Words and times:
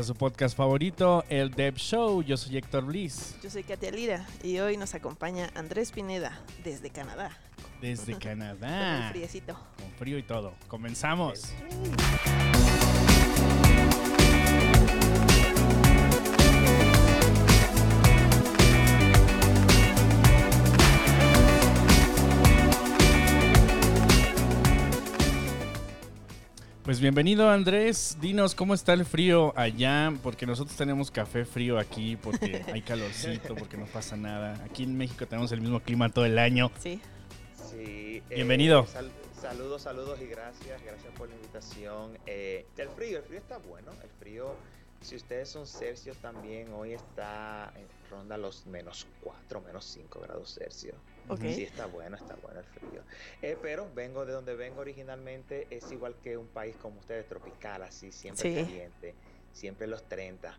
a 0.00 0.02
su 0.02 0.14
podcast 0.14 0.56
favorito, 0.56 1.24
El 1.28 1.50
Dev 1.50 1.74
Show. 1.76 2.22
Yo 2.22 2.36
soy 2.38 2.56
Héctor 2.56 2.86
Bliss. 2.86 3.36
Yo 3.42 3.50
soy 3.50 3.62
Katia 3.62 3.90
Lira 3.90 4.26
y 4.42 4.58
hoy 4.58 4.78
nos 4.78 4.94
acompaña 4.94 5.50
Andrés 5.54 5.92
Pineda 5.92 6.40
desde 6.64 6.88
Canadá. 6.90 7.36
Desde 7.82 8.14
Canadá. 8.18 9.02
Con 9.02 9.10
friecito. 9.10 9.54
Con 9.76 9.90
frío 9.98 10.16
y 10.18 10.22
todo. 10.22 10.54
Comenzamos. 10.68 11.52
Pues 26.90 26.98
bienvenido 27.00 27.48
Andrés, 27.48 28.18
dinos 28.20 28.56
cómo 28.56 28.74
está 28.74 28.94
el 28.94 29.04
frío 29.04 29.52
allá, 29.56 30.12
porque 30.24 30.44
nosotros 30.44 30.76
tenemos 30.76 31.08
café 31.12 31.44
frío 31.44 31.78
aquí, 31.78 32.16
porque 32.16 32.64
hay 32.74 32.82
calorcito, 32.82 33.54
porque 33.54 33.76
no 33.76 33.86
pasa 33.86 34.16
nada. 34.16 34.60
Aquí 34.64 34.82
en 34.82 34.98
México 34.98 35.24
tenemos 35.24 35.52
el 35.52 35.60
mismo 35.60 35.78
clima 35.78 36.08
todo 36.08 36.24
el 36.24 36.36
año. 36.36 36.68
Sí. 36.80 37.00
Sí. 37.70 38.24
eh, 38.28 38.34
Bienvenido. 38.34 38.88
sal- 38.88 39.12
saludos, 39.40 39.82
saludos 39.82 40.18
y 40.20 40.26
gracias. 40.26 40.82
Gracias 40.82 41.12
por 41.16 41.28
la 41.28 41.36
invitación. 41.36 42.18
Eh, 42.26 42.66
el 42.76 42.88
frío, 42.88 43.18
el 43.18 43.22
frío 43.24 43.38
está 43.38 43.58
bueno. 43.58 43.92
El 44.02 44.10
frío, 44.18 44.56
si 45.00 45.14
ustedes 45.14 45.48
son 45.48 45.68
Celsius 45.68 46.16
también, 46.16 46.72
hoy 46.72 46.94
está 46.94 47.72
en 47.76 47.86
ronda 48.10 48.36
los 48.36 48.66
menos 48.66 49.06
4, 49.20 49.60
menos 49.60 49.84
5 49.84 50.18
grados 50.22 50.54
Celsius. 50.58 50.96
Ok. 51.28 51.40
Sí, 51.40 51.62
está 51.64 51.86
bueno, 51.86 52.16
está 52.16 52.34
bueno 52.36 52.60
el 52.60 52.66
frío. 52.66 53.02
Eh, 53.42 53.56
pero 53.60 53.88
vengo 53.94 54.24
de 54.26 54.32
donde 54.32 54.54
vengo 54.54 54.80
originalmente, 54.80 55.66
es 55.70 55.90
igual 55.92 56.16
que 56.22 56.36
un 56.36 56.48
país 56.48 56.74
como 56.76 56.98
ustedes, 57.00 57.28
tropical, 57.28 57.82
así, 57.82 58.10
siempre 58.12 58.50
Sí. 58.52 58.62
caliente, 58.62 59.14
siempre 59.52 59.86
los 59.86 60.06
30. 60.08 60.58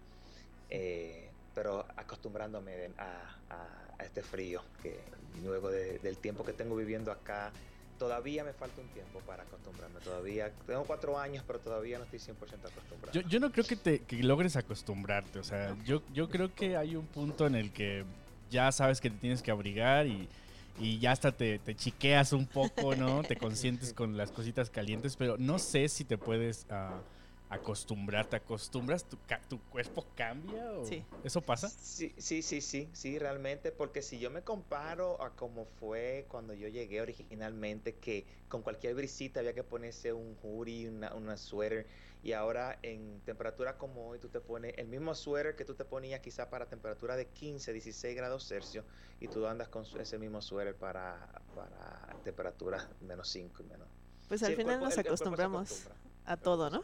eh, 0.73 1.29
pero 1.53 1.85
acostumbrándome 1.97 2.93
a, 2.97 3.29
a- 3.49 3.87
a 3.99 4.03
este 4.05 4.21
frío, 4.21 4.61
que 4.81 5.03
luego 5.43 5.69
de- 5.69 5.99
del 5.99 6.17
tiempo 6.17 6.45
que 6.45 6.53
tengo 6.53 6.77
viviendo 6.77 7.11
acá, 7.11 7.51
todavía 7.99 8.45
me 8.45 8.53
falta 8.53 8.79
un 8.79 8.87
tiempo 8.87 9.19
para 9.27 9.43
acostumbrarme. 9.43 9.99
Todavía, 9.99 10.49
tengo 10.65 10.85
cuatro 10.85 11.19
años, 11.19 11.43
pero 11.45 11.59
todavía 11.59 11.97
no 11.97 12.05
estoy 12.05 12.19
100% 12.19 12.69
acostumbrado. 12.69 13.11
Yo, 13.11 13.21
yo 13.27 13.39
no 13.41 13.51
creo 13.51 13.65
que, 13.65 13.75
te, 13.75 13.99
que 13.99 14.23
logres 14.23 14.55
acostumbrarte, 14.55 15.39
o 15.39 15.43
sea, 15.43 15.75
yo, 15.83 16.01
yo 16.13 16.29
creo 16.29 16.55
que 16.55 16.77
hay 16.77 16.95
un 16.95 17.05
punto 17.05 17.45
en 17.47 17.55
el 17.55 17.73
que 17.73 18.05
ya 18.49 18.71
sabes 18.71 19.01
que 19.01 19.09
te 19.09 19.17
tienes 19.17 19.41
que 19.41 19.51
abrigar 19.51 20.07
y, 20.07 20.29
y 20.77 20.99
ya 20.99 21.11
hasta 21.11 21.35
te, 21.37 21.59
te 21.59 21.75
chiqueas 21.75 22.33
un 22.33 22.47
poco, 22.47 22.95
¿no? 22.95 23.25
Te 23.25 23.37
consientes 23.37 23.93
con 23.93 24.17
las 24.17 24.31
cositas 24.31 24.69
calientes, 24.69 25.17
pero 25.17 25.37
no 25.37 25.59
sé 25.59 25.89
si 25.89 26.05
te 26.05 26.17
puedes 26.17 26.65
ah, 26.69 27.05
acostumbrar. 27.49 28.27
¿Te 28.29 28.37
acostumbras? 28.37 29.07
¿Tu, 29.09 29.19
ca- 29.25 29.41
tu 29.47 29.61
cuerpo 29.67 30.11
cambia? 30.15 30.71
O 30.73 30.87
Sí. 30.87 31.05
¿Eso 31.23 31.41
pasa? 31.45 31.73
Sí, 31.77 32.13
sí, 32.17 32.41
sí, 32.41 32.61
sí, 32.61 32.89
sí, 32.93 33.19
realmente, 33.19 33.71
porque 33.71 34.01
si 34.01 34.19
yo 34.19 34.31
me 34.31 34.43
comparo 34.43 35.21
a 35.21 35.35
cómo 35.35 35.65
fue 35.65 36.25
cuando 36.29 36.53
yo 36.55 36.67
llegué 36.67 37.01
originalmente, 37.01 37.97
que 37.99 38.25
con 38.47 38.63
cualquier 38.63 38.95
brisita 38.95 39.41
había 39.41 39.53
que 39.53 39.63
ponerse 39.63 40.11
un 40.13 40.35
hoodie, 40.41 40.89
una, 40.89 41.13
una 41.13 41.37
suéter, 41.37 41.87
y 42.23 42.33
ahora 42.33 42.77
en 42.83 43.21
temperatura 43.21 43.77
como 43.77 44.07
hoy 44.07 44.19
tú 44.19 44.29
te 44.29 44.39
pones 44.41 44.73
el 44.77 44.87
mismo 44.87 45.15
suéter 45.15 45.55
que 45.55 45.65
tú 45.65 45.73
te 45.75 45.85
ponías 45.85 46.19
quizá 46.21 46.49
para 46.49 46.67
temperatura 46.67 47.15
de 47.15 47.27
15, 47.29 47.73
16 47.73 48.15
grados 48.15 48.47
Celsius, 48.47 48.85
y 49.19 49.27
tú 49.27 49.45
andas 49.47 49.69
con 49.69 49.85
ese 49.99 50.17
mismo 50.19 50.41
suéter 50.41 50.75
para, 50.75 51.41
para 51.55 52.15
temperaturas 52.23 52.87
menos 53.01 53.27
5 53.29 53.63
y 53.63 53.65
menos. 53.65 53.87
Pues 54.27 54.43
al 54.43 54.55
final 54.55 54.77
cuerpo- 54.79 54.85
nos 54.85 54.93
el- 54.93 54.99
el 55.01 55.07
acostumbramos 55.07 55.71
acostumbra. 55.71 56.01
a 56.25 56.37
todo, 56.37 56.69
¿no? 56.69 56.83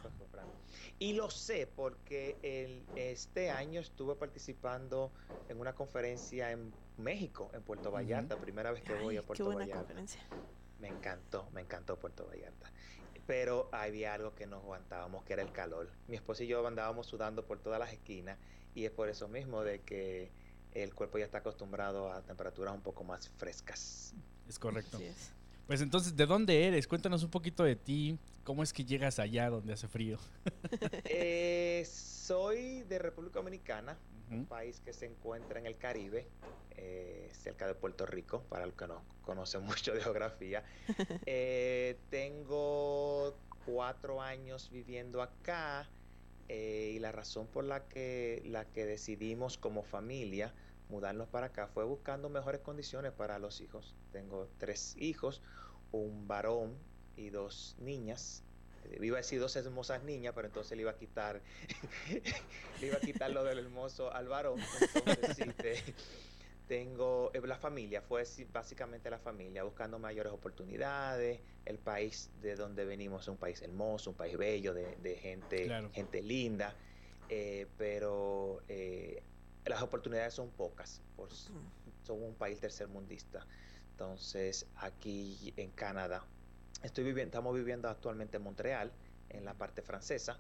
Y 1.00 1.14
lo 1.14 1.30
sé 1.30 1.68
porque 1.68 2.38
el, 2.42 2.84
este 2.96 3.50
año 3.52 3.80
estuve 3.80 4.16
participando 4.16 5.14
en 5.48 5.60
una 5.60 5.74
conferencia 5.74 6.52
en 6.52 6.74
México, 6.98 7.50
en 7.54 7.62
Puerto. 7.64 7.92
Vallarta, 7.92 8.38
primera 8.38 8.72
vez 8.72 8.84
que 8.84 8.94
voy 8.96 9.16
a 9.18 9.22
qué 9.22 9.28
Puerto 9.28 9.46
buena 9.46 9.60
Vallarta. 9.62 9.80
conferencia. 9.82 10.22
Me 10.80 10.90
encantó, 10.90 11.50
me 11.54 11.62
encantó 11.62 11.98
Puerto 11.98 12.26
Vallarta. 12.28 12.72
Pero 13.28 13.70
había 13.72 14.14
algo 14.14 14.34
que 14.34 14.48
nos 14.48 14.64
aguantábamos, 14.64 15.24
que 15.26 15.34
era 15.34 15.44
el 15.44 15.52
calor. 15.52 15.92
Mi 16.08 16.16
esposo 16.16 16.44
y 16.44 16.48
yo 16.48 16.66
andábamos 16.66 17.06
sudando 17.06 17.46
por 17.46 17.60
todas 17.60 17.80
las 17.80 17.92
esquinas 17.94 18.40
y 18.74 18.86
es 18.86 18.92
por 18.92 19.10
eso 19.10 19.28
mismo 19.28 19.64
de 19.64 19.82
que 19.82 20.32
el 20.74 20.94
cuerpo 20.96 21.18
ya 21.18 21.26
está 21.26 21.40
acostumbrado 21.40 22.12
a 22.12 22.22
temperaturas 22.22 22.74
un 22.74 22.82
poco 22.82 23.04
más 23.04 23.30
frescas. 23.38 24.14
Es 24.48 24.58
correcto. 24.58 24.98
Es. 25.00 25.34
Pues 25.68 25.82
entonces, 25.82 26.16
¿de 26.16 26.26
dónde 26.26 26.66
eres? 26.66 26.88
Cuéntanos 26.88 27.24
un 27.24 27.30
poquito 27.30 27.64
de 27.64 27.76
ti. 27.76 28.18
¿Cómo 28.46 28.64
es 28.64 28.72
que 28.72 28.86
llegas 28.86 29.20
allá 29.20 29.50
donde 29.50 29.74
hace 29.74 29.88
frío? 29.88 30.18
Eh, 31.10 31.86
soy 31.86 32.84
de 32.84 33.00
República 33.00 33.40
Dominicana, 33.40 33.98
un 34.32 34.46
país 34.46 34.80
que 34.80 34.94
se 34.94 35.06
encuentra 35.06 35.60
en 35.60 35.66
el 35.66 35.78
Caribe, 35.78 36.28
eh, 36.72 37.30
cerca 37.34 37.68
de 37.68 37.76
Puerto 37.76 38.06
Rico, 38.06 38.44
para 38.50 38.66
los 38.66 38.76
que 38.76 38.88
no 38.88 39.04
conocen 39.22 39.64
mucho 39.66 39.94
de 39.94 40.02
geografía. 40.02 40.64
Eh, 41.26 41.98
tengo 42.10 43.38
cuatro 43.66 44.22
años 44.22 44.70
viviendo 44.70 45.22
acá 45.22 45.90
eh, 46.48 46.94
y 46.96 47.00
la 47.00 47.12
razón 47.12 47.48
por 47.48 47.66
la 47.66 47.88
que, 47.88 48.42
la 48.46 48.66
que 48.72 48.86
decidimos 48.86 49.58
como 49.58 49.84
familia 49.84 50.54
mudarnos 50.90 51.28
para 51.28 51.48
acá 51.48 51.68
fue 51.68 51.84
buscando 51.84 52.30
mejores 52.30 52.62
condiciones 52.62 53.12
para 53.12 53.40
los 53.40 53.60
hijos. 53.62 53.96
Tengo 54.12 54.50
tres 54.58 54.96
hijos, 54.98 55.42
un 55.92 56.28
varón 56.28 56.78
y 57.16 57.30
dos 57.30 57.76
niñas. 57.80 58.47
Iba 59.02 59.18
a 59.18 59.22
decir 59.22 59.40
dos 59.40 59.56
hermosas 59.56 60.04
niñas, 60.04 60.34
pero 60.36 60.48
entonces 60.48 60.76
le 60.78 60.82
iba 60.82 60.92
a 60.92 60.98
quitar, 60.98 61.42
le 62.82 62.88
iba 62.88 62.98
a 62.98 63.02
quitar 63.02 63.32
lo 63.32 63.44
del 63.44 63.60
hermoso 63.60 64.14
al 64.14 64.28
varón. 64.28 64.60
Entonces, 64.60 65.36
sí, 65.36 65.44
te- 65.62 65.84
tengo 66.68 67.32
eh, 67.34 67.42
la 67.46 67.58
familia, 67.58 68.02
fue 68.02 68.24
básicamente 68.52 69.10
la 69.10 69.20
familia, 69.20 69.64
buscando 69.64 70.00
mayores 70.00 70.34
oportunidades. 70.34 71.42
El 71.66 71.80
país 71.80 72.30
de 72.42 72.56
donde 72.56 72.86
venimos 72.86 73.24
es 73.24 73.28
un 73.30 73.38
país 73.38 73.62
hermoso, 73.62 74.12
un 74.12 74.18
país 74.18 74.38
bello, 74.38 74.74
de, 74.74 74.96
de 74.98 75.16
gente, 75.16 75.66
Claro. 75.66 75.90
gente 75.94 76.22
linda, 76.22 76.76
eh, 77.30 77.68
pero 77.78 78.62
eh, 78.68 79.24
las 79.66 79.82
oportunidades 79.82 80.34
son 80.34 80.52
pocas. 80.52 81.02
Por, 81.16 81.30
son 81.34 82.24
un 82.24 82.36
país 82.36 82.60
tercermundista. 82.60 83.46
Entonces, 83.92 84.68
aquí 84.76 85.54
en 85.58 85.72
Canadá, 85.72 86.26
estoy 86.82 87.04
viviendo, 87.04 87.30
estamos 87.30 87.56
viviendo 87.56 87.90
actualmente 87.90 88.38
en 88.38 88.44
Montreal, 88.44 88.94
en 89.30 89.46
la 89.46 89.54
parte 89.58 89.82
francesa, 89.82 90.40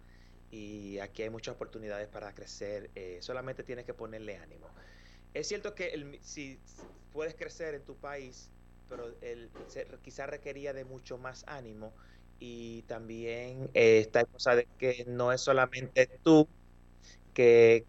y 0.50 0.98
aquí 1.00 1.24
hay 1.24 1.30
muchas 1.30 1.56
oportunidades 1.56 2.08
para 2.08 2.34
crecer. 2.34 2.92
eh, 2.96 3.20
solamente 3.22 3.64
tienes 3.64 3.86
que 3.86 3.94
ponerle 3.94 4.38
ánimo. 4.38 4.68
Es 5.34 5.48
cierto 5.48 5.76
que 5.76 6.20
si 6.22 6.60
puedes 7.12 7.36
crecer 7.36 7.76
en 7.76 7.84
tu 7.84 7.98
país, 7.98 8.52
pero 8.88 9.14
el, 9.22 9.52
quizás 10.02 10.30
requería 10.30 10.74
de 10.74 10.86
mucho 10.86 11.18
más 11.18 11.44
ánimo 11.48 11.94
y 12.40 12.84
también 12.84 13.70
eh, 13.74 14.00
esta 14.00 14.24
cosa 14.26 14.56
de 14.56 14.68
que 14.78 15.04
no 15.08 15.32
es 15.32 15.42
solamente 15.42 16.08
tú 16.24 16.48
que, 17.34 17.86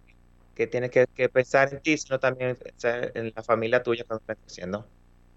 que 0.55 0.67
tienes 0.67 0.91
que, 0.91 1.07
pensar 1.29 1.73
en 1.73 1.81
ti, 1.81 1.97
sino 1.97 2.19
también 2.19 2.57
pensar 2.57 3.13
en 3.15 3.33
la 3.35 3.43
familia 3.43 3.83
tuya 3.83 4.05
cuando 4.07 4.21
estás 4.21 4.37
creciendo. 4.45 4.91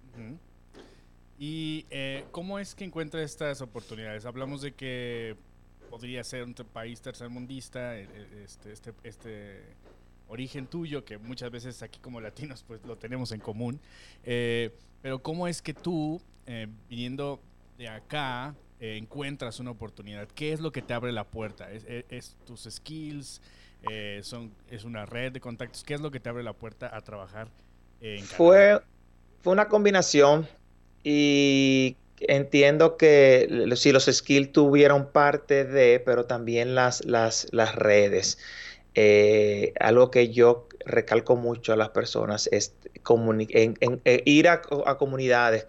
Ujú. 0.04 0.40
¿Y 1.44 1.88
eh, 1.90 2.24
cómo 2.30 2.60
es 2.60 2.76
que 2.76 2.84
encuentra 2.84 3.24
estas 3.24 3.62
oportunidades? 3.62 4.26
Hablamos 4.28 4.62
de 4.62 4.74
que 4.74 5.36
podría 5.90 6.24
ser 6.24 6.44
un 6.44 6.54
país 6.54 7.02
tercermundista, 7.02 7.98
eh, 7.98 8.08
eh, 8.14 8.44
este, 8.46 8.72
este, 8.72 8.94
este 9.04 9.64
origen 10.28 10.68
tuyo, 10.68 11.04
que 11.04 11.18
muchas 11.18 11.50
veces 11.50 11.82
aquí 11.82 12.00
como 12.00 12.22
latinos 12.22 12.64
pues 12.68 12.86
lo 12.86 12.96
tenemos 12.96 13.32
en 13.32 13.40
común. 13.40 13.80
Eh, 14.24 14.70
pero 15.02 15.18
¿cómo 15.24 15.48
es 15.48 15.64
que 15.64 15.74
tú, 15.74 16.22
eh, 16.46 16.68
viniendo 16.88 17.42
de 17.76 17.88
acá, 17.90 18.54
eh, 18.80 18.98
encuentras 18.98 19.60
una 19.60 19.72
oportunidad? 19.72 20.28
¿Qué 20.36 20.54
es 20.54 20.60
lo 20.60 20.72
que 20.72 20.84
te 20.84 20.94
abre 20.94 21.12
la 21.12 21.24
puerta? 21.24 21.72
¿Es, 21.72 21.84
es- 21.86 22.06
es 22.10 22.38
tus 22.46 22.68
skills? 22.70 23.42
Eh, 23.82 24.20
son, 24.22 24.54
¿Es 24.70 24.84
una 24.84 25.08
red 25.08 25.32
de 25.32 25.40
contactos? 25.40 25.84
¿Qué 25.84 25.96
es 25.96 26.02
lo 26.02 26.12
que 26.12 26.20
te 26.20 26.30
abre 26.30 26.44
la 26.44 26.54
puerta 26.54 26.96
a 26.96 27.02
trabajar 27.02 27.48
eh, 28.00 28.18
en 28.20 28.28
Canadá? 28.28 28.38
Fue, 28.38 28.82
fue 29.42 29.54
una 29.54 29.68
combinación 29.68 30.48
y 31.04 31.98
entiendo 32.20 32.98
que 32.98 33.68
si 33.76 33.92
los 33.92 34.06
skills 34.06 34.52
tuvieron 34.52 35.12
parte 35.12 35.66
de, 35.66 36.00
pero 36.00 36.26
también 36.26 36.76
las, 36.76 37.04
las, 37.06 37.48
las 37.52 37.76
redes. 37.76 38.38
Eh, 38.94 39.74
algo 39.80 40.12
que 40.12 40.30
yo 40.34 40.68
recalco 40.86 41.36
mucho 41.38 41.72
a 41.74 41.76
las 41.78 41.90
personas 41.90 42.48
es 42.52 42.76
en- 43.80 44.02
eh, 44.06 44.22
ir 44.26 44.50
a, 44.50 44.62
co- 44.62 44.88
a 44.88 44.98
comunidades, 44.98 45.66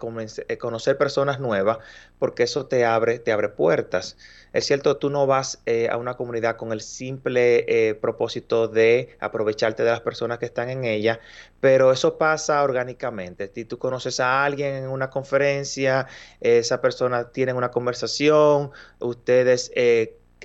eh, 0.49 0.57
conocer 0.57 0.97
personas 0.97 1.39
nuevas, 1.39 1.77
porque 2.19 2.43
eso 2.43 2.65
te 2.67 2.85
abre, 2.85 3.19
te 3.19 3.31
abre 3.31 3.49
puertas. 3.49 4.17
Es 4.53 4.65
cierto, 4.65 4.97
tú 4.97 5.09
no 5.09 5.25
vas 5.27 5.61
eh, 5.65 5.89
a 5.89 5.97
una 5.97 6.15
comunidad 6.15 6.57
con 6.57 6.71
el 6.71 6.81
simple 6.81 7.65
eh, 7.89 7.95
propósito 7.95 8.67
de 8.67 9.15
aprovecharte 9.19 9.83
de 9.83 9.91
las 9.91 10.01
personas 10.01 10.37
que 10.39 10.45
están 10.45 10.69
en 10.69 10.83
ella, 10.85 11.19
pero 11.59 11.91
eso 11.91 12.17
pasa 12.17 12.63
orgánicamente. 12.63 13.51
Si 13.53 13.65
tú 13.65 13.77
conoces 13.79 14.19
a 14.19 14.43
alguien 14.45 14.75
en 14.75 14.87
una 14.89 15.09
conferencia, 15.09 16.07
esa 16.39 16.81
persona 16.81 17.31
tiene 17.31 17.53
una 17.53 17.71
conversación, 17.71 18.71
ustedes 18.99 19.71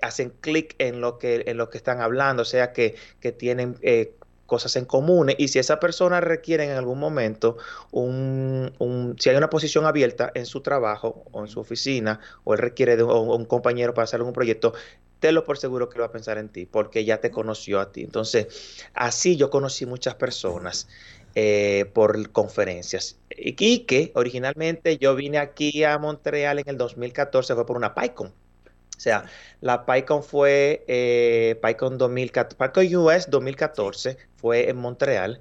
hacen 0.02 0.30
clic 0.40 0.74
en 0.78 1.00
lo 1.00 1.18
que 1.18 1.44
en 1.46 1.56
lo 1.56 1.70
que 1.70 1.78
están 1.78 2.00
hablando, 2.00 2.42
o 2.42 2.46
sea 2.46 2.72
que, 2.72 2.94
que 3.20 3.32
tienen 3.32 3.76
eh, 3.82 4.14
cosas 4.48 4.76
en 4.76 4.86
común 4.86 5.30
y 5.36 5.48
si 5.48 5.58
esa 5.58 5.78
persona 5.78 6.22
requiere 6.22 6.64
en 6.64 6.70
algún 6.70 6.98
momento 6.98 7.58
un, 7.90 8.72
un, 8.78 9.14
si 9.18 9.28
hay 9.28 9.36
una 9.36 9.50
posición 9.50 9.84
abierta 9.84 10.32
en 10.34 10.46
su 10.46 10.62
trabajo 10.62 11.22
o 11.32 11.42
en 11.42 11.48
su 11.48 11.60
oficina 11.60 12.20
o 12.44 12.54
él 12.54 12.60
requiere 12.60 12.96
de 12.96 13.02
un, 13.02 13.44
compañero 13.44 13.92
para 13.92 14.04
hacer 14.04 14.20
algún 14.20 14.32
proyecto, 14.32 14.72
lo 15.20 15.44
por 15.44 15.58
seguro 15.58 15.90
que 15.90 15.98
lo 15.98 16.04
va 16.04 16.08
a 16.08 16.12
pensar 16.12 16.38
en 16.38 16.48
ti, 16.48 16.64
porque 16.64 17.04
ya 17.04 17.20
te 17.20 17.30
conoció 17.30 17.78
a 17.78 17.92
ti. 17.92 18.02
Entonces, 18.02 18.46
así 18.94 19.36
yo 19.36 19.50
conocí 19.50 19.84
muchas 19.84 20.14
personas 20.14 20.88
eh, 21.34 21.90
por 21.92 22.30
conferencias. 22.30 23.18
Y 23.30 23.80
que 23.80 24.12
originalmente 24.14 24.96
yo 24.96 25.14
vine 25.14 25.38
aquí 25.38 25.84
a 25.84 25.98
Montreal 25.98 26.58
en 26.60 26.68
el 26.68 26.78
2014, 26.78 27.54
fue 27.54 27.66
por 27.66 27.76
una 27.76 27.94
PyCon. 27.94 28.32
O 28.98 29.00
sea, 29.00 29.26
la 29.60 29.86
PyCon 29.86 30.24
fue 30.24 30.84
eh, 30.88 31.58
PyCon, 31.62 31.98
2014, 31.98 32.56
PyCon 32.56 32.96
US 32.96 33.30
2014, 33.30 34.18
fue 34.36 34.68
en 34.68 34.76
Montreal 34.76 35.40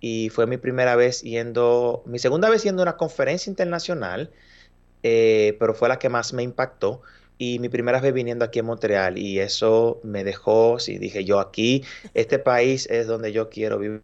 y 0.00 0.28
fue 0.30 0.46
mi 0.46 0.58
primera 0.58 0.94
vez 0.94 1.22
yendo, 1.22 2.02
mi 2.06 2.18
segunda 2.18 2.50
vez 2.50 2.64
yendo 2.64 2.82
a 2.82 2.84
una 2.84 2.96
conferencia 2.98 3.50
internacional, 3.50 4.30
eh, 5.02 5.56
pero 5.60 5.74
fue 5.74 5.88
la 5.88 5.98
que 5.98 6.08
más 6.10 6.32
me 6.34 6.42
impactó 6.42 7.02
y 7.38 7.58
mi 7.60 7.68
primera 7.70 8.00
vez 8.00 8.12
viniendo 8.14 8.44
aquí 8.44 8.60
en 8.60 8.66
Montreal 8.66 9.18
y 9.18 9.40
eso 9.40 10.00
me 10.04 10.24
dejó, 10.24 10.78
sí, 10.80 10.98
dije 10.98 11.24
yo 11.24 11.40
aquí, 11.40 11.84
este 12.14 12.38
país 12.38 12.86
es 12.90 13.06
donde 13.06 13.32
yo 13.32 13.48
quiero 13.50 13.78
vivir. 13.78 14.02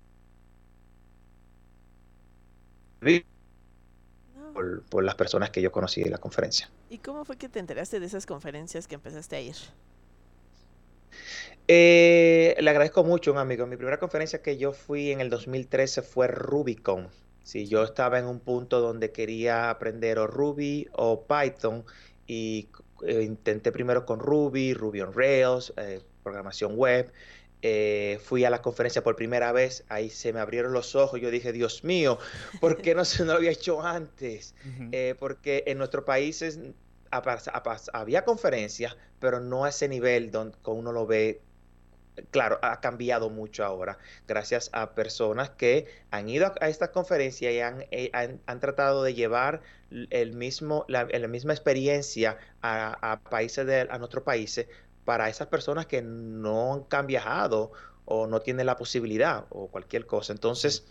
Por, 4.88 5.04
las 5.04 5.14
personas 5.14 5.50
que 5.50 5.62
yo 5.62 5.72
conocí 5.72 6.02
en 6.02 6.10
la 6.10 6.18
conferencia. 6.18 6.70
¿Y 6.90 6.98
cómo 6.98 7.24
fue 7.24 7.36
que 7.36 7.48
te 7.48 7.58
enteraste 7.58 8.00
de 8.00 8.06
esas 8.06 8.26
conferencias 8.26 8.86
que 8.86 8.94
empezaste 8.94 9.36
a 9.36 9.40
ir? 9.40 9.56
Eh, 11.66 12.56
le 12.58 12.70
agradezco 12.70 13.04
mucho, 13.04 13.32
un 13.32 13.38
amigo. 13.38 13.66
Mi 13.66 13.76
primera 13.76 13.98
conferencia 13.98 14.42
que 14.42 14.58
yo 14.58 14.72
fui 14.72 15.10
en 15.10 15.20
el 15.20 15.30
2013 15.30 16.02
fue 16.02 16.28
Rubicon. 16.28 17.08
Sí, 17.42 17.66
yo 17.66 17.82
estaba 17.82 18.18
en 18.18 18.26
un 18.26 18.40
punto 18.40 18.80
donde 18.80 19.12
quería 19.12 19.70
aprender 19.70 20.18
o 20.18 20.26
Ruby 20.26 20.88
o 20.92 21.26
Python 21.26 21.84
y 22.26 22.68
eh, 23.06 23.22
intenté 23.22 23.70
primero 23.70 24.06
con 24.06 24.18
Ruby, 24.18 24.72
Ruby 24.72 25.02
on 25.02 25.12
Rails, 25.12 25.72
eh, 25.76 26.00
programación 26.22 26.74
web. 26.76 27.12
Eh, 27.66 28.20
fui 28.22 28.44
a 28.44 28.50
la 28.50 28.60
conferencia 28.60 29.02
por 29.02 29.16
primera 29.16 29.50
vez, 29.50 29.84
ahí 29.88 30.10
se 30.10 30.34
me 30.34 30.40
abrieron 30.40 30.74
los 30.74 30.94
ojos, 30.94 31.18
yo 31.18 31.30
dije, 31.30 31.50
Dios 31.50 31.82
mío, 31.82 32.18
¿por 32.60 32.82
qué 32.82 32.94
no 32.94 33.06
se 33.06 33.24
lo 33.24 33.32
había 33.32 33.52
hecho 33.52 33.80
antes? 33.80 34.54
porque 35.18 35.64
en 35.66 35.78
nuestros 35.78 36.04
países 36.04 36.60
había 37.10 38.24
conferencias, 38.26 38.98
pero 39.18 39.40
no 39.40 39.64
a 39.64 39.70
ese 39.70 39.88
nivel 39.88 40.30
donde 40.30 40.58
uno 40.66 40.92
lo 40.92 41.06
ve 41.06 41.40
claro, 42.30 42.58
ha 42.62 42.80
cambiado 42.80 43.30
mucho 43.30 43.64
ahora, 43.64 43.98
gracias 44.26 44.70
a 44.72 44.94
personas 44.94 45.50
que 45.50 45.86
han 46.10 46.28
ido 46.28 46.52
a, 46.60 46.68
esta 46.68 46.92
conferencia 46.92 47.50
y 47.50 47.86
eh, 47.90 48.10
han, 48.12 48.60
tratado 48.60 49.02
de 49.02 49.14
llevar 49.14 49.62
el 50.10 50.34
mismo, 50.34 50.84
la, 50.88 51.06
misma 51.28 51.52
experiencia 51.52 52.36
a, 52.62 53.20
países 53.30 53.66
de, 53.66 53.88
a 53.90 53.98
nuestros 53.98 54.24
países 54.24 54.66
para 55.04 55.28
esas 55.28 55.48
personas 55.48 55.86
que 55.86 56.02
no 56.02 56.86
han 56.90 57.06
viajado 57.06 57.72
o 58.04 58.26
no 58.26 58.40
tienen 58.40 58.66
la 58.66 58.76
posibilidad 58.76 59.46
o 59.50 59.68
cualquier 59.68 60.06
cosa. 60.06 60.32
Entonces, 60.32 60.84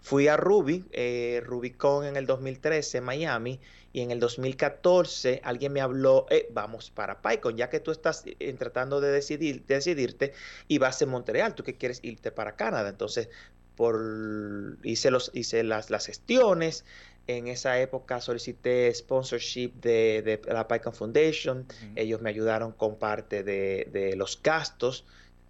fui 0.00 0.28
a 0.28 0.36
Ruby, 0.36 0.84
eh, 0.92 1.42
RubyCon 1.44 2.06
en 2.06 2.16
el 2.16 2.26
2013 2.26 2.98
en 2.98 3.04
Miami 3.04 3.60
y 3.92 4.00
en 4.00 4.10
el 4.10 4.20
2014 4.20 5.40
alguien 5.44 5.72
me 5.72 5.80
habló, 5.80 6.26
eh, 6.30 6.48
vamos 6.52 6.90
para 6.90 7.20
PyCon, 7.22 7.56
ya 7.56 7.70
que 7.70 7.80
tú 7.80 7.90
estás 7.90 8.24
eh, 8.26 8.52
tratando 8.54 9.00
de, 9.00 9.10
decidir, 9.10 9.64
decidirte 9.66 10.32
y 10.68 10.78
vas 10.78 11.00
en 11.02 11.10
Montreal, 11.10 11.54
tú 11.54 11.62
que 11.62 11.76
quieres 11.76 12.00
irte 12.02 12.32
para 12.32 12.56
Canadá. 12.56 12.88
Entonces, 12.88 13.28
por, 13.76 14.78
hice, 14.82 15.10
los, 15.10 15.30
hice 15.34 15.64
las, 15.64 15.90
las 15.90 16.06
gestiones. 16.06 16.84
En 17.26 17.48
esa 17.48 17.80
época 17.80 18.20
solicité 18.20 18.92
sponsorship 18.94 19.72
de, 19.80 20.40
la 20.46 20.68
PyCon 20.68 20.92
Foundation. 20.92 21.66
Ellos 21.96 22.20
me 22.20 22.30
ayudaron 22.30 22.72
con 22.72 22.98
parte 22.98 23.42
de, 23.42 23.88
de 23.92 24.16
los 24.16 24.42
gastos 24.42 25.04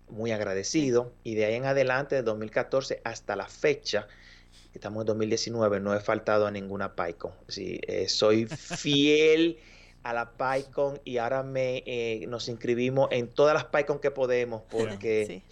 muy 0.08 0.32
agradecido. 0.32 1.12
Y 1.22 1.34
de 1.34 1.46
ahí 1.46 1.54
en 1.54 1.64
adelante, 1.64 2.14
de 2.16 2.22
2014 2.22 3.00
hasta 3.04 3.36
la 3.36 3.48
fecha, 3.48 4.06
estamos 4.74 5.02
en 5.02 5.06
2019, 5.06 5.80
no 5.80 5.94
he 5.94 6.00
faltado 6.00 6.46
a 6.46 6.50
ninguna 6.50 6.94
PyCon. 6.94 7.32
Sí, 7.48 7.80
eh, 7.86 8.08
soy 8.08 8.46
fiel 8.46 9.58
a 10.02 10.12
la 10.12 10.32
PyCon 10.32 11.00
y 11.04 11.18
ahora 11.18 11.42
me, 11.42 11.82
eh, 11.86 12.26
nos 12.28 12.48
inscribimos 12.48 13.08
en 13.10 13.28
todas 13.28 13.54
las 13.54 13.64
PyCon 13.64 14.00
que 14.00 14.10
podemos 14.10 14.62
porque 14.70 15.42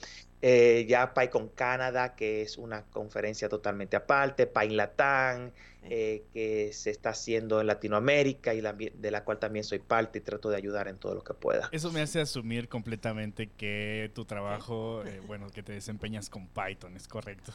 eh, 0.42 0.84
ya 0.88 1.14
PyCon 1.14 1.48
Canadá, 1.48 2.14
que 2.14 2.42
es 2.42 2.58
una 2.58 2.84
conferencia 2.84 3.48
totalmente 3.48 3.96
aparte, 3.96 4.46
PyLatán, 4.46 5.52
que 5.88 6.70
se 6.72 6.90
está 6.90 7.10
haciendo 7.10 7.60
en 7.60 7.66
Latinoamérica 7.66 8.54
y 8.54 8.60
de 8.60 9.10
la 9.10 9.24
cual 9.24 9.38
también 9.38 9.64
soy 9.64 9.78
parte 9.80 10.18
y 10.18 10.22
trato 10.22 10.48
de 10.48 10.56
ayudar 10.56 10.88
en 10.88 10.96
todo 10.96 11.14
lo 11.14 11.24
que 11.24 11.34
pueda. 11.34 11.68
Eso 11.72 11.90
me 11.92 12.00
hace 12.00 12.20
asumir 12.20 12.68
completamente 12.68 13.50
que 13.56 14.10
tu 14.14 14.24
trabajo, 14.24 15.02
bueno, 15.26 15.48
que 15.50 15.62
te 15.62 15.72
desempeñas 15.72 16.30
con 16.30 16.48
Python, 16.48 16.96
¿es 16.96 17.08
correcto? 17.08 17.52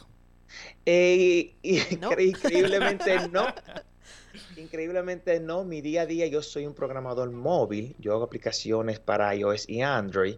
Eh, 0.84 1.54
increíblemente 1.62 3.28
no. 3.32 3.46
Increíblemente 4.56 5.40
no. 5.40 5.64
Mi 5.64 5.80
día 5.80 6.02
a 6.02 6.06
día 6.06 6.26
yo 6.26 6.42
soy 6.42 6.66
un 6.66 6.74
programador 6.74 7.30
móvil. 7.30 7.94
Yo 7.98 8.14
hago 8.14 8.24
aplicaciones 8.24 9.00
para 9.00 9.34
iOS 9.34 9.68
y 9.68 9.82
Android. 9.82 10.36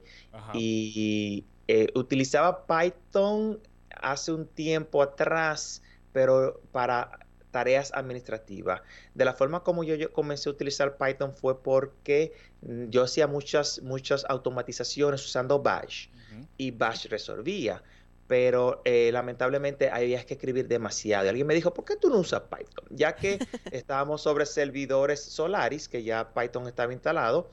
Y 0.55 1.45
eh, 1.69 1.89
utilizaba 1.95 2.67
Python 2.67 3.61
hace 3.91 4.33
un 4.33 4.47
tiempo 4.47 5.03
atrás, 5.03 5.83
pero 6.13 6.61
para 6.73 7.27
tareas 7.51 7.93
administrativas. 7.95 8.83
De 9.15 9.25
la 9.25 9.35
forma 9.35 9.63
como 9.63 9.85
yo, 9.85 10.13
comencé 10.13 10.49
a 10.49 10.53
utilizar 10.53 10.97
Python 10.97 11.35
fue 11.35 11.63
porque 11.63 12.33
mm, 12.63 12.91
yo 12.91 13.03
hacía 13.03 13.27
muchas, 13.27 13.83
muchas 13.83 14.25
automatizaciones 14.29 15.25
usando 15.25 15.61
Bash 15.61 16.09
y 16.57 16.71
Bash 16.71 17.07
resolvía 17.09 17.83
pero 18.31 18.81
eh, 18.85 19.11
lamentablemente 19.13 19.91
había 19.91 20.25
que 20.25 20.35
escribir 20.35 20.69
demasiado. 20.69 21.29
alguien 21.29 21.49
me 21.49 21.53
dijo, 21.53 21.75
¿por 21.75 21.85
qué 21.85 21.97
tú 21.97 22.11
no 22.11 22.19
usas 22.19 22.43
Python? 22.43 22.85
Ya 22.91 23.17
que 23.17 23.41
estábamos 23.73 24.23
sobre 24.23 24.47
servidores 24.47 25.21
Solaris, 25.21 25.89
que 25.89 26.05
ya 26.05 26.33
Python 26.33 26.69
estaba 26.69 26.93
instalado, 26.93 27.51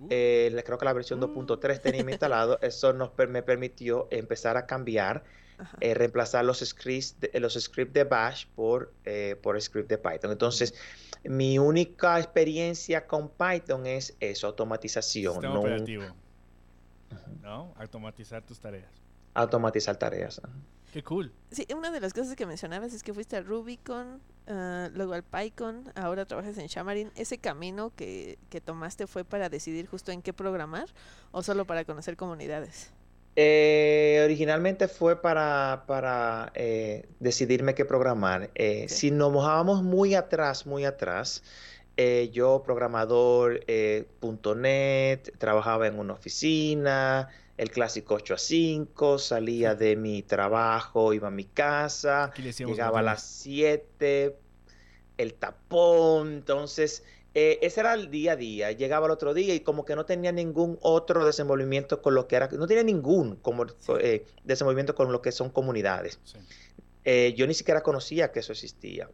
uh. 0.00 0.06
eh, 0.10 0.62
creo 0.64 0.78
que 0.78 0.84
la 0.84 0.92
versión 0.92 1.20
2.3 1.20 1.80
tenía 1.80 2.02
instalado, 2.02 2.60
eso 2.62 2.92
nos, 2.92 3.10
me 3.28 3.42
permitió 3.42 4.06
empezar 4.12 4.56
a 4.56 4.64
cambiar, 4.64 5.24
eh, 5.80 5.94
reemplazar 5.94 6.44
los 6.44 6.60
scripts, 6.60 7.18
de, 7.20 7.40
los 7.40 7.54
scripts 7.54 7.94
de 7.94 8.04
Bash 8.04 8.46
por, 8.54 8.92
por 9.42 9.60
script 9.60 9.88
de 9.88 9.98
Python. 9.98 10.32
Entonces, 10.32 10.74
mi 11.24 11.58
única 11.58 12.18
experiencia 12.18 13.06
con 13.06 13.30
Python 13.30 13.86
es 13.86 14.16
eso, 14.20 14.46
automatización. 14.46 15.40
no, 15.40 15.60
operativo. 15.60 16.04
¿No? 17.40 17.74
Automatizar 17.76 18.42
tus 18.42 18.58
tareas 18.58 19.02
automatizar 19.34 19.96
tareas. 19.96 20.40
Qué 20.92 21.02
cool. 21.02 21.32
Sí, 21.50 21.66
una 21.74 21.90
de 21.90 22.00
las 22.00 22.12
cosas 22.12 22.36
que 22.36 22.44
mencionabas 22.44 22.92
es 22.92 23.02
que 23.02 23.14
fuiste 23.14 23.36
al 23.36 23.46
Rubicon, 23.46 24.20
uh, 24.46 24.90
luego 24.92 25.14
al 25.14 25.22
PyCon, 25.22 25.90
ahora 25.94 26.26
trabajas 26.26 26.58
en 26.58 26.68
Xamarin. 26.68 27.10
¿Ese 27.16 27.38
camino 27.38 27.92
que, 27.96 28.38
que, 28.50 28.60
tomaste 28.60 29.06
fue 29.06 29.24
para 29.24 29.48
decidir 29.48 29.86
justo 29.86 30.12
en 30.12 30.20
qué 30.20 30.34
programar 30.34 30.88
o 31.30 31.42
solo 31.42 31.64
para 31.64 31.84
conocer 31.86 32.16
comunidades? 32.16 32.92
Eh, 33.34 34.20
originalmente 34.24 34.88
fue 34.88 35.20
para, 35.20 35.84
para 35.86 36.52
eh, 36.54 37.06
decidirme 37.18 37.74
qué 37.74 37.84
programar. 37.84 38.50
Eh, 38.54 38.86
Si 38.88 39.10
nos 39.10 39.32
mojábamos 39.32 39.82
muy 39.82 40.14
atrás, 40.14 40.66
muy 40.66 40.84
atrás, 40.84 41.42
yo 42.32 42.62
programador 42.64 43.60
.NET, 43.66 45.38
trabajaba 45.38 45.86
en 45.86 45.98
una 45.98 46.14
oficina, 46.14 47.28
el 47.58 47.70
clásico 47.70 48.14
8 48.14 48.34
a 48.34 48.38
5, 48.38 49.18
salía 49.18 49.74
de 49.74 49.94
mi 49.94 50.22
trabajo, 50.22 51.12
iba 51.12 51.28
a 51.28 51.30
mi 51.30 51.44
casa, 51.44 52.32
llegaba 52.66 52.98
a 53.00 53.02
las 53.02 53.22
7, 53.22 54.36
el 55.16 55.34
tapón, 55.34 56.32
entonces 56.32 57.04
eh, 57.34 57.58
ese 57.62 57.80
era 57.80 57.94
el 57.94 58.10
día 58.10 58.32
a 58.32 58.36
día, 58.36 58.72
llegaba 58.72 59.06
el 59.06 59.12
otro 59.12 59.32
día 59.32 59.54
y 59.54 59.60
como 59.60 59.84
que 59.84 59.96
no 59.96 60.04
tenía 60.04 60.32
ningún 60.32 60.78
otro 60.82 61.24
desenvolvimiento 61.24 62.02
con 62.02 62.14
lo 62.14 62.28
que 62.28 62.36
era, 62.36 62.48
no 62.48 62.66
tenía 62.66 62.82
ningún 62.82 63.36
como, 63.36 63.66
eh, 64.00 64.26
desenvolvimiento 64.44 64.94
con 64.94 65.10
lo 65.12 65.22
que 65.22 65.32
son 65.32 65.50
comunidades. 65.50 66.18
Eh, 67.04 67.34
yo 67.36 67.46
ni 67.46 67.54
siquiera 67.54 67.82
conocía 67.82 68.32
que 68.32 68.40
eso 68.40 68.52
existía. 68.52 69.08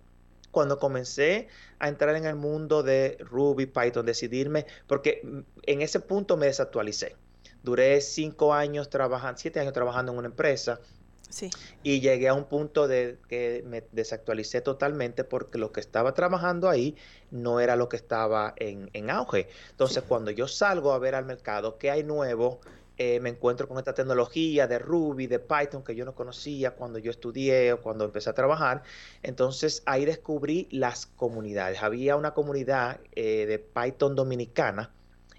Cuando 0.50 0.78
comencé 0.78 1.48
a 1.78 1.88
entrar 1.88 2.16
en 2.16 2.24
el 2.24 2.34
mundo 2.34 2.82
de 2.82 3.18
Ruby, 3.20 3.66
Python, 3.66 4.04
decidirme, 4.04 4.66
porque 4.86 5.20
mm, 5.22 5.38
en 5.62 5.82
ese 5.82 6.00
punto 6.00 6.36
me 6.36 6.46
desactualicé 6.46 7.14
duré 7.62 8.00
cinco 8.00 8.54
años 8.54 8.88
trabajando, 8.88 9.38
siete 9.38 9.60
años 9.60 9.72
trabajando 9.72 10.12
en 10.12 10.18
una 10.18 10.28
empresa 10.28 10.80
Sí. 11.28 11.50
Y 11.82 12.00
llegué 12.00 12.28
a 12.28 12.34
un 12.34 12.44
punto 12.44 12.88
de 12.88 13.18
que 13.28 13.62
me 13.66 13.84
desactualicé 13.92 14.60
totalmente 14.60 15.24
porque 15.24 15.58
lo 15.58 15.72
que 15.72 15.80
estaba 15.80 16.14
trabajando 16.14 16.68
ahí 16.68 16.96
no 17.30 17.60
era 17.60 17.76
lo 17.76 17.88
que 17.88 17.96
estaba 17.96 18.54
en, 18.56 18.90
en 18.92 19.10
auge. 19.10 19.48
Entonces, 19.70 20.02
cuando 20.06 20.30
yo 20.30 20.48
salgo 20.48 20.92
a 20.92 20.98
ver 20.98 21.14
al 21.14 21.26
mercado 21.26 21.78
qué 21.78 21.90
hay 21.90 22.02
nuevo, 22.02 22.60
eh, 22.98 23.20
me 23.20 23.28
encuentro 23.28 23.68
con 23.68 23.78
esta 23.78 23.94
tecnología 23.94 24.66
de 24.66 24.80
Ruby, 24.80 25.28
de 25.28 25.38
Python 25.38 25.84
que 25.84 25.94
yo 25.94 26.04
no 26.04 26.16
conocía 26.16 26.72
cuando 26.72 26.98
yo 26.98 27.12
estudié 27.12 27.72
o 27.72 27.80
cuando 27.80 28.04
empecé 28.04 28.30
a 28.30 28.32
trabajar. 28.34 28.82
Entonces 29.22 29.84
ahí 29.86 30.04
descubrí 30.04 30.66
las 30.72 31.06
comunidades. 31.06 31.80
Había 31.82 32.16
una 32.16 32.34
comunidad 32.34 33.00
eh, 33.12 33.46
de 33.46 33.60
Python 33.60 34.16
dominicana 34.16 34.90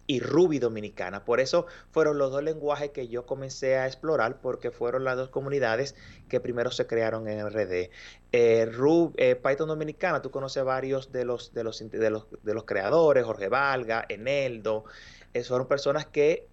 y 0.09 0.21
Ruby 0.21 0.57
dominicana. 0.57 1.23
Por 1.23 1.39
eso 1.39 1.67
fueron 1.91 2.17
los 2.17 2.31
dos 2.31 2.41
lenguajes 2.41 2.89
que 2.89 3.09
yo 3.09 3.27
comencé 3.27 3.77
a 3.77 3.85
explorar 3.85 4.41
porque 4.41 4.71
fueron 4.71 5.03
las 5.03 5.15
dos 5.17 5.29
comunidades 5.29 5.93
que 6.27 6.39
primero 6.39 6.71
se 6.71 6.87
crearon 6.87 7.27
en 7.27 7.47
RD. 7.47 7.91
Eh, 8.31 8.65
Ruby, 8.65 9.35
Python 9.35 9.67
dominicana, 9.67 10.23
tú 10.23 10.31
conoces 10.31 10.63
varios 10.63 11.11
de 11.11 11.25
los, 11.25 11.53
de 11.53 11.63
los, 11.63 11.91
de 11.91 12.09
los, 12.09 12.25
de 12.41 12.53
los 12.55 12.63
creadores, 12.63 13.23
Jorge 13.23 13.49
Valga, 13.49 14.03
Eneldo. 14.09 14.85
fueron 15.45 15.67
personas 15.67 16.07
que 16.07 16.47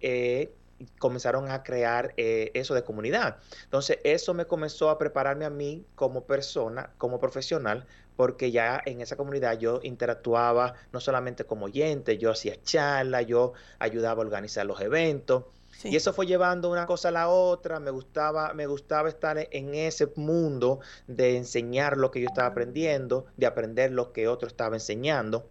comenzaron 0.99 1.49
a 1.49 1.63
crear 1.63 2.13
eh, 2.17 2.51
eso 2.53 2.73
de 2.73 2.83
comunidad. 2.83 3.37
Entonces, 3.63 3.99
eso 4.03 4.33
me 4.33 4.45
comenzó 4.45 4.89
a 4.89 4.97
prepararme 4.97 5.45
a 5.45 5.49
mí 5.49 5.85
como 5.95 6.25
persona, 6.25 6.91
como 6.97 7.19
profesional, 7.19 7.87
porque 8.17 8.51
ya 8.51 8.81
en 8.85 8.99
esa 8.99 9.15
comunidad 9.15 9.57
yo 9.57 9.79
interactuaba 9.83 10.73
no 10.91 10.99
solamente 10.99 11.45
como 11.45 11.67
oyente, 11.67 12.17
yo 12.17 12.31
hacía 12.31 12.61
charlas, 12.61 13.25
yo 13.27 13.53
ayudaba 13.79 14.21
a 14.21 14.25
organizar 14.25 14.65
los 14.65 14.81
eventos. 14.81 15.45
Y 15.83 15.95
eso 15.95 16.11
fue 16.11 16.25
llevando 16.25 16.71
una 16.71 16.87
cosa 16.87 17.09
a 17.09 17.11
la 17.11 17.29
otra, 17.29 17.79
me 17.79 17.91
gustaba, 17.91 18.53
me 18.53 18.65
gustaba 18.65 19.09
estar 19.09 19.47
en 19.51 19.75
ese 19.75 20.11
mundo 20.15 20.79
de 21.05 21.37
enseñar 21.37 21.97
lo 21.97 22.09
que 22.09 22.19
yo 22.19 22.27
estaba 22.27 22.47
aprendiendo, 22.47 23.27
de 23.37 23.45
aprender 23.45 23.91
lo 23.91 24.11
que 24.11 24.27
otro 24.27 24.47
estaba 24.47 24.75
enseñando 24.75 25.47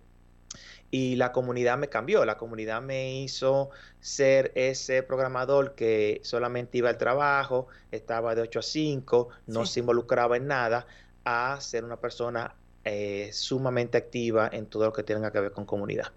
y 0.90 1.16
la 1.16 1.32
comunidad 1.32 1.78
me 1.78 1.88
cambió, 1.88 2.25
la 2.25 2.38
comunidad 2.38 2.80
me 2.80 3.20
hizo 3.20 3.70
ser 4.00 4.52
ese 4.54 5.02
programador 5.02 5.75
que 5.75 6.20
solamente 6.23 6.78
iba 6.78 6.88
al 6.88 6.99
trabajo, 6.99 7.66
estaba 7.90 8.35
de 8.35 8.42
8 8.42 8.58
a 8.61 8.62
5, 8.62 9.28
no 9.46 9.66
se 9.66 9.80
involucraba 9.80 10.37
en 10.37 10.46
nada, 10.46 10.87
a 11.26 11.61
ser 11.61 11.85
una 11.85 11.97
persona 11.97 12.54
eh, 12.85 13.30
sumamente 13.33 13.99
activa 13.99 14.49
en 14.50 14.66
todo 14.66 14.85
lo 14.87 14.92
que 14.92 15.02
tenga 15.02 15.33
que 15.33 15.40
ver 15.40 15.52
con 15.52 15.66
comunidad. 15.66 16.12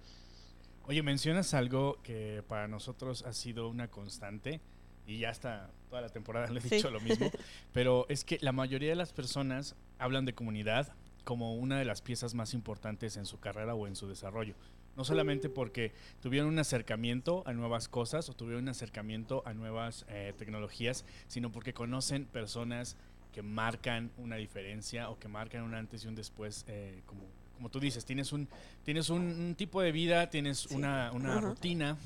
Oye, 0.86 1.02
mencionas 1.02 1.56
algo 1.56 1.98
que 2.04 2.44
para 2.48 2.68
nosotros 2.68 3.24
ha 3.26 3.34
sido 3.34 3.70
una 3.70 3.90
constante 3.90 4.62
y 5.08 5.18
ya 5.18 5.32
hasta 5.32 5.72
toda 5.90 6.02
la 6.02 6.10
temporada 6.10 6.48
le 6.52 6.60
he 6.60 6.64
dicho 6.64 6.92
lo 6.92 7.00
mismo, 7.00 7.32
pero 7.74 8.06
es 8.08 8.24
que 8.24 8.38
la 8.42 8.52
mayoría 8.52 8.90
de 8.90 8.96
las 8.96 9.12
personas 9.12 9.76
hablan 9.98 10.26
de 10.26 10.34
comunidad, 10.34 10.94
como 11.24 11.56
una 11.56 11.80
de 11.80 11.86
las 11.86 12.04
piezas 12.04 12.36
más 12.36 12.54
importantes 12.54 13.18
en 13.18 13.26
su 13.26 13.40
carrera 13.40 13.74
o 13.74 13.88
en 13.88 13.96
su 13.96 14.08
desarrollo. 14.08 14.54
No 14.96 15.06
solamente 15.06 15.50
porque 15.50 15.94
tuvieron 16.22 16.50
un 16.50 16.60
acercamiento 16.60 17.44
a 17.48 17.54
nuevas 17.54 17.88
cosas 17.88 18.30
o 18.30 18.34
tuvieron 18.34 18.64
un 18.64 18.70
acercamiento 18.70 19.42
a 19.46 19.54
nuevas 19.54 20.06
eh, 20.10 20.34
tecnologías, 20.38 21.06
sino 21.28 21.52
porque 21.52 21.74
conocen 21.74 22.26
personas 22.26 22.98
que 23.32 23.42
marcan 23.42 24.12
una 24.18 24.36
diferencia 24.36 25.10
o 25.10 25.20
que 25.20 25.28
marcan 25.28 25.64
un 25.64 25.76
antes 25.76 26.04
y 26.04 26.08
un 26.08 26.16
después, 26.16 26.66
eh, 26.68 27.02
como, 27.06 27.22
como 27.56 27.70
tú 27.70 27.80
dices, 27.80 28.06
tienes 28.06 28.32
un, 28.32 28.48
tienes 28.84 29.10
un, 29.10 29.56
tipo 29.56 29.82
de 29.82 29.92
vida, 29.92 30.30
tienes 30.30 30.68
una, 30.68 31.12
una 31.12 31.40
rutina 31.40 31.98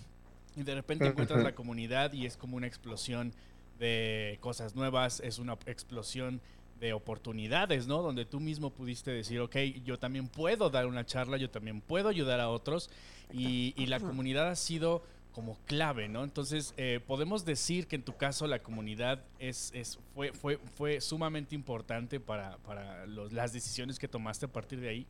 y 0.56 0.64
de 0.64 0.76
repente 0.76 1.08
encuentras 1.08 1.44
la 1.44 1.56
comunidad 1.56 2.14
y 2.14 2.26
es 2.26 2.38
como 2.38 2.58
una 2.58 2.68
explosión 2.68 3.34
de 3.80 4.38
cosas 4.42 4.76
nuevas, 4.76 5.20
es 5.22 5.40
una 5.40 5.58
explosión 5.66 6.42
de 6.80 6.94
oportunidades, 6.94 7.88
¿no? 7.88 8.02
Donde 8.02 8.26
tú 8.26 8.40
mismo 8.40 8.70
pudiste 8.70 9.12
decir, 9.12 9.40
ok, 9.40 9.56
yo 9.86 9.98
también 9.98 10.28
puedo 10.28 10.70
dar 10.70 10.86
una 10.86 11.06
charla, 11.06 11.38
yo 11.38 11.50
también 11.50 11.82
puedo 11.82 12.10
ayudar 12.10 12.40
a 12.40 12.50
otros 12.50 12.90
y, 13.32 13.74
la 13.88 14.00
comunidad 14.00 14.50
ha 14.50 14.56
sido 14.56 15.04
como 15.34 15.58
clave, 15.66 16.08
¿no? 16.08 16.24
Entonces, 16.24 16.74
eh, 16.78 17.00
podemos 17.06 17.44
decir 17.44 17.88
que 17.88 17.96
en 17.96 18.04
tu 18.04 18.16
caso 18.16 18.48
la 18.48 18.60
comunidad 18.60 19.24
es, 19.40 19.72
es 19.74 20.00
fue, 20.14 20.32
fue, 20.32 20.60
fue 20.78 21.02
sumamente 21.02 21.56
importante 21.56 22.20
para, 22.20 22.58
para 22.60 23.06
las 23.08 23.52
decisiones 23.52 24.00
que 24.00 24.08
tomaste 24.08 24.46
a 24.46 24.50
partir 24.50 24.80
de 24.80 24.90
ahí. 24.90 25.08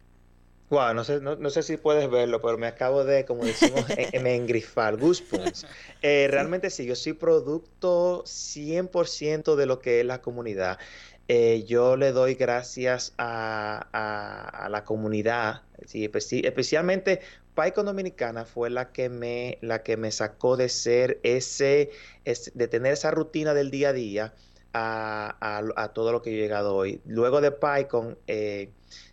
Wow, 0.70 0.94
no 0.96 1.03
sé, 1.03 1.20
no, 1.22 1.50
sé 1.51 1.62
si 1.62 1.77
puedes 1.77 2.10
verlo, 2.10 2.42
pero 2.42 2.58
me 2.58 2.65
acabo 2.65 3.03
de, 3.03 3.25
como 3.25 3.46
decimos, 3.46 3.86
me 4.24 4.36
engrifar, 4.36 4.98
goosebumps. 4.98 5.68
Eh, 6.01 6.27
realmente 6.32 6.72
sí, 6.72 6.86
yo 6.86 6.96
soy 6.96 7.13
producto 7.13 8.24
100% 8.24 9.56
de 9.56 9.65
lo 9.68 9.80
que 9.80 10.00
es 10.00 10.06
la 10.06 10.22
comunidad. 10.22 10.80
Eh, 11.27 11.63
yo 11.68 11.96
le 11.96 12.12
doy 12.12 12.36
gracias 12.36 13.13
a, 13.18 14.68
la 14.70 14.84
comunidad, 14.84 15.62
sí, 15.86 16.03
especialmente 16.06 17.22
PyCon 17.55 17.86
Dominicana 17.86 18.45
fue 18.45 18.69
la 18.69 18.91
que 18.91 19.10
me, 19.10 19.57
la 19.62 19.83
que 19.83 19.98
me 19.98 20.12
sacó 20.12 20.57
de 20.57 20.69
ser 20.69 21.19
ese, 21.24 21.91
de 22.25 22.67
tener 22.67 22.93
esa 22.93 23.12
rutina 23.12 23.53
del 23.53 23.72
día 23.72 23.89
a 23.89 23.93
día 23.93 24.33
a, 24.74 25.91
todo 25.93 26.12
lo 26.12 26.22
que 26.22 26.31
he 26.31 26.36
llegado 26.36 26.75
hoy. 26.75 27.01
Luego 27.05 27.41
de 27.41 27.51
PyCon, 27.51 28.17
eh, 28.27 28.69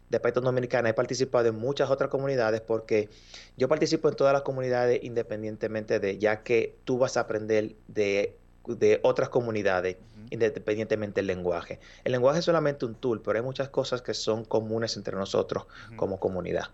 de 0.09 0.21
Python 0.21 0.45
Dominicana 0.45 0.89
he 0.89 0.95
participado 0.95 1.49
en 1.49 1.57
muchas 1.57 1.91
otras 1.91 2.11
comunidades 2.11 2.61
porque 2.61 3.09
yo 3.57 3.69
participo 3.69 4.09
en 4.09 4.17
todas 4.17 4.33
las 4.33 4.43
comunidades 4.43 5.01
independientemente 5.03 6.01
de, 6.01 6.19
ya 6.19 6.43
que 6.43 6.77
tú 6.85 6.99
vas 6.99 7.17
a 7.17 7.21
aprender 7.21 7.77
de, 7.89 8.37
de 8.67 9.01
otras 9.03 9.29
comunidades 9.29 9.97
independientemente 10.31 11.21
del 11.21 11.27
lenguaje. 11.27 11.81
El 12.05 12.13
lenguaje 12.13 12.39
es 12.39 12.45
solamente 12.45 12.87
un 12.87 12.95
tool, 12.95 13.21
pero 13.21 13.39
hay 13.39 13.45
muchas 13.45 13.69
cosas 13.69 14.03
que 14.03 14.15
son 14.15 14.45
comunes 14.45 14.97
entre 14.97 15.17
nosotros 15.17 15.67
como 15.97 16.19
comunidad. 16.21 16.71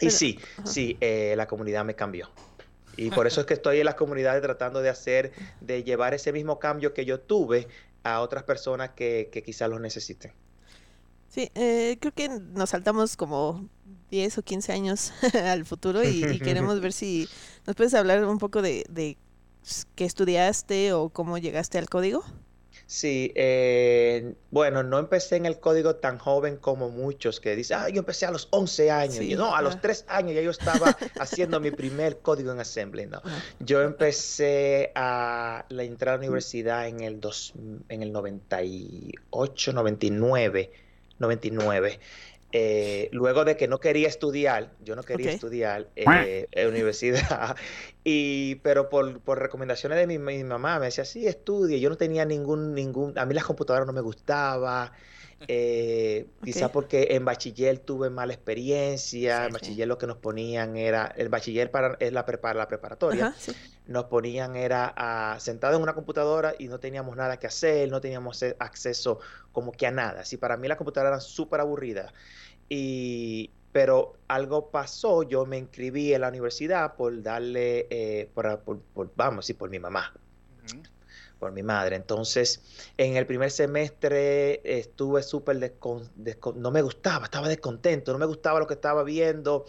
Y 0.00 0.10
sí, 0.10 0.38
sí, 0.64 0.96
eh, 1.00 1.34
la 1.36 1.46
comunidad 1.46 1.84
me 1.84 1.94
cambió. 1.94 2.30
Y 2.96 3.10
por 3.10 3.26
eso 3.26 3.40
es 3.40 3.46
que 3.46 3.54
estoy 3.54 3.78
en 3.78 3.84
las 3.84 3.94
comunidades 3.94 4.42
tratando 4.42 4.80
de 4.80 4.88
hacer, 4.88 5.32
de 5.60 5.84
llevar 5.84 6.14
ese 6.14 6.32
mismo 6.32 6.58
cambio 6.58 6.94
que 6.94 7.04
yo 7.04 7.20
tuve 7.20 7.68
a 8.02 8.20
otras 8.20 8.42
personas 8.42 8.90
que, 8.90 9.28
que 9.32 9.42
quizás 9.42 9.70
lo 9.70 9.78
necesiten. 9.78 10.32
Sí, 11.28 11.50
eh, 11.54 11.98
creo 12.00 12.12
que 12.12 12.28
nos 12.28 12.70
saltamos 12.70 13.16
como 13.16 13.68
10 14.10 14.38
o 14.38 14.42
15 14.42 14.72
años 14.72 15.12
al 15.44 15.64
futuro 15.64 16.02
y, 16.02 16.38
queremos 16.40 16.80
ver 16.80 16.92
si 16.92 17.28
nos 17.66 17.76
puedes 17.76 17.94
hablar 17.94 18.24
un 18.24 18.38
poco 18.38 18.62
de, 18.62 18.84
de 18.88 19.16
qué 19.94 20.04
estudiaste 20.04 20.92
o 20.94 21.10
cómo 21.10 21.38
llegaste 21.38 21.78
al 21.78 21.88
código. 21.88 22.24
Sí, 22.90 23.32
eh, 23.34 24.32
bueno, 24.50 24.82
no 24.82 24.98
empecé 24.98 25.36
en 25.36 25.44
el 25.44 25.60
código 25.60 25.96
tan 25.96 26.16
joven 26.16 26.56
como 26.56 26.88
muchos 26.88 27.38
que 27.38 27.54
dicen, 27.54 27.76
ah, 27.78 27.90
yo 27.90 27.98
empecé 27.98 28.24
a 28.24 28.30
los 28.30 28.48
11 28.50 28.90
años. 28.90 29.20
y 29.20 29.34
no, 29.34 29.54
a 29.54 29.60
los 29.60 29.78
3 29.78 30.06
años 30.08 30.34
ya 30.34 30.40
yo 30.40 30.50
estaba 30.50 30.96
haciendo 31.20 31.60
mi 31.60 31.70
primer 31.70 32.20
código 32.20 32.50
en 32.50 32.60
Assembly. 32.60 33.04
No. 33.04 33.20
Yo 33.60 33.82
empecé 33.82 34.90
a 34.94 35.66
la, 35.68 35.82
entrar 35.82 36.14
a 36.14 36.16
la 36.16 36.20
universidad 36.20 36.88
en 36.88 37.00
el, 37.00 37.20
dos, 37.20 37.52
en 37.90 38.02
el 38.02 38.10
98, 38.10 39.72
99. 39.74 40.70
99. 41.18 42.00
Eh, 42.50 43.10
luego 43.12 43.44
de 43.44 43.58
que 43.58 43.68
no 43.68 43.78
quería 43.78 44.08
estudiar, 44.08 44.72
yo 44.80 44.96
no 44.96 45.02
quería 45.02 45.30
estudiar 45.30 45.90
eh, 45.96 46.48
en 46.50 46.68
universidad, 46.68 47.56
y, 48.04 48.54
pero 48.56 48.88
por, 48.88 49.20
recomendaciones 49.38 49.98
de 49.98 50.06
mi, 50.06 50.18
mamá 50.44 50.78
me 50.78 50.86
decía, 50.86 51.04
sí, 51.04 51.26
estudie, 51.26 51.78
yo 51.78 51.90
no 51.90 51.96
tenía 51.96 52.24
ningún, 52.24 52.74
ningún, 52.74 53.18
a 53.18 53.26
mí 53.26 53.34
las 53.34 53.44
computadoras 53.44 53.86
no 53.86 53.92
me 53.92 54.00
gustaba, 54.00 54.92
eh, 55.46 56.26
quizá 56.42 56.72
porque 56.72 57.08
en 57.10 57.24
bachiller 57.24 57.78
tuve 57.78 58.10
mala 58.10 58.32
experiencia, 58.32 59.46
en 59.46 59.52
bachiller 59.52 59.86
lo 59.86 59.96
que 59.96 60.06
nos 60.06 60.16
ponían 60.16 60.76
era, 60.76 61.06
el 61.16 61.28
bachiller 61.28 61.70
para, 61.70 61.96
es 62.00 62.12
la, 62.12 62.24
la 62.54 62.68
preparatoria, 62.68 63.34
nos 63.86 64.04
ponían 64.06 64.56
era 64.56 64.92
a, 64.96 65.38
sentado 65.38 65.76
en 65.76 65.82
una 65.82 65.94
computadora 65.94 66.54
y 66.58 66.66
no 66.66 66.80
teníamos 66.80 67.16
nada 67.16 67.38
que 67.38 67.46
hacer, 67.46 67.88
no 67.88 68.00
teníamos 68.00 68.44
acceso 68.58 69.20
como 69.52 69.70
que 69.70 69.86
a 69.86 69.92
nada, 69.92 70.22
así 70.22 70.36
para 70.36 70.56
mí 70.56 70.66
las 70.66 70.76
computadoras 70.76 71.10
eran 71.10 71.20
súper 71.20 71.60
aburridas. 71.60 72.12
Y, 72.68 73.50
pero 73.72 74.14
algo 74.26 74.70
pasó, 74.70 75.22
yo 75.22 75.46
me 75.46 75.58
inscribí 75.58 76.12
en 76.12 76.22
la 76.22 76.28
universidad 76.28 76.96
por 76.96 77.22
darle, 77.22 77.86
eh, 77.90 78.28
por, 78.34 78.82
vamos, 79.14 79.48
y 79.50 79.54
por 79.54 79.70
mi 79.70 79.78
mamá, 79.78 80.12
por 81.38 81.52
mi 81.52 81.62
madre. 81.62 81.96
Entonces, 81.96 82.62
en 82.96 83.16
el 83.16 83.26
primer 83.26 83.50
semestre 83.50 84.60
estuve 84.64 85.22
súper 85.22 85.58
no 86.56 86.70
me 86.70 86.82
gustaba, 86.82 87.24
estaba 87.24 87.48
descontento, 87.48 88.12
no 88.12 88.18
me 88.18 88.26
gustaba 88.26 88.58
lo 88.58 88.66
que 88.66 88.74
estaba 88.74 89.02
viendo. 89.04 89.64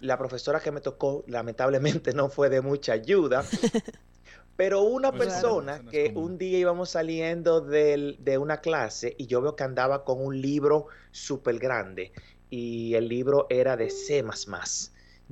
La 0.00 0.18
profesora 0.18 0.60
que 0.60 0.72
me 0.72 0.80
tocó, 0.80 1.24
lamentablemente, 1.26 2.12
no 2.14 2.28
fue 2.28 2.48
de 2.50 2.60
mucha 2.60 2.92
ayuda. 2.92 3.44
Pero 4.56 4.82
una 4.82 5.12
pues 5.12 5.28
persona 5.28 5.80
que 5.90 6.12
un 6.14 6.36
día 6.36 6.58
íbamos 6.58 6.90
saliendo 6.90 7.62
de 7.62 8.38
una 8.38 8.58
clase 8.60 9.14
y 9.16 9.26
yo 9.26 9.40
veo 9.40 9.56
que 9.56 9.64
andaba 9.64 10.04
con 10.04 10.22
un 10.22 10.40
libro 10.40 10.88
súper 11.10 11.58
grande 11.58 12.12
y 12.52 12.94
el 12.94 13.08
libro 13.08 13.46
era 13.48 13.78
de 13.78 13.88
C. 13.88 14.22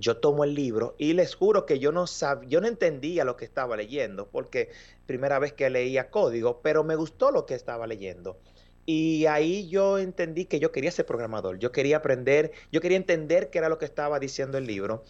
yo 0.01 0.17
tomo 0.17 0.45
el 0.45 0.55
libro 0.55 0.95
y 0.99 1.13
les 1.13 1.35
juro 1.35 1.67
que 1.67 1.79
yo 1.79 1.93
no 1.93 2.07
sab, 2.07 2.47
yo 2.47 2.61
no 2.61 2.67
entendía 2.67 3.25
lo 3.25 3.37
que 3.37 3.45
estaba 3.45 3.77
leyendo, 3.77 4.29
porque 4.29 4.71
primera 5.07 5.39
vez 5.39 5.53
que 5.53 5.71
leía 5.71 6.11
código, 6.11 6.61
pero 6.63 6.83
me 6.83 6.97
gustó 6.97 7.31
lo 7.31 7.47
que 7.47 7.55
estaba 7.55 7.87
leyendo. 7.87 8.39
Y 8.87 9.27
ahí 9.27 9.69
yo 9.69 9.99
entendí 9.99 10.47
que 10.47 10.59
yo 10.59 10.73
quería 10.73 10.91
ser 10.91 11.07
programador, 11.07 11.59
yo 11.59 11.71
quería 11.71 11.99
aprender, 11.99 12.51
yo 12.73 12.81
quería 12.81 12.97
entender 12.97 13.51
qué 13.51 13.59
era 13.59 13.69
lo 13.69 13.79
que 13.79 13.85
estaba 13.85 14.19
diciendo 14.19 14.59
el 14.59 14.67
libro. 14.67 15.05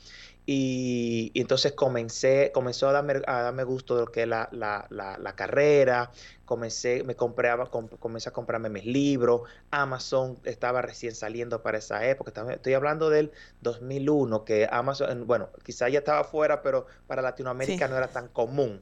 Y, 0.53 1.31
entonces 1.37 1.75
comencé, 1.75 2.51
comenzó 2.53 2.89
a 2.89 2.93
darme, 2.93 3.23
a 3.29 3.43
darme 3.43 3.63
gusto 3.63 3.95
de 3.95 4.07
lo 4.07 4.11
que 4.11 4.23
es 4.23 4.29
la, 4.29 4.49
la, 4.51 4.85
la, 4.91 5.37
carrera, 5.37 6.11
comencé, 6.45 7.05
me 7.05 7.15
compraba, 7.15 7.71
comencé 7.71 8.31
a 8.31 8.33
comprarme 8.33 8.69
mis 8.69 8.85
libros, 8.85 9.43
Amazon 9.71 10.41
estaba 10.43 10.83
recién 10.83 11.15
saliendo 11.15 11.63
para 11.63 11.79
esa 11.79 12.05
época, 12.05 12.33
estoy 12.51 12.75
hablando 12.75 13.11
del 13.11 13.31
2001, 13.61 14.45
que 14.45 14.69
Amazon, 14.69 15.25
bueno, 15.25 15.51
quizá 15.63 15.89
ya 15.89 16.01
estaba 16.01 16.25
fuera, 16.25 16.63
pero 16.63 16.85
para 17.07 17.23
Latinoamérica 17.23 17.87
no 17.87 17.97
era 17.97 18.09
tan 18.09 18.27
común. 18.27 18.81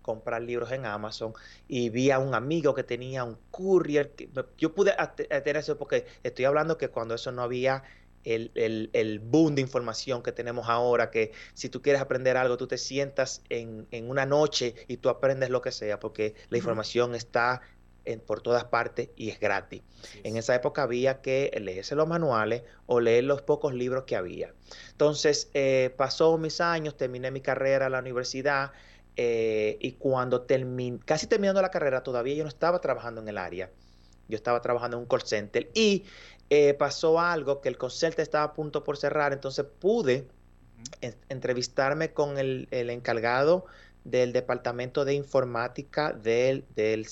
comprar 0.00 0.40
libros 0.40 0.70
en 0.70 0.86
Amazon 0.86 1.34
y 1.66 1.90
vi 1.90 2.12
a 2.12 2.18
un 2.18 2.34
amigo 2.34 2.72
que 2.72 2.84
tenía 2.84 3.24
un 3.24 3.36
courier. 3.50 4.14
yo 4.56 4.74
pude 4.74 4.94
tener 5.26 5.56
eso 5.56 5.76
porque 5.76 6.06
estoy 6.22 6.46
hablando 6.46 6.78
que 6.78 6.88
cuando 6.88 7.14
eso 7.14 7.30
no 7.30 7.42
había 7.42 7.82
el, 8.24 8.90
el, 8.92 9.18
boom 9.20 9.54
de 9.54 9.62
información 9.62 10.22
que 10.22 10.32
tenemos 10.32 10.68
ahora, 10.68 11.10
que 11.10 11.32
si 11.54 11.68
tú 11.68 11.82
quieres 11.82 12.02
aprender 12.02 12.36
algo, 12.36 12.56
tú 12.56 12.66
te 12.66 12.78
sientas 12.78 13.42
en, 13.48 13.86
una 14.08 14.26
noche 14.26 14.74
y 14.86 14.98
tú 14.98 15.08
aprendes 15.08 15.50
lo 15.50 15.62
que 15.62 15.72
sea, 15.72 15.98
porque 15.98 16.34
la 16.50 16.58
información 16.58 17.14
está 17.14 17.62
en, 18.04 18.20
por 18.20 18.40
todas 18.40 18.64
partes 18.64 19.10
y 19.16 19.30
es 19.30 19.40
gratis. 19.40 19.82
En 20.24 20.36
esa 20.36 20.54
época 20.54 20.82
había 20.82 21.20
que 21.20 21.56
leerse 21.60 21.94
los 21.94 22.08
manuales 22.08 22.62
o 22.86 23.00
leer 23.00 23.24
los 23.24 23.42
pocos 23.42 23.74
libros 23.74 24.04
que 24.04 24.16
había. 24.16 24.54
Entonces, 24.90 25.50
eh, 25.54 25.94
pasó 25.96 26.36
mis 26.38 26.60
años, 26.60 26.96
terminé 26.96 27.30
mi 27.30 27.40
carrera 27.40 27.86
en 27.86 27.92
la 27.92 28.00
universidad. 28.00 28.72
Eh, 29.20 29.78
y 29.80 29.92
cuando 29.92 30.42
terminé, 30.42 31.00
casi 31.04 31.26
terminando 31.26 31.60
la 31.60 31.72
carrera, 31.72 32.04
todavía 32.04 32.34
yo 32.34 32.44
no 32.44 32.48
estaba 32.48 32.80
trabajando 32.80 33.20
en 33.20 33.28
el 33.28 33.36
área. 33.36 33.70
Yo 34.28 34.36
estaba 34.36 34.60
trabajando 34.60 34.96
en 34.96 35.02
un 35.02 35.08
call 35.08 35.22
center 35.22 35.70
y 35.74 36.04
eh, 36.50 36.74
pasó 36.74 37.20
algo 37.20 37.60
que 37.60 37.68
el 37.68 37.76
concelte 37.76 38.22
estaba 38.22 38.44
a 38.44 38.52
punto 38.52 38.84
por 38.84 38.96
cerrar, 38.96 39.32
entonces 39.32 39.66
pude 39.78 40.26
entrevistarme 41.28 42.12
con 42.12 42.38
el, 42.38 42.68
encargado 42.70 43.66
del 44.04 44.32
departamento 44.32 45.04
de 45.04 45.14
informática 45.14 46.12
del, 46.12 46.64
del, 46.74 47.06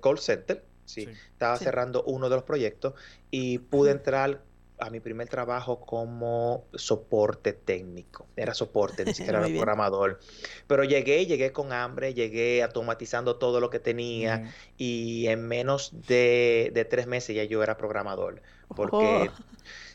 call 0.00 0.18
center. 0.18 0.64
Sí, 0.84 1.08
estaba 1.30 1.56
cerrando 1.56 2.02
uno 2.02 2.28
de 2.28 2.36
los 2.36 2.44
proyectos 2.44 2.94
y 3.30 3.58
pude 3.58 3.92
entrar 3.92 4.42
a 4.82 4.90
mi 4.90 5.00
primer 5.00 5.28
trabajo 5.28 5.80
como 5.80 6.64
soporte 6.74 7.52
técnico. 7.52 8.26
Era 8.36 8.52
soporte, 8.52 9.04
ni 9.04 9.14
siquiera 9.14 9.38
era 9.38 9.56
programador. 9.56 10.18
Pero 10.66 10.84
llegué, 10.84 11.24
llegué 11.26 11.52
con 11.52 11.72
hambre, 11.72 12.14
llegué 12.14 12.62
automatizando 12.62 13.36
todo 13.36 13.60
lo 13.60 13.70
que 13.70 13.78
tenía 13.78 14.52
y 14.76 15.28
en 15.28 15.46
menos 15.46 15.92
de, 16.08 16.86
tres 16.90 17.06
meses 17.06 17.36
ya 17.36 17.44
yo 17.44 17.62
era 17.62 17.76
programador. 17.76 18.42
Porque 18.74 19.30
oh. 19.30 19.42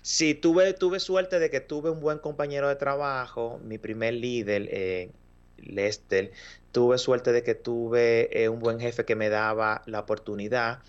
sí, 0.02 0.34
tuve, 0.34 0.74
tuve 0.74 1.00
suerte 1.00 1.40
de 1.40 1.50
que 1.50 1.60
tuve 1.60 1.90
un 1.90 2.00
buen 2.00 2.20
compañero 2.20 2.68
de 2.68 2.76
trabajo, 2.76 3.60
mi 3.64 3.78
primer 3.78 4.14
líder, 4.14 4.68
eh, 4.72 5.12
Lester. 5.58 6.32
Tuve 6.72 6.98
suerte 6.98 7.32
de 7.32 7.44
que 7.44 7.56
tuve 7.56 8.44
eh, 8.44 8.50
un 8.50 8.60
buen 8.60 8.80
jefe 8.80 9.06
que 9.06 9.16
me 9.16 9.30
daba 9.30 9.82
la 9.86 10.02
oportunidad 10.02 10.80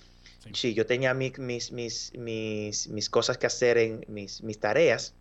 Sí, 0.53 0.75
yo 0.75 0.87
tenía 0.87 1.15
mis, 1.15 1.39
mis, 1.39 1.73
mis, 1.73 2.89
mis, 2.89 3.11
cosas 3.11 3.39
que 3.39 3.47
hacer 3.47 3.77
en 3.79 4.05
mis, 4.09 4.43
mis 4.43 4.59
tareas, 4.59 5.15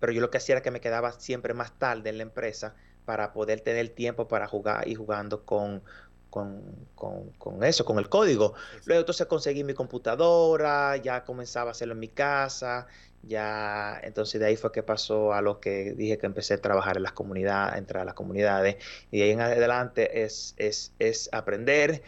pero 0.00 0.12
yo 0.12 0.20
lo 0.20 0.30
que 0.30 0.38
hacía 0.38 0.54
era 0.54 0.62
que 0.62 0.70
me 0.70 0.80
quedaba 0.80 1.12
siempre 1.12 1.54
más 1.54 1.78
tarde 1.78 2.10
en 2.10 2.16
la 2.16 2.22
empresa 2.24 2.74
para 3.04 3.32
poder 3.32 3.60
tener 3.60 3.88
tiempo 3.90 4.26
para 4.26 4.46
jugar 4.48 4.88
y 4.88 4.94
jugando 4.94 5.44
con, 5.44 5.82
con, 6.30 6.62
con, 6.94 7.30
con, 7.38 7.64
eso, 7.64 7.84
con 7.84 7.98
el 7.98 8.08
código. 8.08 8.54
Luego 8.86 9.00
entonces 9.00 9.26
conseguí 9.26 9.64
mi 9.64 9.74
computadora, 9.74 10.96
ya 10.96 11.24
comenzaba 11.24 11.70
a 11.70 11.72
hacerlo 11.72 11.94
en 11.94 12.00
mi 12.00 12.08
casa, 12.08 12.86
ya 13.22 14.00
entonces 14.02 14.40
de 14.40 14.46
ahí 14.46 14.56
fue 14.56 14.70
que 14.72 14.82
pasó 14.82 15.32
a 15.32 15.42
lo 15.42 15.60
que 15.60 15.94
dije 15.94 16.18
que 16.18 16.26
empecé 16.26 16.54
a 16.54 16.60
trabajar 16.60 16.96
en 16.96 17.02
las 17.02 17.12
comunidades, 17.12 17.78
entrar 17.78 18.02
a 18.02 18.04
las 18.04 18.14
comunidades, 18.14 18.76
y 19.10 19.18
de 19.18 19.24
ahí 19.24 19.30
en 19.30 19.40
adelante 19.40 20.22
es, 20.22 20.54
es, 20.56 20.92
es 20.98 21.28
aprender, 21.32 22.02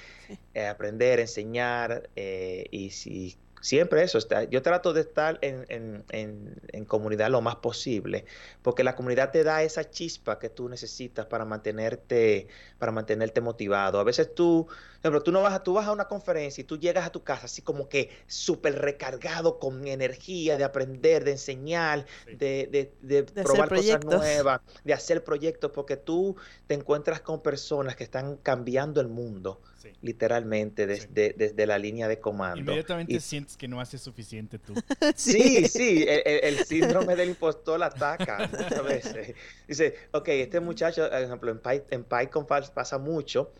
eh, 0.54 0.66
aprender, 0.66 1.20
enseñar, 1.20 2.08
eh, 2.16 2.66
y 2.70 2.90
si 2.90 3.36
Siempre 3.60 4.02
eso, 4.02 4.18
está, 4.18 4.44
yo 4.44 4.62
trato 4.62 4.92
de 4.92 5.02
estar 5.02 5.38
en, 5.42 6.86
comunidad 6.86 7.30
lo 7.30 7.40
más 7.42 7.56
posible, 7.56 8.24
porque 8.62 8.84
la 8.84 8.96
comunidad 8.96 9.30
te 9.30 9.44
da 9.44 9.62
esa 9.62 9.90
chispa 9.90 10.38
que 10.38 10.48
tú 10.48 10.68
necesitas 10.68 11.26
para 11.26 11.44
mantenerte, 11.44 12.48
para 12.78 12.90
mantenerte 12.92 13.40
motivado. 13.40 14.00
A 14.00 14.04
veces 14.04 14.34
tú, 14.34 14.66
ejemplo, 15.00 15.22
tú 15.22 15.32
no 15.32 15.42
vas 15.42 15.54
a, 15.54 15.62
tú 15.62 15.74
vas 15.74 15.86
a 15.86 15.92
una 15.92 16.06
conferencia 16.06 16.62
y 16.62 16.64
tú 16.64 16.78
llegas 16.78 17.06
a 17.06 17.10
tu 17.10 17.22
casa 17.22 17.46
así 17.46 17.62
como 17.62 17.88
que 17.88 18.10
súper 18.26 18.78
recargado 18.78 19.58
con 19.58 19.86
energía 19.86 20.56
de 20.56 20.64
aprender, 20.64 21.24
de 21.24 21.32
enseñar, 21.32 22.06
de, 22.26 22.92
de, 23.00 23.22
probar 23.22 23.68
cosas 23.68 24.04
nuevas, 24.04 24.60
de 24.84 24.92
hacer 24.92 25.24
proyectos, 25.24 25.70
porque 25.72 25.96
tú 25.96 26.36
te 26.66 26.74
encuentras 26.74 27.20
con 27.20 27.42
personas 27.42 27.96
que 27.96 28.04
están 28.04 28.36
cambiando 28.36 29.00
el 29.00 29.08
mundo 29.08 29.60
literalmente 30.02 30.86
desde, 30.86 31.34
desde 31.36 31.66
la 31.66 31.78
línea 31.78 32.06
de 32.08 32.20
comando. 32.20 32.60
Inmediatamente 32.60 33.18
sientes 33.20 33.56
que 33.56 33.66
no 33.66 33.80
haces 33.80 34.00
suficiente 34.02 34.58
tú. 34.58 34.74
sí, 35.16 35.66
sí, 35.68 36.04
el, 36.06 36.64
síndrome 36.64 37.16
del 37.16 37.30
impostor 37.30 37.82
ataca 37.82 38.48
muchas 38.52 38.84
veces. 38.84 39.34
Dice, 39.66 39.94
ok, 40.12 40.28
este 40.28 40.60
muchacho, 40.60 41.08
por 41.08 41.18
ejemplo, 41.18 41.60
en 41.90 42.04
Python 42.04 42.46
pasa 42.46 42.98
mucho 42.98 43.52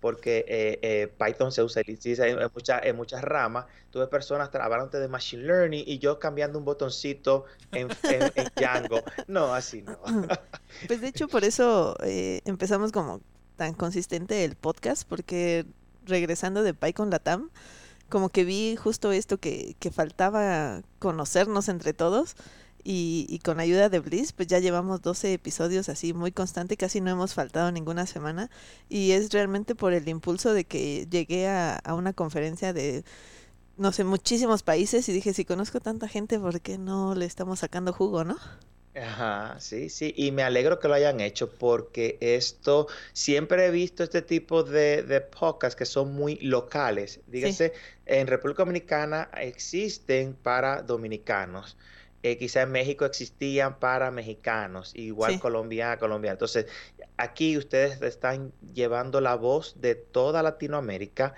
porque 0.00 0.44
eh, 0.48 0.78
eh, 0.82 1.12
Python 1.18 1.50
se 1.50 1.62
usa 1.62 1.82
en, 1.86 2.38
muchas, 2.54 2.84
en 2.84 2.96
muchas 2.96 3.22
ramas. 3.22 3.66
Tuve 3.90 4.06
personas 4.06 4.50
trabajando 4.50 4.98
de 4.98 5.08
Machine 5.08 5.42
Learning 5.42 5.84
y 5.86 5.98
yo 5.98 6.18
cambiando 6.18 6.58
un 6.58 6.64
botoncito 6.64 7.44
en, 7.72 7.88
Django. 8.56 9.02
No, 9.26 9.54
así 9.54 9.82
no. 9.82 9.98
Pues 10.86 11.00
de 11.00 11.08
hecho 11.08 11.28
por 11.28 11.44
eso 11.44 11.96
eh, 12.04 12.40
empezamos 12.44 12.92
como 12.92 13.20
tan 13.56 13.74
consistente 13.74 14.44
el 14.44 14.54
podcast, 14.54 15.08
porque 15.08 15.66
regresando 16.04 16.62
de 16.62 16.74
PyCon 16.74 17.10
Latam, 17.10 17.50
como 18.08 18.28
que 18.28 18.44
vi 18.44 18.76
justo 18.76 19.12
esto 19.12 19.38
que, 19.38 19.74
que 19.78 19.90
faltaba 19.90 20.82
conocernos 20.98 21.68
entre 21.68 21.92
todos. 21.92 22.36
Y, 22.90 23.26
y, 23.28 23.40
con 23.40 23.60
ayuda 23.60 23.90
de 23.90 23.98
Bliss, 23.98 24.32
pues 24.32 24.48
ya 24.48 24.60
llevamos 24.60 25.02
12 25.02 25.34
episodios 25.34 25.90
así 25.90 26.14
muy 26.14 26.32
constante, 26.32 26.78
casi 26.78 27.02
no 27.02 27.10
hemos 27.10 27.34
faltado 27.34 27.70
ninguna 27.70 28.06
semana. 28.06 28.48
Y 28.88 29.12
es 29.12 29.30
realmente 29.30 29.74
por 29.74 29.92
el 29.92 30.08
impulso 30.08 30.54
de 30.54 30.64
que 30.64 31.06
llegué 31.10 31.48
a, 31.48 31.76
a 31.76 31.92
una 31.92 32.14
conferencia 32.14 32.72
de, 32.72 33.04
no 33.76 33.92
sé, 33.92 34.04
muchísimos 34.04 34.62
países 34.62 35.06
y 35.10 35.12
dije, 35.12 35.34
si 35.34 35.44
conozco 35.44 35.80
tanta 35.80 36.08
gente, 36.08 36.38
¿por 36.38 36.62
qué 36.62 36.78
no 36.78 37.14
le 37.14 37.26
estamos 37.26 37.58
sacando 37.58 37.92
jugo, 37.92 38.24
no? 38.24 38.38
Ajá, 38.94 39.60
sí, 39.60 39.90
sí, 39.90 40.14
y 40.16 40.32
me 40.32 40.42
alegro 40.42 40.78
que 40.78 40.88
lo 40.88 40.94
hayan 40.94 41.20
hecho 41.20 41.50
porque 41.58 42.16
esto, 42.20 42.88
siempre 43.12 43.66
he 43.66 43.70
visto 43.70 44.02
este 44.02 44.22
tipo 44.22 44.62
de, 44.62 45.02
de 45.02 45.20
podcasts 45.20 45.76
que 45.76 45.84
son 45.84 46.14
muy 46.14 46.36
locales. 46.36 47.20
Dígase, 47.26 47.74
en 48.06 48.26
República 48.26 48.62
Dominicana 48.62 49.30
existen 49.34 50.34
para 50.34 50.80
dominicanos. 50.80 51.76
Eh, 52.22 52.36
quizá 52.36 52.62
en 52.62 52.72
México 52.72 53.04
existían 53.04 53.78
para 53.78 54.10
mexicanos, 54.10 54.92
igual 54.96 55.38
Colombia, 55.38 55.96
Colombia. 55.98 56.32
Entonces, 56.32 56.66
aquí 57.16 57.56
ustedes 57.56 58.02
están 58.02 58.52
llevando 58.74 59.20
la 59.20 59.36
voz 59.36 59.80
de 59.80 59.94
toda 59.94 60.42
Latinoamérica 60.42 61.34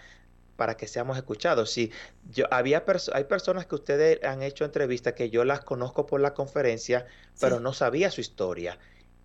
para 0.56 0.76
que 0.76 0.86
seamos 0.86 1.16
escuchados. 1.16 1.70
Sí, 1.70 1.90
yo 2.30 2.46
había 2.50 2.84
hay 3.14 3.24
personas 3.24 3.64
que 3.64 3.74
ustedes 3.74 4.22
han 4.24 4.42
hecho 4.42 4.66
entrevistas 4.66 5.14
que 5.14 5.30
yo 5.30 5.44
las 5.44 5.60
conozco 5.60 6.06
por 6.06 6.20
la 6.20 6.34
conferencia, 6.34 7.06
pero 7.40 7.60
no 7.60 7.72
sabía 7.72 8.10
su 8.10 8.20
historia. 8.20 8.78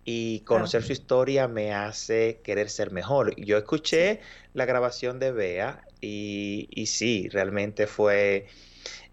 Y 0.04 0.40
conocer 0.40 0.82
su 0.82 0.92
historia 0.92 1.48
me 1.48 1.74
hace 1.74 2.40
querer 2.42 2.70
ser 2.70 2.90
mejor. 2.90 3.34
Yo 3.36 3.58
escuché 3.58 4.20
la 4.54 4.64
grabación 4.64 5.18
de 5.18 5.32
Bea 5.32 5.84
y, 6.00 6.68
y, 6.70 6.86
sí, 6.86 7.28
realmente 7.28 7.86
fue. 7.86 8.46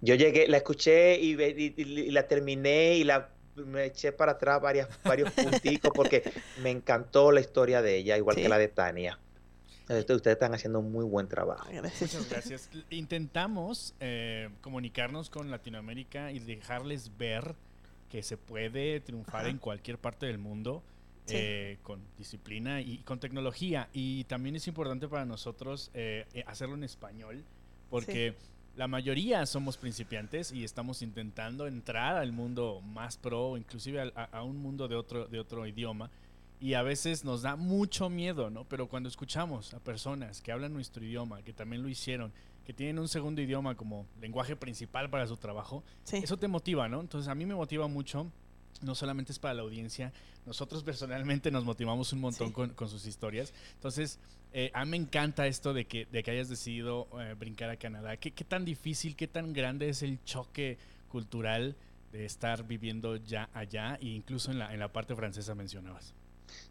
Yo 0.03 0.15
llegué, 0.15 0.49
la 0.49 0.57
escuché 0.57 1.17
y, 1.17 2.11
la 2.11 2.27
terminé 2.27 2.95
y 2.95 3.05
la 3.05 3.29
me 3.55 3.85
eché 3.85 4.11
para 4.11 4.33
atrás 4.33 4.61
varias, 4.61 4.89
varios 5.03 5.31
punticos 5.31 5.91
porque 5.95 6.23
me 6.61 6.71
encantó 6.71 7.31
la 7.31 7.39
historia 7.39 7.81
de 7.81 7.97
ella, 7.97 8.17
igual 8.17 8.35
que 8.35 8.49
la 8.49 8.57
de 8.57 8.67
Tania. 8.67 9.17
Ustedes 9.87 10.25
están 10.25 10.53
haciendo 10.53 10.79
un 10.79 10.91
muy 10.91 11.05
buen 11.05 11.27
trabajo. 11.27 11.69
Muchas 11.71 12.29
gracias. 12.29 12.69
Intentamos 12.89 13.95
eh, 14.01 14.49
comunicarnos 14.59 15.29
con 15.29 15.49
Latinoamérica 15.49 16.31
y 16.31 16.39
dejarles 16.39 17.15
ver 17.17 17.55
que 18.09 18.23
se 18.23 18.35
puede 18.35 18.99
triunfar 18.99 19.47
en 19.47 19.57
cualquier 19.57 19.97
parte 19.97 20.25
del 20.25 20.37
mundo 20.37 20.83
eh, 21.27 21.77
con 21.81 22.01
disciplina 22.17 22.81
y 22.81 22.99
con 22.99 23.19
tecnología. 23.19 23.87
Y 23.93 24.25
también 24.25 24.55
es 24.57 24.67
importante 24.67 25.07
para 25.07 25.25
nosotros 25.25 25.91
eh, 25.93 26.25
hacerlo 26.45 26.75
en 26.75 26.83
español 26.83 27.45
porque 27.89 28.35
la 28.75 28.87
mayoría 28.87 29.45
somos 29.45 29.77
principiantes 29.77 30.51
y 30.51 30.63
estamos 30.63 31.01
intentando 31.01 31.67
entrar 31.67 32.17
al 32.17 32.31
mundo 32.31 32.81
más 32.81 33.17
pro, 33.17 33.55
inclusive 33.57 34.11
a, 34.15 34.23
a 34.31 34.43
un 34.43 34.57
mundo 34.57 34.87
de 34.87 34.95
otro, 34.95 35.27
de 35.27 35.39
otro 35.39 35.67
idioma. 35.67 36.09
Y 36.59 36.75
a 36.75 36.81
veces 36.81 37.23
nos 37.25 37.41
da 37.41 37.55
mucho 37.55 38.09
miedo, 38.09 38.49
¿no? 38.49 38.63
Pero 38.63 38.87
cuando 38.87 39.09
escuchamos 39.09 39.73
a 39.73 39.79
personas 39.79 40.41
que 40.41 40.51
hablan 40.51 40.73
nuestro 40.73 41.03
idioma, 41.03 41.41
que 41.43 41.51
también 41.53 41.83
lo 41.83 41.89
hicieron, 41.89 42.31
que 42.65 42.73
tienen 42.73 42.97
un 42.99 43.09
segundo 43.09 43.41
idioma 43.41 43.75
como 43.75 44.05
lenguaje 44.21 44.55
principal 44.55 45.09
para 45.09 45.27
su 45.27 45.35
trabajo, 45.35 45.83
Sí. 46.05 46.17
eso 46.17 46.37
te 46.37 46.47
motiva, 46.47 46.87
¿no? 46.87 47.01
Entonces 47.01 47.27
a 47.27 47.35
mí 47.35 47.45
me 47.45 47.53
motiva 47.53 47.87
mucho, 47.87 48.31
no 48.81 48.95
solamente 48.95 49.31
es 49.31 49.39
para 49.39 49.53
la 49.53 49.61
audiencia, 49.61 50.13
nosotros 50.45 50.83
personalmente 50.83 51.51
nos 51.51 51.63
motivamos 51.65 52.11
un 52.13 52.19
montón 52.21 52.51
Sí. 52.51 52.53
con, 52.53 52.69
con 52.71 52.89
sus 52.89 53.05
historias. 53.05 53.53
Entonces, 53.75 54.19
eh, 54.51 54.71
a 54.73 54.83
mí 54.85 54.91
me 54.91 54.97
encanta 54.97 55.47
esto 55.47 55.73
de 55.73 55.85
que, 55.85 56.05
de 56.05 56.23
que 56.23 56.31
hayas 56.31 56.49
decidido 56.49 57.07
eh, 57.19 57.33
brincar 57.37 57.69
a 57.69 57.77
Canadá. 57.77 58.17
¿Qué, 58.17 58.31
¿Qué 58.31 58.43
tan 58.43 58.65
difícil, 58.65 59.15
qué 59.15 59.27
tan 59.27 59.53
grande 59.53 59.89
es 59.89 60.03
el 60.03 60.23
choque 60.23 60.77
cultural 61.07 61.75
de 62.11 62.25
estar 62.25 62.63
viviendo 62.67 63.15
ya 63.17 63.49
allá 63.53 63.95
e 64.01 64.07
incluso 64.07 64.51
en 64.51 64.59
la, 64.59 64.73
en 64.73 64.79
la 64.79 64.91
parte 64.91 65.15
francesa 65.15 65.55
mencionabas? 65.55 66.13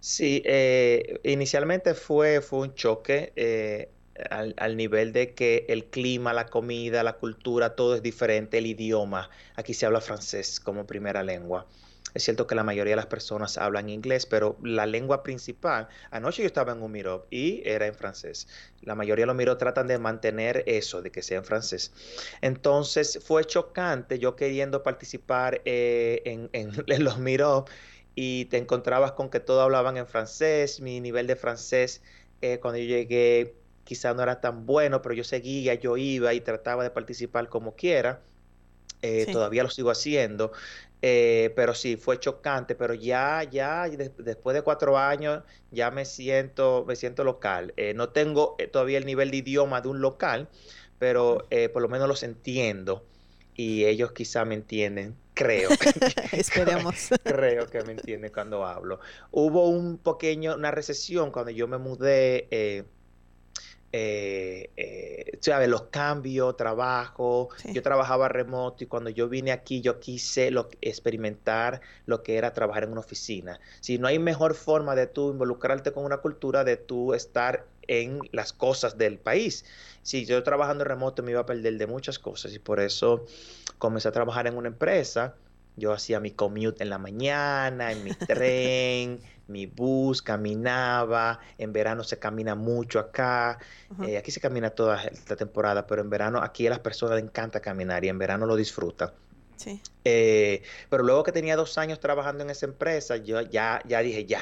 Sí, 0.01 0.43
eh, 0.45 1.21
inicialmente 1.25 1.95
fue, 1.95 2.41
fue 2.41 2.61
un 2.61 2.75
choque 2.75 3.33
eh, 3.37 3.95
al, 4.31 4.55
al 4.59 4.77
nivel 4.77 5.13
de 5.13 5.35
que 5.35 5.65
el 5.69 5.87
clima, 5.91 6.33
la 6.33 6.47
comida, 6.51 7.03
la 7.03 7.15
cultura, 7.19 7.75
todo 7.75 7.95
es 7.97 8.03
diferente, 8.03 8.59
el 8.59 8.67
idioma. 8.67 9.31
Aquí 9.55 9.75
se 9.75 9.87
habla 9.87 10.01
francés 10.01 10.61
como 10.61 10.87
primera 10.87 11.23
lengua. 11.23 11.67
Es 12.15 12.25
cierto 12.25 12.47
que 12.47 12.55
la 12.55 12.65
mayoría 12.65 12.93
de 12.93 12.97
las 12.97 13.07
personas 13.07 13.59
hablan 13.59 13.89
inglés, 13.89 14.27
pero 14.27 14.59
la 14.63 14.87
lengua 14.87 15.23
principal, 15.23 15.89
anoche 16.11 16.43
yo 16.43 16.47
estaba 16.47 16.73
en 16.73 16.83
un 16.83 16.93
Miro 16.93 17.27
y 17.31 17.63
era 17.69 17.87
en 17.87 17.95
francés. 17.95 18.49
La 18.81 18.95
mayoría 18.95 19.23
de 19.23 19.27
los 19.29 19.37
Miro 19.37 19.57
tratan 19.59 19.87
de 19.89 19.99
mantener 19.99 20.63
eso, 20.67 21.03
de 21.03 21.11
que 21.11 21.23
sea 21.23 21.39
en 21.39 21.45
francés. 21.45 21.93
Entonces 22.41 23.21
fue 23.25 23.45
chocante 23.45 24.19
yo 24.19 24.37
queriendo 24.37 24.83
participar 24.83 25.63
eh, 25.65 26.23
en, 26.27 26.51
en- 26.53 26.73
en 26.87 27.05
los 27.05 27.19
Miro 27.19 27.65
y 28.15 28.47
te 28.47 28.59
encontrabas 28.59 29.13
con 29.13 29.31
que 29.31 29.41
todos 29.41 29.63
hablaban 29.63 29.97
en 29.97 30.07
francés. 30.07 30.81
Mi 30.81 31.01
nivel 31.01 31.27
de 31.27 31.37
francés 31.37 32.03
eh, 32.41 32.59
cuando 32.61 32.79
yo 32.79 32.85
llegué 32.87 33.59
quizá 33.85 34.15
no 34.15 34.23
era 34.23 34.41
tan 34.41 34.65
bueno, 34.67 35.03
pero 35.03 35.15
yo 35.15 35.25
seguía, 35.25 35.75
yo 35.75 35.97
iba 35.97 36.33
y 36.35 36.41
trataba 36.41 36.85
de 36.85 36.91
participar 36.91 37.49
como 37.49 37.75
quiera. 37.75 38.25
Eh, 39.03 39.27
Sí. 39.27 39.33
Todavía 39.33 39.63
lo 39.65 39.71
sigo 39.71 39.91
haciendo. 39.91 40.53
Eh, 41.05 41.53
pero 41.57 41.75
sí, 41.75 41.97
fue 41.97 42.21
chocante, 42.21 42.75
pero 42.77 42.95
ya, 42.95 43.43
ya, 43.45 43.89
des- 43.89 44.13
después 44.19 44.55
de 44.55 44.63
cuatro 44.63 44.97
años, 44.99 45.43
ya 45.71 45.91
me 45.91 46.05
siento, 46.05 46.85
me 46.87 46.95
siento 46.97 47.25
local. 47.25 47.75
Eh, 47.77 47.93
no 47.95 48.11
tengo 48.11 48.55
eh, 48.59 48.69
todavía 48.69 48.99
el 48.99 49.07
nivel 49.07 49.31
de 49.33 49.39
idioma 49.39 49.81
de 49.81 49.89
un 49.89 50.01
local, 50.01 50.49
pero 50.99 51.47
eh, 51.51 51.69
por 51.69 51.83
lo 51.83 51.89
menos 51.89 52.07
los 52.09 52.23
entiendo 52.23 53.05
y 53.55 53.85
ellos 53.85 54.13
quizá 54.13 54.45
me 54.45 54.55
entienden, 54.55 55.17
creo. 55.35 55.71
Esperemos. 56.33 57.11
Creo 57.25 57.67
que 57.71 57.83
me 57.83 57.93
entiende 57.93 58.33
cuando 58.33 58.65
hablo. 58.65 59.01
Hubo 59.31 59.69
un 59.69 59.99
pequeño, 59.99 60.55
una 60.55 60.71
recesión 60.71 61.31
cuando 61.31 61.51
yo 61.51 61.69
me 61.69 61.79
mudé, 61.79 62.49
eh, 63.93 64.71
eh, 64.77 65.39
¿sabes? 65.41 65.69
Los 65.69 65.83
cambios, 65.85 66.57
trabajo. 66.57 67.51
Sí. 67.59 67.73
Yo 67.75 67.83
trabajaba 67.83 68.29
remoto 68.29 68.85
y 68.85 68.87
cuando 68.87 69.11
yo 69.11 69.29
vine 69.29 69.53
aquí, 69.53 69.83
yo 69.83 70.01
quise 70.01 70.51
lo, 70.51 70.69
experimentar 70.81 71.83
lo 72.07 72.23
que 72.23 72.37
era 72.37 72.53
trabajar 72.53 72.85
en 72.85 72.93
una 72.93 73.01
oficina. 73.01 73.61
Si 73.81 73.99
no 73.99 74.09
hay 74.09 74.19
mejor 74.19 74.55
forma 74.55 74.95
de 74.95 75.07
tú 75.07 75.31
involucrarte 75.31 75.93
con 75.93 76.05
una 76.05 76.19
cultura, 76.19 76.65
de 76.65 76.77
tú 76.79 77.13
estar 77.13 77.67
en 77.87 78.21
las 78.33 78.53
cosas 78.53 78.97
del 78.97 79.19
país. 79.19 79.65
Si 80.03 80.25
yo 80.25 80.43
trabajando 80.43 80.85
remoto 80.85 81.23
me 81.23 81.33
iba 81.33 81.41
a 81.41 81.47
perder 81.47 81.77
de 81.77 81.87
muchas 81.87 82.19
cosas 82.19 82.55
y 82.55 82.59
por 82.59 82.81
eso 82.81 83.27
comencé 83.79 84.09
a 84.09 84.13
trabajar 84.13 84.47
en 84.47 84.57
una 84.57 84.69
empresa. 84.69 85.35
Yo 85.77 85.93
hacía 85.93 86.21
mi 86.21 86.33
commute 86.33 86.83
en 86.83 86.91
la 86.91 86.99
mañana, 86.99 87.93
en 87.93 88.03
mi 88.05 88.15
tren, 88.27 89.21
mi 89.47 89.67
bus, 89.67 90.23
caminaba. 90.23 91.41
En 91.59 91.73
verano 91.73 92.05
se 92.05 92.19
camina 92.19 92.55
mucho 92.55 92.99
acá. 92.99 93.59
Eh, 94.01 94.17
aquí 94.19 94.31
se 94.31 94.41
camina 94.41 94.71
toda 94.71 95.03
la 95.29 95.37
temporada, 95.37 95.87
pero 95.87 96.03
en 96.03 96.11
verano 96.11 96.41
aquí 96.43 96.67
a 96.67 96.71
las 96.71 96.81
personas 96.81 97.17
les 97.17 97.25
encanta 97.25 97.61
caminar 97.61 98.05
y 98.05 98.09
en 98.09 98.19
verano 98.19 98.47
lo 98.47 98.57
disfrutan. 98.57 99.13
Sí. 99.57 99.81
Eh, 100.05 100.63
pero 100.89 101.05
luego 101.05 101.23
que 101.23 101.31
tenía 101.33 101.55
dos 101.57 101.79
años 101.79 102.01
trabajando 102.01 102.43
en 102.43 102.51
esa 102.51 102.67
empresa, 102.67 103.17
yo 103.17 103.41
ya, 103.43 103.81
ya 103.87 104.01
dije, 104.03 104.27
ya, 104.27 104.41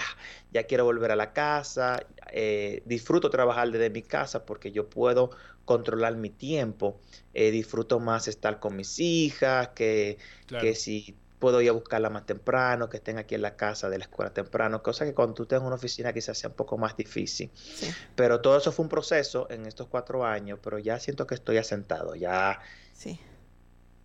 ya 0.51 0.65
quiero 0.65 0.85
volver 0.85 1.11
a 1.11 1.17
la 1.17 1.33
casa. 1.33 2.07
eh, 2.33 2.83
disfruto 2.87 3.29
trabajar 3.31 3.71
desde 3.71 3.91
mi 3.91 4.03
casa 4.03 4.47
porque 4.47 4.73
yo 4.73 4.89
puedo 4.89 5.31
controlar 5.65 6.17
mi 6.17 6.31
tiempo. 6.31 7.01
eh, 7.35 7.51
disfruto 7.51 8.01
más 8.01 8.27
estar 8.29 8.59
con 8.61 8.75
mis 8.77 8.99
hijas, 8.99 9.69
que, 9.71 10.19
Claro. 10.47 10.63
que 10.67 10.75
si 10.75 11.20
puedo 11.41 11.61
ir 11.61 11.71
a 11.71 11.73
buscarla 11.73 12.09
más 12.11 12.25
temprano, 12.27 12.89
que 12.89 12.99
estén 12.99 13.19
aquí 13.19 13.35
en 13.35 13.43
la 13.43 13.57
casa 13.57 13.89
de 13.89 13.99
la 13.99 14.05
escuela 14.05 14.33
temprano, 14.33 14.83
cosa 14.83 15.05
que 15.05 15.15
cuando 15.15 15.35
tú 15.35 15.43
estés 15.43 15.59
en 15.59 15.67
una 15.67 15.75
oficina 15.75 16.13
quizás 16.13 16.39
sea 16.39 16.51
un 16.51 16.55
poco 16.57 16.79
más 16.79 16.97
difícil. 16.97 17.51
Sí. 17.55 17.91
Pero 18.15 18.41
todo 18.41 18.57
eso 18.59 18.71
fue 18.71 18.85
un 18.85 18.89
proceso 18.89 19.49
en 19.51 19.67
estos 19.67 19.89
cuatro 19.89 20.25
años, 20.25 20.61
pero 20.63 20.79
ya 20.79 21.01
siento 21.01 21.27
que 21.27 21.35
estoy 21.35 21.57
asentado, 21.57 22.15
ya 22.15 22.61
Sí. 22.93 23.19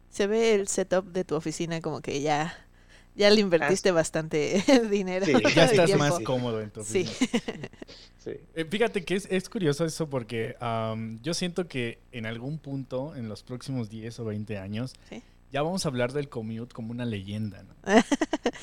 Se 0.09 0.27
ve 0.27 0.55
el 0.55 0.67
setup 0.69 1.05
de 1.11 1.25
tu 1.25 1.35
oficina 1.35 1.81
como 1.81 1.99
que 2.01 2.21
ya, 2.21 2.57
ya 3.15 3.29
le 3.29 3.41
invertiste 3.41 3.91
bastante 3.91 4.63
dinero. 4.89 5.25
Sí, 5.25 5.33
Ya 5.55 5.65
estás 5.65 5.85
tiempo. 5.87 6.05
más 6.05 6.19
cómodo 6.21 6.61
en 6.61 6.71
tu 6.71 6.83
Sí. 6.85 7.01
oficina. 7.01 7.69
sí. 8.23 8.31
Eh, 8.55 8.63
fíjate 8.63 9.03
que 9.03 9.15
es, 9.15 9.27
es 9.29 9.49
curioso 9.49 9.83
eso 9.83 10.09
porque 10.09 10.55
am, 10.61 11.21
yo 11.21 11.33
siento 11.33 11.67
que 11.67 11.99
en 12.13 12.25
algún 12.25 12.57
punto, 12.59 13.13
en 13.15 13.27
los 13.27 13.43
próximos 13.43 13.89
10 13.89 14.17
o 14.21 14.25
20 14.25 14.57
años, 14.57 14.93
Sí. 15.09 15.21
Ya 15.51 15.61
vamos 15.61 15.85
a 15.85 15.89
hablar 15.89 16.11
del 16.11 16.27
commute 16.29 16.73
como 16.73 16.91
una 16.91 17.05
leyenda, 17.05 17.63
¿no? 17.63 17.73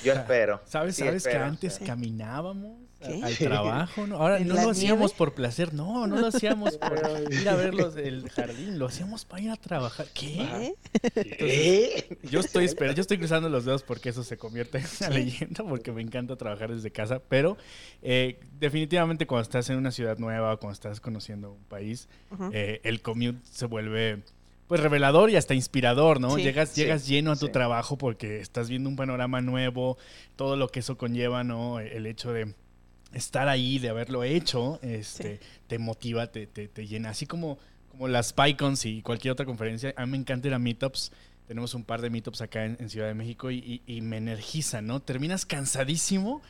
Yo 0.05 0.12
espero. 0.12 0.61
¿Sabes? 0.66 0.97
Sí, 0.97 1.05
¿Sabes 1.05 1.25
que 1.25 1.37
antes 1.37 1.75
sí. 1.75 1.85
caminábamos 1.85 2.77
a- 3.01 3.07
¿Qué? 3.09 3.23
al 3.25 3.37
trabajo? 3.37 4.07
¿no? 4.07 4.16
Ahora 4.16 4.38
¿En 4.38 4.47
no 4.49 4.55
lo 4.55 4.71
hacíamos 4.71 4.99
nieve? 5.01 5.14
por 5.18 5.35
placer, 5.35 5.73
no, 5.75 6.07
no 6.07 6.16
lo 6.18 6.27
hacíamos 6.29 6.77
por 6.77 6.92
ir 7.33 7.49
a 7.49 7.57
ver 7.57 7.75
los- 7.75 7.97
el 7.97 8.29
jardín, 8.31 8.79
lo 8.79 8.87
hacíamos 8.87 9.25
para 9.25 9.42
ir 9.42 9.51
a 9.51 9.57
trabajar. 9.57 10.07
¿Qué? 10.12 10.75
¿Eh? 11.14 12.18
Yo 12.31 12.40
estoy 12.40 12.64
esperando, 12.64 12.97
yo 12.97 13.01
estoy 13.01 13.18
cruzando 13.18 13.49
los 13.49 13.64
dedos 13.64 13.83
porque 13.83 14.11
eso 14.11 14.23
se 14.25 14.37
convierta 14.37 14.79
en 14.79 14.85
una 15.01 15.09
leyenda, 15.11 15.64
porque 15.64 15.92
me 15.92 16.03
encanta 16.03 16.37
trabajar 16.37 16.73
desde 16.75 16.90
casa, 16.90 17.21
pero 17.29 17.57
eh, 18.03 18.38
definitivamente 18.59 19.27
cuando 19.27 19.42
estás 19.42 19.68
en 19.71 19.77
una 19.79 19.90
ciudad 19.90 20.18
nueva, 20.18 20.57
cuando 20.59 20.75
estás 20.75 21.01
conociendo 21.01 21.53
un 21.53 21.64
país, 21.64 22.09
eh, 22.53 22.81
el 22.85 23.03
commute 23.03 23.38
se 23.51 23.66
vuelve 23.66 24.23
pues 24.68 24.81
revelador 24.81 25.29
y 25.31 25.37
hasta 25.37 25.55
inspirador, 25.55 26.20
¿no? 26.20 26.37
Sí. 26.37 26.42
Llegas, 26.42 26.70
Sí, 26.70 26.81
llegas 26.83 27.07
lleno 27.07 27.33
a 27.33 27.37
tu 27.37 27.46
sí. 27.46 27.53
trabajo 27.53 27.98
porque 27.98 28.40
estás 28.40 28.68
viendo 28.70 28.88
un 28.88 28.96
panorama 28.96 29.40
nuevo, 29.40 29.98
todo 30.37 30.57
lo 30.57 30.68
que 30.68 30.81
eso 30.81 30.96
conlleva, 30.96 31.44
¿no? 31.44 31.79
El 31.81 32.07
hecho 32.07 32.33
de 32.33 32.55
estar 33.12 33.48
ahí, 33.48 33.79
de 33.79 33.90
haberlo 33.90 34.25
hecho, 34.25 34.79
este, 34.83 35.40
te 35.66 35.79
motiva, 35.79 36.29
te, 36.29 36.46
te, 36.46 36.68
te 36.68 36.87
llena. 36.87 37.11
Así 37.11 37.27
como, 37.27 37.59
como 37.90 38.09
las 38.09 38.33
PyCons 38.33 38.87
y 38.87 39.03
cualquier 39.03 39.33
otra 39.33 39.44
conferencia, 39.44 39.92
a 39.96 40.07
mí 40.07 40.12
me 40.12 40.18
encanta 40.18 40.48
ir 40.48 40.55
a 40.55 40.59
meetups. 40.59 41.12
Tenemos 41.46 41.75
un 41.75 41.85
par 41.85 42.01
de 42.01 42.09
meetups 42.09 42.40
acá 42.40 42.64
en, 42.64 42.79
en 42.81 42.88
Ciudad 42.88 43.09
de 43.09 43.14
México 43.14 43.51
y, 43.51 43.59
y- 43.87 43.96
y 43.96 44.01
me 44.01 44.16
energiza, 44.16 44.81
¿no? 44.81 45.01
Terminas 45.01 45.44
cansadísimo 45.44 46.40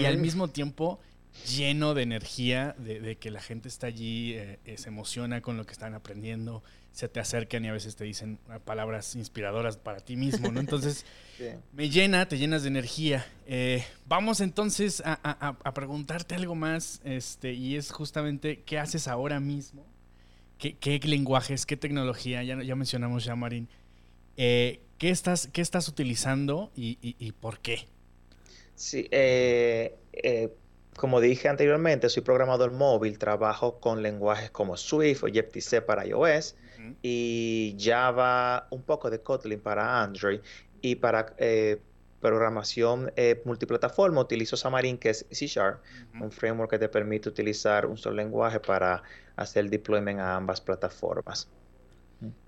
y 0.00 0.04
al 0.06 0.16
mismo 0.16 0.48
tiempo 0.48 0.98
lleno 1.46 1.94
de 1.94 2.02
energía, 2.02 2.74
de, 2.78 2.98
de 2.98 3.16
que 3.16 3.30
la 3.30 3.40
gente 3.40 3.68
está 3.68 3.86
allí, 3.86 4.32
eh, 4.32 4.58
eh, 4.64 4.76
se 4.78 4.88
emociona 4.88 5.40
con 5.42 5.56
lo 5.56 5.66
que 5.66 5.72
están 5.72 5.94
aprendiendo, 5.94 6.64
se 6.98 7.08
te 7.08 7.20
acercan 7.20 7.64
y 7.64 7.68
a 7.68 7.72
veces 7.72 7.94
te 7.94 8.02
dicen 8.02 8.40
eh, 8.50 8.58
palabras 8.64 9.14
inspiradoras 9.14 9.76
para 9.76 10.00
ti 10.00 10.16
mismo, 10.16 10.50
¿no? 10.50 10.58
Entonces, 10.58 11.04
Sí. 11.38 11.50
me 11.72 11.88
llena, 11.90 12.26
te 12.26 12.38
llenas 12.38 12.62
de 12.62 12.68
energía. 12.68 13.24
Eh, 13.46 13.84
vamos 14.06 14.40
entonces 14.40 15.00
a, 15.04 15.12
a- 15.22 15.56
a- 15.62 15.74
preguntarte 15.74 16.34
algo 16.34 16.56
más, 16.56 17.00
este, 17.04 17.52
y 17.52 17.76
es 17.76 17.92
justamente 17.92 18.62
qué 18.64 18.80
haces 18.80 19.06
ahora 19.06 19.38
mismo, 19.38 19.86
qué, 20.58 20.76
qué 20.76 20.98
lenguajes, 21.04 21.66
qué 21.66 21.76
tecnología, 21.76 22.42
ya, 22.42 22.60
ya 22.64 22.74
mencionamos 22.74 23.24
ya, 23.24 23.36
Marín, 23.36 23.68
Eh, 24.36 24.80
¿qué, 24.98 25.10
estás, 25.10 25.48
¿qué 25.52 25.60
estás 25.62 25.86
utilizando 25.88 26.72
y, 26.74 26.98
y- 27.00 27.14
y 27.20 27.30
por 27.32 27.60
qué? 27.60 27.86
Sí, 28.74 29.08
eh, 29.10 29.96
como 30.96 31.20
dije 31.20 31.48
anteriormente, 31.48 32.08
soy 32.08 32.22
programador 32.22 32.72
móvil, 32.72 33.18
trabajo 33.18 33.78
con 33.80 34.02
lenguajes 34.02 34.50
como 34.50 34.76
Swift 34.76 35.22
o 35.22 35.26
Objective-C 35.26 35.82
para 35.82 36.04
iOS 36.06 36.56
y 37.02 37.76
Java, 37.78 38.66
un 38.70 38.82
poco 38.82 39.10
de 39.10 39.20
Kotlin 39.22 39.60
para 39.60 40.02
Android 40.02 40.40
y 40.80 40.96
para 40.96 41.34
eh, 41.38 41.80
programación 42.20 43.12
eh, 43.16 43.40
multiplataforma 43.44 44.20
utilizo 44.20 44.56
Xamarin, 44.56 44.98
que 44.98 45.10
es 45.10 45.26
C 45.30 45.46
Sharp, 45.46 45.80
un 46.20 46.30
framework 46.32 46.70
que 46.70 46.78
te 46.78 46.88
permite 46.88 47.28
utilizar 47.28 47.86
un 47.86 47.96
solo 47.96 48.16
lenguaje 48.16 48.60
para 48.60 49.02
hacer 49.36 49.70
deployment 49.70 50.18
a 50.20 50.36
ambas 50.36 50.60
plataformas. 50.60 51.48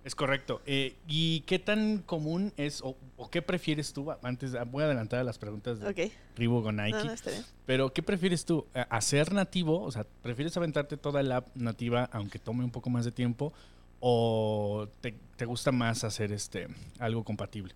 Es 0.02 0.16
correcto. 0.16 0.60
Eh, 0.66 0.96
¿Y 1.06 1.42
qué 1.42 1.60
tan 1.60 1.98
común 1.98 2.52
es 2.56 2.82
o, 2.82 2.96
o 3.16 3.30
qué 3.30 3.40
prefieres 3.40 3.92
tú? 3.92 4.10
Antes, 4.22 4.52
voy 4.68 4.82
a 4.82 4.86
adelantar 4.86 5.20
a 5.20 5.24
las 5.24 5.38
preguntas 5.38 5.78
de 5.78 5.88
Ok. 5.88 6.12
Reebok 6.34 6.66
o 6.66 6.72
Nike. 6.72 6.96
No, 6.96 7.04
no. 7.04 7.14
Pero, 7.66 7.92
¿qué 7.92 8.02
prefieres 8.02 8.44
tú? 8.44 8.66
¿A- 8.74 8.82
¿Hacer 8.96 9.32
nativo? 9.32 9.80
O 9.80 9.92
sea, 9.92 10.04
¿prefieres 10.22 10.56
aventarte 10.56 10.96
toda 10.96 11.22
la 11.22 11.36
app 11.36 11.54
nativa 11.54 12.08
aunque 12.12 12.40
tome 12.40 12.64
un 12.64 12.72
poco 12.72 12.90
más 12.90 13.04
de 13.04 13.12
tiempo? 13.12 13.52
O 14.00 14.88
te, 15.00 15.44
gusta 15.44 15.72
más 15.72 16.04
hacer 16.04 16.32
este 16.32 16.68
algo 16.98 17.24
compatible? 17.24 17.74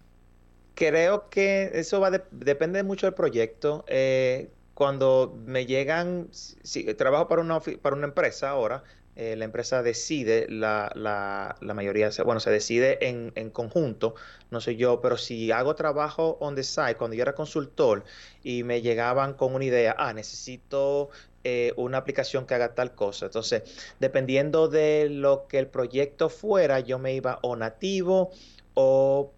Creo 0.75 1.29
que 1.29 1.71
eso 1.75 2.01
va 2.01 2.11
depende 2.11 2.83
mucho 2.83 3.07
del 3.07 3.15
proyecto. 3.15 3.85
Eh, 3.87 4.51
cuando 4.75 5.39
me 5.47 5.67
llegan, 5.67 6.29
si, 6.33 6.93
trabajo 6.95 7.29
para 7.29 7.43
una, 7.43 7.61
para 7.61 7.95
una 7.95 8.07
empresa 8.07 8.51
ahora, 8.51 8.83
eh, 9.17 9.37
la 9.37 9.45
empresa 9.45 9.85
decide, 9.85 10.47
la, 10.49 10.91
la, 10.97 11.57
la, 11.61 11.75
mayoría, 11.75 12.11
bueno, 12.25 12.41
se 12.41 12.51
decide 12.51 12.99
en, 13.09 13.31
en, 13.37 13.51
conjunto, 13.51 14.17
no 14.51 14.61
sé 14.61 14.75
yo, 14.75 15.01
pero 15.01 15.17
si 15.17 15.53
hago 15.53 15.77
trabajo 15.77 16.37
on 16.41 16.57
the 16.57 16.65
side, 16.65 16.97
cuando 16.97 17.15
yo 17.15 17.23
era 17.23 17.37
consultor 17.37 18.03
y 18.43 18.65
me 18.65 18.83
llegaban 18.83 19.35
con 19.35 19.55
una 19.55 19.65
idea, 19.65 19.95
ah, 19.97 20.13
necesito 20.13 21.11
eh, 21.45 21.73
una 21.77 21.99
aplicación 21.99 22.47
que 22.47 22.55
haga 22.55 22.75
tal 22.75 22.95
cosa. 22.95 23.27
Entonces, 23.27 23.63
dependiendo 24.01 24.69
de 24.69 25.09
lo 25.11 25.47
que 25.47 25.59
el 25.59 25.67
proyecto 25.69 26.29
fuera, 26.29 26.81
yo 26.81 26.99
me 26.99 27.15
iba 27.15 27.39
o 27.43 27.55
nativo 27.55 28.31
o, 28.75 29.33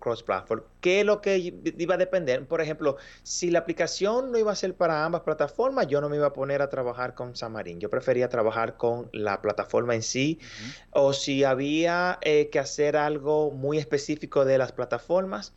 cross-platform. 0.00 0.62
¿Qué 0.80 1.00
es 1.00 1.06
lo 1.06 1.20
que 1.22 1.38
iba 1.38 1.94
a 1.94 1.98
depender? 1.98 2.46
Por 2.46 2.60
ejemplo, 2.60 2.96
si 3.22 3.50
la 3.50 3.60
aplicación 3.60 4.30
no 4.30 4.38
iba 4.38 4.52
a 4.52 4.56
ser 4.56 4.74
para 4.74 5.04
ambas 5.04 5.22
plataformas, 5.22 5.86
yo 5.86 6.00
no 6.00 6.08
me 6.08 6.16
iba 6.16 6.26
a 6.26 6.32
poner 6.32 6.60
a 6.60 6.68
trabajar 6.68 7.14
con 7.14 7.34
Xamarin. 7.34 7.80
Yo 7.80 7.88
prefería 7.88 8.28
trabajar 8.28 8.76
con 8.76 9.08
la 9.12 9.40
plataforma 9.40 9.94
en 9.94 10.02
sí. 10.02 10.38
O 10.90 11.12
si 11.12 11.44
había 11.44 12.18
eh, 12.22 12.50
que 12.50 12.58
hacer 12.58 12.96
algo 12.96 13.50
muy 13.50 13.78
específico 13.78 14.44
de 14.44 14.58
las 14.58 14.72
plataformas, 14.72 15.54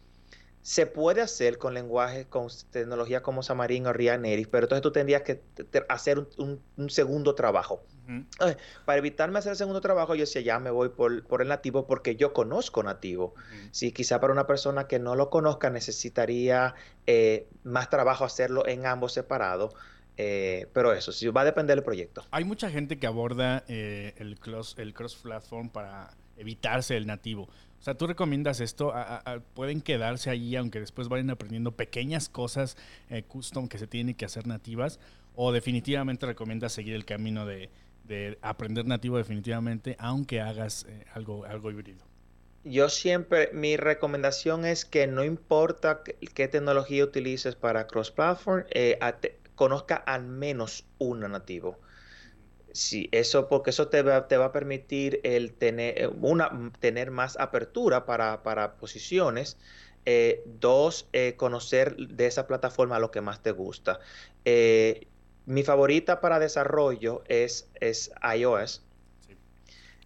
se 0.65 0.88
puede 0.88 1.21
hacer 1.21 1.60
con 1.60 1.75
lenguaje, 1.75 2.25
con 2.25 2.47
tecnología 2.71 3.21
como 3.21 3.43
Xamarin 3.43 3.86
o 3.86 3.93
React 3.93 4.25
pero 4.49 4.65
entonces 4.65 4.82
tú 4.82 4.91
tendrías 4.91 5.21
que 5.21 5.39
hacer 5.89 6.25
un 6.38 6.89
segundo 6.89 7.36
trabajo 7.36 7.84
para 8.86 8.97
evitarme 8.97 9.39
hacer 9.39 9.51
el 9.51 9.58
segundo 9.58 9.82
trabajo, 9.82 10.15
yo 10.15 10.21
decía, 10.21 10.41
ya 10.41 10.60
me 10.60 10.69
voy 10.69 10.89
por, 10.89 11.25
por 11.25 11.41
el 11.41 11.47
nativo 11.47 11.88
porque 11.88 12.15
yo 12.15 12.34
conozco 12.34 12.84
nativo. 12.84 13.34
Si 13.71 13.91
quizá 13.91 14.19
para 14.19 14.34
una 14.34 14.47
persona 14.47 14.88
que 14.88 14.99
no 14.99 15.15
lo 15.15 15.30
conozca 15.30 15.69
necesitaría 15.69 16.75
eh, 17.08 17.47
más 17.63 17.89
trabajo 17.89 18.25
hacerlo 18.25 18.67
en 18.67 18.86
ambos 18.86 19.13
separados. 19.13 19.73
Eh, 20.17 20.67
pero 20.71 20.93
eso, 20.93 21.12
sí, 21.12 21.28
va 21.28 21.41
a 21.41 21.45
depender 21.45 21.75
del 21.75 21.84
proyecto. 21.84 22.23
Hay 22.32 22.45
mucha 22.45 22.69
gente 22.69 22.97
que 22.99 23.06
aborda 23.06 23.65
eh, 23.67 24.13
el, 24.17 24.39
cross, 24.39 24.75
el 24.78 24.93
cross-platform 24.93 25.69
para 25.69 26.12
evitarse 26.38 26.98
el 26.98 27.08
nativo. 27.08 27.43
O 27.80 27.84
sea, 27.86 27.95
tú 27.95 28.08
recomiendas 28.08 28.62
esto, 28.62 28.93
pueden 29.54 29.82
quedarse 29.82 30.30
allí 30.30 30.56
aunque 30.56 30.80
después 30.80 31.08
vayan 31.08 31.30
aprendiendo 31.30 31.71
pequeñas 31.74 32.30
cosas 32.30 32.78
custom 33.28 33.67
que 33.67 33.78
se 33.78 33.86
tienen 33.86 34.15
que 34.15 34.26
hacer 34.26 34.48
nativas, 34.48 35.00
o 35.36 35.52
definitivamente 35.52 36.26
recomiendas 36.26 36.74
seguir 36.74 36.95
el 36.95 37.06
camino 37.06 37.45
de, 37.45 37.69
de 38.08 38.38
aprender 38.41 38.86
nativo 38.86 39.17
definitivamente, 39.17 39.95
aunque 40.00 40.41
hagas 40.41 40.86
eh, 40.88 41.06
algo, 41.13 41.45
algo 41.45 41.71
híbrido. 41.71 42.04
Yo 42.63 42.89
siempre, 42.89 43.50
mi 43.54 43.78
recomendación 43.78 44.65
es 44.65 44.86
que 44.86 45.06
no 45.06 45.24
importa 45.24 46.02
qué 46.04 46.48
tecnología 46.48 47.04
utilices 47.04 47.56
para 47.56 47.86
cross-platform, 47.86 48.65
eh, 48.71 48.98
conozca 49.54 49.95
al 49.95 50.26
menos 50.26 50.86
un 50.98 51.19
nativo. 51.19 51.78
Sí, 52.76 53.08
eso 53.12 53.48
porque 53.48 53.70
eso 53.70 53.88
te 53.88 54.02
va, 54.02 54.28
te 54.28 54.38
va 54.38 54.46
a 54.46 54.52
permitir 54.52 55.22
el 55.24 55.54
tener, 55.54 56.02
eh, 56.02 56.08
una, 56.08 56.72
tener 56.80 57.10
más 57.10 57.38
apertura 57.38 58.06
para, 58.06 58.44
para 58.44 58.78
posiciones. 58.78 59.58
dos, 60.46 61.10
conocer 61.38 61.96
de 61.98 62.28
esa 62.28 62.46
plataforma 62.48 63.00
lo 63.00 63.10
que 63.12 63.22
más 63.22 63.42
te 63.42 63.52
gusta. 63.52 64.00
Mi 65.46 65.64
favorita 65.64 66.22
para 66.22 66.40
desarrollo 66.40 67.24
es, 67.28 67.70
es 67.80 68.12
iOS. 68.38 68.84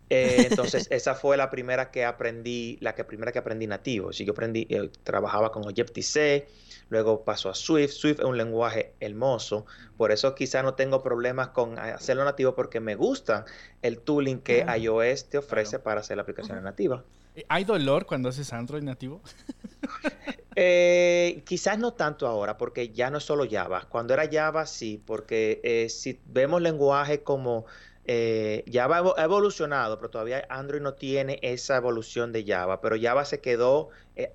Eh, 0.09 0.47
entonces, 0.49 0.87
esa 0.91 1.15
fue 1.15 1.37
la 1.37 1.49
primera 1.49 1.91
que 1.91 2.05
aprendí, 2.05 2.77
la 2.81 2.95
que 2.95 3.03
primera 3.03 3.31
que 3.31 3.39
aprendí 3.39 3.67
nativo. 3.67 4.11
Si 4.13 4.25
yo 4.25 4.31
aprendí, 4.33 4.67
eh, 4.69 4.89
trabajaba 5.03 5.51
con 5.51 5.63
Objective-C, 5.67 6.47
luego 6.89 7.23
pasó 7.23 7.49
a 7.49 7.55
Swift. 7.55 7.91
Swift 7.91 8.19
es 8.19 8.25
un 8.25 8.37
lenguaje 8.37 8.93
hermoso, 8.99 9.65
por 9.97 10.11
eso 10.11 10.35
quizá 10.35 10.63
no 10.63 10.73
tengo 10.73 11.01
problemas 11.01 11.49
con 11.49 11.79
hacerlo 11.79 12.25
nativo 12.25 12.55
porque 12.55 12.79
me 12.79 12.95
gusta 12.95 13.45
el 13.81 13.99
tooling 13.99 14.39
que 14.39 14.65
iOS 14.77 15.29
te 15.29 15.37
ofrece 15.37 15.79
para 15.79 16.01
hacer 16.01 16.17
la 16.17 16.23
aplicación 16.23 16.63
nativa. 16.63 17.03
¿Hay 17.47 17.63
dolor 17.63 18.05
cuando 18.05 18.29
haces 18.29 18.51
Android 18.53 18.83
nativo? 18.83 19.21
Eh, 20.61 21.41
quizás 21.45 21.79
no 21.79 21.93
tanto 21.93 22.27
ahora, 22.27 22.57
porque 22.57 22.89
ya 22.89 23.09
no 23.09 23.19
es 23.19 23.23
solo 23.23 23.45
Java. 23.49 23.87
Cuando 23.87 24.13
era 24.13 24.27
Java, 24.29 24.65
sí, 24.65 25.01
porque 25.05 25.61
eh, 25.63 25.87
si 25.87 26.19
vemos 26.25 26.61
lenguaje 26.61 27.23
como 27.23 27.65
eh, 28.03 28.65
Java 28.69 29.13
ha 29.15 29.23
evolucionado, 29.23 29.97
pero 29.97 30.09
todavía 30.09 30.45
Android 30.49 30.81
no 30.81 30.95
tiene 30.95 31.39
esa 31.43 31.77
evolución 31.77 32.33
de 32.33 32.43
Java, 32.45 32.81
pero 32.81 32.97
Java 33.01 33.23
se 33.23 33.39
quedó 33.39 33.87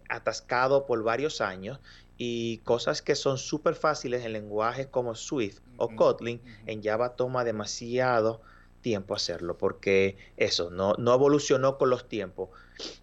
atascado 0.09 0.87
por 0.87 1.03
varios 1.03 1.43
años 1.43 1.79
y 2.17 2.59
cosas 2.59 3.03
que 3.03 3.15
son 3.15 3.39
súper 3.39 3.75
fáciles 3.75 4.25
en 4.25 4.33
lenguajes 4.33 4.87
como 4.87 5.15
Swift 5.15 5.61
o 5.77 5.89
Kotlin, 5.97 6.41
en 6.67 6.83
Java 6.83 7.17
toma 7.17 7.45
demasiado 7.45 8.41
tiempo 8.85 9.15
hacerlo, 9.15 9.57
porque 9.57 10.17
eso 10.37 10.71
no, 10.71 10.93
no 10.99 11.15
evolucionó 11.15 11.79
con 11.79 11.89
los 11.89 12.07
tiempos. 12.07 12.51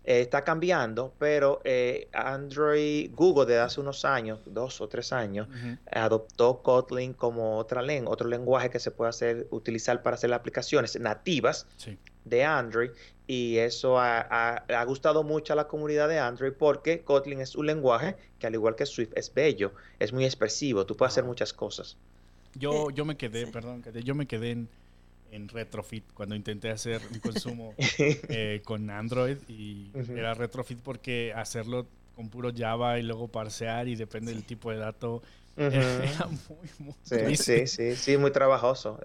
Eh, 0.03 0.21
está 0.21 0.43
cambiando, 0.43 1.13
pero 1.17 1.59
eh, 1.63 2.07
Android, 2.13 3.09
Google 3.13 3.47
de 3.47 3.59
hace 3.59 3.81
unos 3.81 4.05
años, 4.05 4.41
dos 4.45 4.79
o 4.79 4.87
tres 4.87 5.11
años, 5.11 5.47
adoptó 5.91 6.61
Kotlin 6.61 7.13
como 7.13 7.57
otra 7.57 7.81
lengua, 7.81 8.13
otro 8.13 8.27
lenguaje 8.27 8.69
que 8.69 8.79
se 8.79 8.91
puede 8.91 9.09
hacer, 9.09 9.47
utilizar 9.49 10.03
para 10.03 10.15
hacer 10.15 10.31
aplicaciones 10.33 10.99
nativas 10.99 11.65
de 12.25 12.43
Android. 12.43 12.91
Y 13.27 13.57
eso 13.57 13.97
ha, 13.97 14.83
gustado 14.85 15.23
mucho 15.23 15.53
a 15.53 15.55
la 15.55 15.67
comunidad 15.67 16.09
de 16.09 16.19
Android 16.19 16.51
porque 16.51 17.01
Kotlin 17.01 17.39
es 17.39 17.55
un 17.55 17.65
lenguaje 17.65 18.17
que 18.39 18.47
al 18.47 18.53
igual 18.53 18.75
que 18.75 18.85
Swift 18.85 19.11
es 19.15 19.33
bello, 19.33 19.71
es 19.99 20.11
muy 20.11 20.25
expresivo, 20.25 20.85
tú 20.85 20.97
puedes 20.97 21.13
hacer 21.13 21.23
muchas 21.23 21.53
cosas. 21.53 21.97
Yo, 22.55 22.89
eh, 22.89 22.93
yo 22.93 23.05
me 23.05 23.15
quedé, 23.15 23.47
perdón, 23.47 23.83
yo 24.03 24.15
me 24.15 24.25
quedé 24.25 24.51
en 24.51 24.69
en 25.31 25.47
retrofit 25.47 26.03
cuando 26.13 26.35
intenté 26.35 26.69
hacer 26.69 27.01
un 27.11 27.19
consumo 27.19 27.73
eh, 27.97 28.61
con 28.63 28.89
Android 28.89 29.37
y 29.47 29.89
era 30.09 30.33
retrofit 30.33 30.79
porque 30.79 31.33
hacerlo 31.33 31.87
con 32.15 32.29
puro 32.29 32.51
Java 32.55 32.99
y 32.99 33.03
luego 33.03 33.29
parsear 33.29 33.87
y 33.87 33.95
depende 33.95 34.33
del 34.33 34.43
tipo 34.43 34.71
de 34.71 34.77
dato 34.77 35.23
era 35.57 36.27
muy, 36.27 36.69
muy 36.79 36.95
sí, 37.03 37.35
sí, 37.35 37.67
sí, 37.67 37.95
sí, 37.95 38.17
muy 38.17 38.31
trabajoso, 38.31 38.99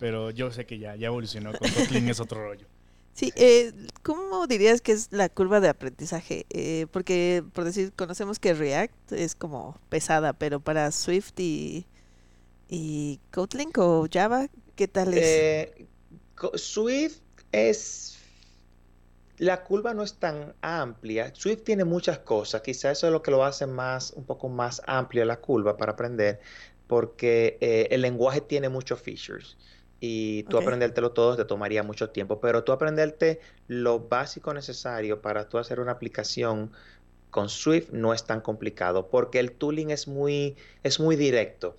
Pero 0.00 0.30
yo 0.30 0.50
sé 0.50 0.66
que 0.66 0.78
ya, 0.78 0.96
ya 0.96 1.06
evolucionó, 1.08 1.52
con 1.52 1.70
Kotlin 1.70 2.08
es 2.08 2.20
otro 2.20 2.42
rollo. 2.42 2.66
Sí, 3.14 3.30
eh, 3.36 3.72
¿cómo 4.02 4.46
dirías 4.46 4.80
que 4.80 4.92
es 4.92 5.08
la 5.10 5.28
curva 5.28 5.60
de 5.60 5.68
aprendizaje? 5.68 6.46
Eh, 6.48 6.86
porque, 6.90 7.44
por 7.52 7.64
decir, 7.64 7.92
conocemos 7.92 8.38
que 8.38 8.54
React 8.54 9.12
es 9.12 9.34
como 9.34 9.78
pesada, 9.90 10.32
pero 10.32 10.60
para 10.60 10.90
Swift 10.92 11.38
y, 11.38 11.86
y 12.68 13.20
Kotlin 13.30 13.70
o 13.76 14.06
Java, 14.10 14.48
¿Qué 14.76 14.88
tal 14.88 15.14
es? 15.14 15.24
Eh, 15.24 15.86
Swift 16.54 17.20
es... 17.52 18.18
La 19.38 19.64
curva 19.64 19.94
no 19.94 20.02
es 20.02 20.14
tan 20.14 20.54
amplia. 20.60 21.32
Swift 21.34 21.62
tiene 21.64 21.84
muchas 21.84 22.18
cosas. 22.18 22.60
Quizás 22.62 22.98
eso 22.98 23.06
es 23.06 23.12
lo 23.12 23.22
que 23.22 23.30
lo 23.30 23.44
hace 23.44 23.66
más, 23.66 24.12
un 24.12 24.24
poco 24.24 24.48
más 24.48 24.82
amplio 24.86 25.24
la 25.24 25.40
curva 25.40 25.76
para 25.76 25.92
aprender, 25.92 26.40
porque 26.86 27.58
eh, 27.60 27.88
el 27.90 28.02
lenguaje 28.02 28.40
tiene 28.40 28.68
muchos 28.68 29.00
features 29.00 29.56
y 30.04 30.42
tú 30.44 30.58
aprendértelo 30.58 31.12
todo 31.12 31.36
te 31.36 31.44
tomaría 31.44 31.84
mucho 31.84 32.10
tiempo, 32.10 32.40
pero 32.40 32.64
tú 32.64 32.72
aprenderte 32.72 33.38
lo 33.68 34.00
básico 34.00 34.52
necesario 34.52 35.22
para 35.22 35.48
tú 35.48 35.58
hacer 35.58 35.78
una 35.78 35.92
aplicación 35.92 36.72
con 37.30 37.48
Swift 37.48 37.92
no 37.92 38.12
es 38.12 38.24
tan 38.24 38.40
complicado 38.40 39.08
porque 39.08 39.38
el 39.38 39.52
tooling 39.52 39.90
es 39.90 40.08
muy, 40.08 40.56
es 40.82 40.98
muy 40.98 41.14
directo. 41.14 41.76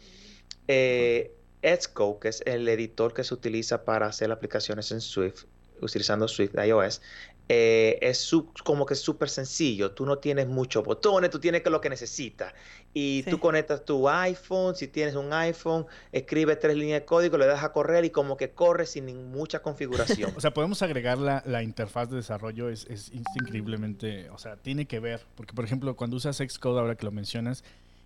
Eh, 0.69 1.35
Xcode, 1.61 2.19
que 2.21 2.29
es 2.29 2.41
el 2.45 2.65
editor 2.69 3.13
que 3.13 3.25
se 3.25 3.33
utiliza 3.33 3.83
para 3.83 4.07
hacer 4.07 4.31
aplicaciones 4.31 4.93
en 4.93 5.01
Swift, 5.01 5.43
utilizando 5.81 6.29
Swift 6.29 6.55
iOS, 6.55 7.01
eh, 7.49 7.99
es 8.01 8.31
como 8.63 8.85
que 8.85 8.93
es 8.93 9.01
súper 9.01 9.29
sencillo. 9.29 9.91
Tú 9.91 10.05
no 10.05 10.17
tienes 10.17 10.47
muchos 10.47 10.83
botones, 10.83 11.29
tú 11.29 11.39
tienes 11.39 11.61
que 11.61 11.69
lo 11.69 11.81
que 11.81 11.89
necesitas. 11.89 12.53
Y 12.93 13.23
tú 13.23 13.39
conectas 13.39 13.83
tu 13.83 14.07
iPhone, 14.07 14.75
si 14.75 14.87
tienes 14.87 15.15
un 15.15 15.33
iPhone, 15.33 15.85
escribes 16.11 16.59
tres 16.59 16.77
líneas 16.77 17.01
de 17.01 17.05
código, 17.05 17.37
le 17.37 17.47
das 17.47 17.63
a 17.63 17.71
correr 17.71 18.05
y 18.05 18.11
como 18.11 18.37
que 18.37 18.51
corre 18.51 18.85
sin 18.85 19.31
mucha 19.31 19.61
configuración. 19.61 20.31
o 20.37 20.41
sea, 20.41 20.53
podemos 20.53 20.81
agregar 20.83 21.17
la, 21.17 21.41
la 21.45 21.63
interfaz 21.63 22.09
de 22.09 22.17
desarrollo, 22.17 22.69
es, 22.69 22.85
es, 22.85 23.11
increíblemente, 23.33 24.29
o 24.29 24.37
sea, 24.37 24.57
tiene 24.57 24.85
que 24.85 24.99
ver. 24.99 25.21
Porque, 25.35 25.53
por 25.53 25.65
ejemplo, 25.65 25.95
cuando 25.95 26.17
usas 26.17 26.37
Xcode, 26.37 26.79
ahora 26.79 26.95
que 26.95 27.05
lo 27.05 27.11
mencionas, 27.11 27.63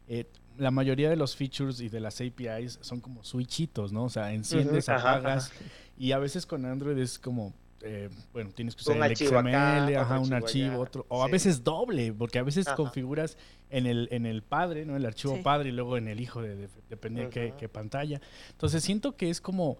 eh, 0.07 0.25
la 0.57 0.71
mayoría 0.71 1.09
de 1.09 1.17
los 1.17 1.35
features 1.35 1.81
y 1.81 1.89
de 1.89 1.99
las 1.99 2.21
APIs 2.21 2.79
son 2.81 3.01
como 3.01 3.23
switchitos, 3.23 3.91
¿no? 3.91 4.05
O 4.05 4.09
sea, 4.09 4.33
enciendes, 4.33 4.89
apagas. 4.89 5.51
Y 5.97 6.13
a 6.13 6.17
veces 6.17 6.45
con 6.45 6.65
Android 6.65 6.97
es 6.97 7.19
como, 7.19 7.53
eh, 7.81 8.09
bueno, 8.33 8.51
tienes 8.55 8.75
que 8.75 8.81
usar 8.81 8.97
el 8.97 9.15
XML, 9.15 9.95
ajá, 9.95 10.19
un 10.19 10.33
archivo, 10.33 10.79
otro. 10.79 11.05
O 11.09 11.23
a 11.23 11.27
veces 11.27 11.63
doble, 11.63 12.13
porque 12.13 12.39
a 12.39 12.43
veces 12.43 12.67
configuras 12.75 13.37
en 13.69 13.85
el, 13.85 14.07
en 14.11 14.25
el 14.25 14.41
padre, 14.41 14.85
¿no? 14.85 14.95
El 14.95 15.05
archivo 15.05 15.41
padre 15.43 15.69
y 15.69 15.71
luego 15.71 15.97
en 15.97 16.07
el 16.07 16.19
hijo, 16.19 16.41
de, 16.41 16.69
depende 16.89 17.23
de 17.23 17.29
qué, 17.29 17.53
qué, 17.57 17.69
pantalla. 17.69 18.21
Entonces 18.51 18.83
siento 18.83 19.15
que 19.15 19.29
es 19.29 19.41
como 19.41 19.79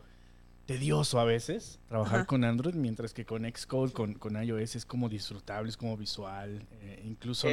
tedioso 0.68 1.20
a 1.20 1.24
veces 1.24 1.80
trabajar 1.88 2.26
con 2.28 2.44
Android, 2.44 2.76
mientras 2.76 3.14
que 3.14 3.26
con 3.26 3.50
Xcode, 3.50 3.94
con, 3.94 4.14
con 4.14 4.42
iOS 4.42 4.76
es 4.76 4.86
como 4.86 5.10
disfrutable, 5.10 5.70
es 5.70 5.78
como 5.78 5.98
visual, 5.98 6.68
eh, 6.82 7.02
incluso 7.06 7.48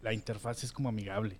la 0.00 0.14
interfaz 0.14 0.64
es 0.64 0.72
como 0.72 0.88
amigable. 0.88 1.38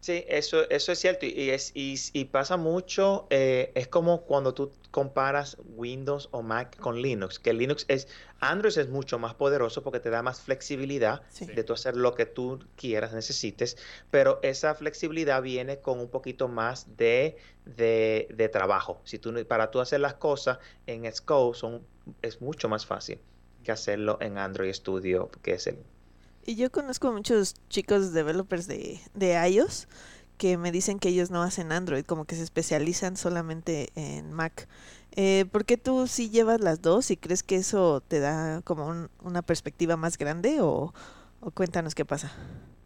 Sí, 0.00 0.24
eso, 0.28 0.68
eso 0.70 0.92
es 0.92 0.98
cierto 0.98 1.26
y, 1.26 1.50
es, 1.50 1.72
y, 1.74 2.24
pasa 2.26 2.56
mucho, 2.56 3.26
eh, 3.28 3.70
es 3.74 3.86
como 3.88 4.22
cuando 4.22 4.54
tú 4.54 4.70
comparas 4.90 5.56
Windows 5.76 6.28
o 6.32 6.42
Mac 6.42 6.76
con 6.78 7.00
Linux, 7.00 7.38
que 7.38 7.52
Linux 7.52 7.84
es, 7.88 8.08
Android 8.40 8.76
es 8.78 8.88
mucho 8.88 9.18
más 9.18 9.34
poderoso 9.34 9.82
porque 9.82 10.00
te 10.00 10.10
da 10.10 10.22
más 10.22 10.40
flexibilidad 10.40 11.22
de 11.38 11.64
tú 11.64 11.72
hacer 11.72 11.96
lo 11.96 12.14
que 12.14 12.26
tú 12.26 12.64
quieras, 12.76 13.12
necesites, 13.12 13.76
pero 14.10 14.40
esa 14.42 14.74
flexibilidad 14.74 15.42
viene 15.42 15.80
con 15.80 16.00
un 16.00 16.08
poquito 16.08 16.48
más 16.48 16.96
de, 16.96 17.36
de, 17.64 18.50
trabajo. 18.52 19.00
Si 19.04 19.18
tú, 19.18 19.32
para 19.46 19.70
tú 19.70 19.80
hacer 19.80 20.00
las 20.00 20.14
cosas 20.14 20.58
en 20.86 21.10
Xcode 21.10 21.54
son, 21.54 21.86
es 22.22 22.40
mucho 22.40 22.68
más 22.68 22.86
fácil 22.86 23.20
que 23.62 23.72
hacerlo 23.72 24.18
en 24.20 24.38
Android 24.38 24.72
Studio, 24.72 25.30
que 25.42 25.52
es 25.52 25.66
el 25.66 25.78
y 26.46 26.56
yo 26.56 26.72
conozco 26.72 27.12
muchos 27.12 27.54
chicos 27.68 28.14
developers 28.14 28.66
de, 28.66 28.98
de 29.14 29.48
iOS 29.48 29.88
que 30.40 30.56
me 30.56 30.72
dicen 30.72 30.98
que 30.98 31.10
ellos 31.10 31.30
no 31.30 31.42
hacen 31.42 31.70
Android, 31.70 32.02
como 32.02 32.24
que 32.24 32.34
se 32.34 32.42
especializan 32.42 33.18
solamente 33.18 33.90
en 33.94 34.32
Mac. 34.32 34.68
Eh, 35.12 35.44
¿Por 35.52 35.66
qué 35.66 35.76
tú 35.76 36.06
sí 36.06 36.30
llevas 36.30 36.62
las 36.62 36.80
dos 36.80 37.10
y 37.10 37.18
crees 37.18 37.42
que 37.42 37.56
eso 37.56 38.02
te 38.08 38.20
da 38.20 38.62
como 38.62 39.10
una 39.22 39.42
perspectiva 39.42 39.98
más 39.98 40.16
grande 40.16 40.62
o, 40.62 40.94
cuéntanos 41.52 41.94
qué 41.94 42.06
pasa? 42.06 42.32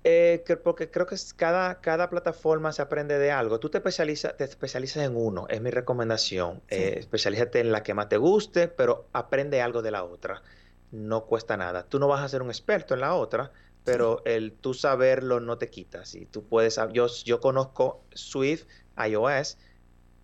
Eh, 0.02 0.44
porque 0.64 0.90
creo 0.90 1.06
que 1.06 1.14
cada, 1.36 1.80
cada 1.80 2.10
plataforma 2.10 2.72
se 2.72 2.82
aprende 2.82 3.20
de 3.20 3.30
algo. 3.30 3.60
Tú 3.60 3.70
te 3.70 3.78
especializas, 3.78 4.36
te 4.36 4.42
especializas 4.42 5.04
en 5.04 5.14
uno, 5.14 5.46
es 5.48 5.60
mi 5.60 5.70
recomendación. 5.70 6.60
Eh, 6.68 6.96
especialízate 6.98 7.60
en 7.60 7.70
la 7.70 7.84
que 7.84 7.94
más 7.94 8.08
te 8.08 8.16
guste, 8.16 8.66
pero 8.66 9.06
aprende 9.12 9.62
algo 9.62 9.80
de 9.80 9.92
la 9.92 10.02
otra 10.02 10.42
no 10.94 11.24
cuesta 11.24 11.56
nada. 11.56 11.84
Tú 11.84 11.98
no 11.98 12.06
vas 12.08 12.22
a 12.22 12.28
ser 12.28 12.42
un 12.42 12.48
experto 12.48 12.94
en 12.94 13.00
la 13.00 13.14
otra, 13.14 13.50
pero 13.84 14.22
el 14.24 14.52
tú 14.52 14.74
saberlo 14.74 15.40
no 15.40 15.58
te 15.58 15.70
quita. 15.70 16.04
Si 16.04 16.26
tú 16.26 16.44
puedes, 16.44 16.80
yo, 16.92 17.06
yo 17.24 17.40
conozco 17.40 18.02
Swift, 18.14 18.64
iOS, 18.96 19.58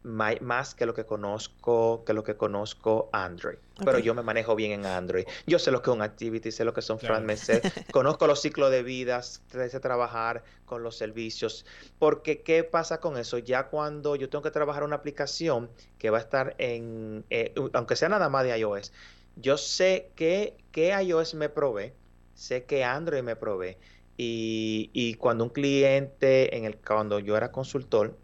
más 0.03 0.75
que 0.75 0.87
lo 0.87 0.95
que 0.95 1.05
conozco 1.05 2.05
que 2.05 2.15
lo 2.15 2.25
que 2.25 2.37
conozco 2.37 3.11
Android. 3.13 3.59
Pero 3.85 3.99
yo 3.99 4.15
me 4.15 4.23
manejo 4.23 4.57
bien 4.57 4.73
en 4.73 4.87
Android. 4.87 5.25
Yo 5.47 5.59
sé 5.59 5.71
lo 5.71 5.83
que 5.83 5.91
es 5.91 5.97
un 5.97 6.03
Activity, 6.03 6.51
sé 6.51 6.65
lo 6.65 6.73
que 6.73 6.83
son 6.83 6.99
claro. 6.99 7.27
conozco 7.93 8.27
los 8.27 8.41
ciclos 8.41 8.71
de 8.71 8.83
vidas, 8.83 9.43
sé 9.51 9.81
trabajar 9.81 10.43
con 10.65 10.83
los 10.83 10.97
servicios. 10.97 11.67
Porque, 11.99 12.43
¿qué 12.43 12.65
pasa 12.65 13.01
con 13.01 13.17
eso? 13.17 13.39
Ya 13.39 13.69
cuando 13.69 14.17
yo 14.17 14.29
tengo 14.29 14.43
que 14.43 14.51
trabajar 14.51 14.85
una 14.85 14.97
aplicación 14.97 15.71
que 15.99 16.11
va 16.11 16.19
a 16.19 16.21
estar 16.21 16.55
en, 16.59 17.25
eh, 17.31 17.55
aunque 17.73 17.97
sea 17.97 18.09
nada 18.09 18.29
más 18.29 18.45
de 18.45 18.59
iOS, 18.59 18.93
yo 19.37 19.57
sé 19.57 20.11
que, 20.15 20.57
que 20.73 20.91
iOS 21.03 21.35
me 21.35 21.49
provee, 21.49 21.93
sé 22.41 22.65
que 22.65 22.85
Android 22.85 23.23
me 23.23 23.37
provee. 23.37 23.77
Y, 24.17 25.15
cuando 25.15 25.45
un 25.45 25.51
cliente, 25.51 26.57
en 26.57 26.65
el, 26.65 26.77
cuando 26.77 27.19
yo 27.21 27.37
era 27.37 27.53
consultor, 27.53 28.19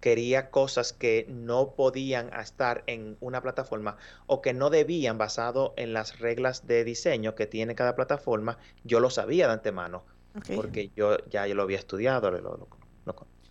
quería 0.00 0.50
cosas 0.50 0.92
que 0.92 1.26
no 1.28 1.74
podían 1.74 2.32
estar 2.34 2.82
en 2.86 3.16
una 3.20 3.40
plataforma 3.40 3.96
o 4.26 4.42
que 4.42 4.52
no 4.52 4.68
debían 4.68 5.16
basado 5.16 5.72
en 5.76 5.92
las 5.94 6.18
reglas 6.18 6.66
de 6.66 6.84
diseño 6.84 7.34
que 7.34 7.46
tiene 7.46 7.74
cada 7.74 7.94
plataforma, 7.94 8.58
yo 8.84 9.00
lo 9.00 9.08
sabía 9.08 9.46
de 9.46 9.54
antemano, 9.54 10.04
porque 10.54 10.90
yo 10.94 11.16
ya 11.30 11.46
yo 11.46 11.54
lo 11.54 11.62
había 11.62 11.78
estudiado, 11.78 12.28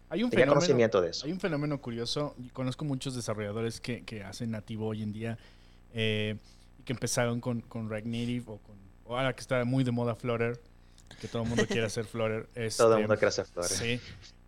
hay 0.08 0.24
un 0.24 0.30
fenómeno, 0.30 0.54
conocimiento 0.54 1.02
de 1.02 1.10
eso. 1.10 1.26
Hay 1.26 1.32
un 1.32 1.40
fenómeno 1.40 1.82
curioso, 1.82 2.36
conozco 2.54 2.86
muchos 2.86 3.16
desarrolladores 3.16 3.82
que, 3.82 4.04
que 4.04 4.24
hacen 4.24 4.52
nativo 4.52 4.86
hoy 4.88 5.02
en 5.02 5.12
día. 5.12 5.38
Eh, 5.94 6.38
que 6.86 6.94
empezaron 6.94 7.42
con, 7.42 7.62
con 7.62 7.90
React 7.90 8.06
Native 8.06 8.44
o 8.48 8.58
con 8.60 8.85
ahora 9.08 9.34
que 9.34 9.42
está 9.42 9.64
muy 9.66 9.84
de 9.84 9.92
moda 9.92 10.16
Flutter, 10.16 10.60
que 11.20 11.28
todo 11.28 11.44
el 11.44 11.50
mundo 11.50 11.66
quiere 11.68 11.86
hacer 11.86 12.06
Flutter. 12.06 12.48
todo 12.78 12.96
el 12.96 13.02
mundo 13.02 13.16
quiere 13.16 13.28
hacer 13.28 13.46
Flutter. 13.46 13.78
Sí. 13.78 14.00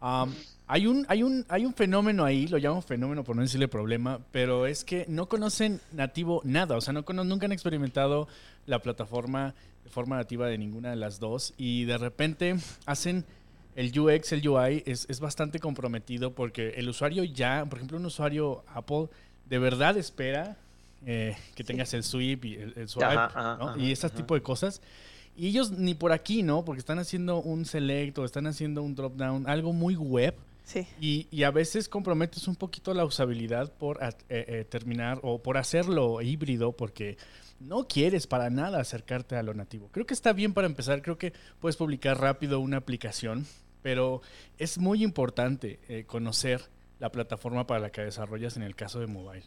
Um, 0.02 0.34
hay 0.68 0.86
un, 0.86 1.06
hay, 1.08 1.24
un, 1.24 1.46
hay 1.48 1.66
un 1.66 1.74
fenómeno 1.74 2.26
ahí, 2.26 2.48
lo 2.48 2.58
llamo 2.58 2.82
fenómeno 2.82 3.24
por 3.24 3.36
no 3.36 3.42
decirle 3.42 3.68
problema, 3.68 4.20
pero 4.32 4.68
es 4.68 4.84
que 4.84 5.06
no 5.08 5.30
conocen 5.30 5.80
nativo 5.94 6.42
nada, 6.44 6.76
o 6.76 6.82
sea, 6.82 6.94
no 6.94 7.04
nunca 7.24 7.46
han 7.46 7.54
experimentado 7.54 8.28
la 8.66 8.82
plataforma 8.82 9.56
de 9.86 9.90
forma 9.90 10.18
nativa 10.18 10.48
de 10.48 10.58
ninguna 10.58 10.90
de 10.90 10.98
las 10.98 11.20
dos 11.20 11.54
y 11.58 11.86
de 11.86 11.98
repente 11.98 12.58
hacen 12.86 13.26
el 13.76 13.98
UX, 13.98 14.34
el 14.34 14.48
UI 14.48 14.84
es, 14.86 15.06
es 15.08 15.20
bastante 15.22 15.60
comprometido 15.60 16.34
porque 16.36 16.70
el 16.72 16.90
usuario 16.90 17.24
ya, 17.24 17.64
por 17.66 17.78
ejemplo, 17.78 17.98
un 17.98 18.06
usuario 18.06 18.66
Apple 18.68 19.08
de 19.46 19.60
verdad 19.60 19.96
espera 19.98 20.58
eh, 21.10 21.38
que 21.56 21.64
tengas 21.64 21.94
el 21.94 22.04
sweep 22.04 22.44
y 22.44 22.56
el, 22.56 22.90
swipe, 22.90 23.08
y 23.78 23.94
ese 23.94 24.10
tipo 24.10 24.36
de 24.36 24.42
cosas. 24.42 24.82
Y 25.38 25.48
ellos 25.48 25.72
ni 25.72 25.94
por 25.94 26.12
aquí, 26.12 26.44
¿no? 26.44 26.66
Porque 26.66 26.80
están 26.80 27.00
haciendo 27.00 27.42
un 27.42 27.64
select 27.64 28.18
o 28.18 28.26
están 28.26 28.46
haciendo 28.46 28.84
un 28.84 28.94
drop 28.94 29.16
down, 29.16 29.48
algo 29.48 29.72
muy 29.72 29.96
web. 29.96 30.36
Sí. 30.66 30.86
Y, 31.00 31.28
y, 31.32 31.44
a 31.44 31.52
veces 31.52 31.88
comprometes 31.88 32.46
un 32.50 32.58
poquito 32.58 32.94
la 32.94 33.06
usabilidad 33.06 33.72
por 33.72 34.04
eh, 34.04 34.12
eh, 34.28 34.66
terminar 34.70 35.22
o 35.24 35.42
por 35.42 35.56
hacerlo 35.58 36.22
híbrido 36.22 36.74
porque 36.74 37.16
no 37.62 37.88
quieres 37.88 38.28
para 38.28 38.50
nada 38.50 38.82
acercarte 38.82 39.38
a 39.38 39.44
lo 39.44 39.54
nativo. 39.54 39.88
Creo 39.94 40.06
que 40.06 40.14
está 40.14 40.34
bien 40.34 40.54
para 40.54 40.68
empezar, 40.68 41.02
creo 41.02 41.18
que 41.18 41.32
puedes 41.62 41.78
publicar 41.78 42.20
rápido 42.20 42.60
una 42.60 42.76
aplicación, 42.76 43.46
pero 43.82 44.22
es 44.58 44.78
muy 44.78 45.06
importante 45.06 45.80
conocer 46.06 46.64
la 47.00 47.14
plataforma 47.14 47.66
para 47.66 47.80
la 47.80 47.92
que 47.92 48.02
desarrollas 48.02 48.58
en 48.58 48.64
el 48.64 48.76
caso 48.76 49.00
de 49.00 49.08
mobile. 49.08 49.46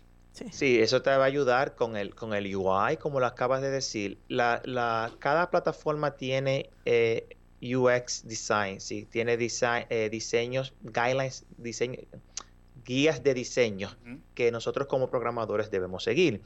Sí. 0.50 0.80
eso 0.80 1.02
te 1.02 1.10
va 1.10 1.24
a 1.24 1.26
ayudar 1.26 1.74
con 1.74 1.96
el, 1.96 2.14
con 2.14 2.34
el 2.34 2.54
UI, 2.54 2.96
como 2.98 3.20
lo 3.20 3.26
acabas 3.26 3.62
de 3.62 3.70
decir. 3.70 4.18
La, 4.28 4.62
la, 4.64 5.12
cada 5.18 5.50
plataforma 5.50 6.16
tiene 6.16 6.70
eh, 6.84 7.36
UX 7.62 8.26
design, 8.26 8.80
¿sí? 8.80 9.04
tiene 9.04 9.36
design, 9.36 9.86
eh, 9.90 10.08
diseños, 10.10 10.72
guidelines, 10.82 11.44
diseño, 11.58 11.98
guías 12.84 13.22
de 13.22 13.34
diseño 13.34 13.90
que 14.34 14.50
nosotros 14.50 14.88
como 14.88 15.10
programadores 15.10 15.70
debemos 15.70 16.04
seguir. 16.04 16.42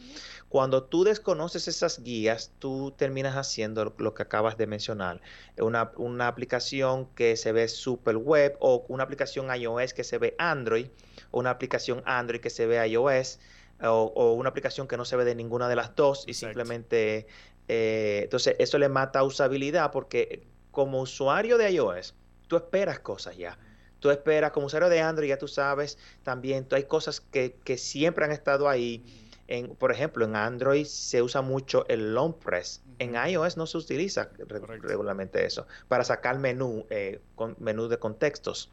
Cuando 0.48 0.84
tú 0.84 1.04
desconoces 1.04 1.68
esas 1.68 2.02
guías, 2.02 2.52
tú 2.58 2.92
terminas 2.96 3.36
haciendo 3.36 3.94
lo 3.96 4.14
que 4.14 4.22
acabas 4.22 4.56
de 4.58 4.66
mencionar. 4.66 5.20
Una, 5.58 5.92
una 5.96 6.28
aplicación 6.28 7.06
que 7.14 7.36
se 7.36 7.52
ve 7.52 7.68
super 7.68 8.16
web 8.16 8.56
o 8.60 8.84
una 8.88 9.04
aplicación 9.04 9.54
iOS 9.54 9.94
que 9.94 10.04
se 10.04 10.18
ve 10.18 10.34
Android 10.38 10.88
o 11.30 11.40
una 11.40 11.50
aplicación 11.50 12.02
Android 12.04 12.40
que 12.40 12.50
se 12.50 12.66
ve 12.66 12.86
iOS 12.88 13.38
o, 13.82 14.32
una 14.34 14.48
aplicación 14.48 14.88
que 14.88 14.96
no 14.96 15.04
se 15.04 15.16
ve 15.16 15.24
de 15.24 15.34
ninguna 15.34 15.68
de 15.68 15.76
las 15.76 15.94
dos 15.94 16.24
y 16.26 16.34
simplemente... 16.34 17.26
Eh, 17.66 18.20
entonces, 18.24 18.56
eso 18.58 18.76
le 18.76 18.90
mata 18.90 19.22
usabilidad 19.22 19.90
porque 19.90 20.46
como 20.70 21.00
usuario 21.00 21.56
de 21.56 21.70
iOS, 21.70 22.14
tú 22.46 22.56
esperas 22.56 22.98
cosas 22.98 23.36
ya. 23.36 23.58
Tú 24.00 24.10
esperas, 24.10 24.50
como 24.50 24.66
usuario 24.66 24.90
de 24.90 25.00
Android, 25.00 25.30
ya 25.30 25.38
tú 25.38 25.48
sabes 25.48 25.96
también, 26.22 26.66
tú 26.66 26.76
hay 26.76 26.84
cosas 26.84 27.22
que, 27.22 27.54
siempre 27.78 28.26
han 28.26 28.32
estado 28.32 28.68
ahí. 28.68 29.02
En, 29.46 29.76
por 29.76 29.92
ejemplo, 29.92 30.24
en 30.24 30.36
Android 30.36 30.84
se 30.84 31.22
usa 31.22 31.40
mucho 31.40 31.86
el 31.88 32.14
long 32.14 32.34
press. 32.34 32.82
En 32.98 33.14
iOS 33.14 33.56
no 33.56 33.66
se 33.66 33.78
utiliza 33.78 34.28
regularmente 34.38 35.44
eso 35.46 35.66
para 35.88 36.04
sacar 36.04 36.38
menú, 36.38 36.86
eh, 36.90 37.20
con, 37.34 37.56
menú 37.58 37.88
de 37.88 37.98
contextos. 37.98 38.70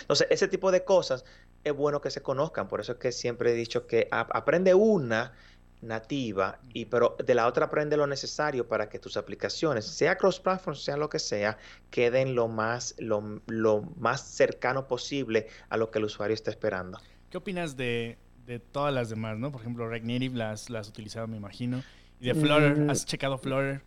Entonces, 0.00 0.26
ese 0.30 0.48
tipo 0.48 0.70
de 0.70 0.84
cosas 0.84 1.24
es 1.66 1.76
bueno 1.76 2.00
que 2.00 2.10
se 2.10 2.22
conozcan. 2.22 2.68
Por 2.68 2.80
eso 2.80 2.92
es 2.92 2.98
que 2.98 3.12
siempre 3.12 3.50
he 3.50 3.54
dicho 3.54 3.86
que 3.86 4.08
aprende 4.10 4.74
una 4.74 5.32
nativa, 5.82 6.58
y, 6.72 6.86
pero 6.86 7.16
de 7.24 7.34
la 7.34 7.46
otra 7.46 7.66
aprende 7.66 7.96
lo 7.96 8.06
necesario 8.06 8.66
para 8.66 8.88
que 8.88 8.98
tus 8.98 9.16
aplicaciones, 9.16 9.84
sea 9.84 10.16
cross-platform, 10.16 10.76
sea 10.76 10.96
lo 10.96 11.08
que 11.08 11.18
sea, 11.18 11.58
queden 11.90 12.34
lo 12.34 12.48
más, 12.48 12.94
lo, 12.98 13.20
más 13.98 14.20
cercano 14.22 14.86
posible 14.86 15.48
a 15.68 15.76
lo 15.76 15.90
que 15.90 15.98
el 15.98 16.04
usuario 16.04 16.34
está 16.34 16.50
esperando. 16.50 16.98
¿Qué 17.30 17.36
opinas 17.36 17.76
de, 17.76 18.16
de 18.46 18.58
todas 18.58 18.94
las 18.94 19.10
demás, 19.10 19.36
no? 19.38 19.50
Por 19.50 19.60
ejemplo, 19.60 19.88
React 19.88 20.06
Native 20.06 20.36
las, 20.36 20.70
las 20.70 20.86
has 20.86 20.88
utilizado, 20.88 21.26
me 21.26 21.36
imagino. 21.36 21.82
¿Y 22.20 22.26
de 22.26 22.34
Flutter? 22.34 22.78
Mm. 22.78 22.90
¿Has 22.90 23.04
checado 23.04 23.36
Flutter? 23.36 23.82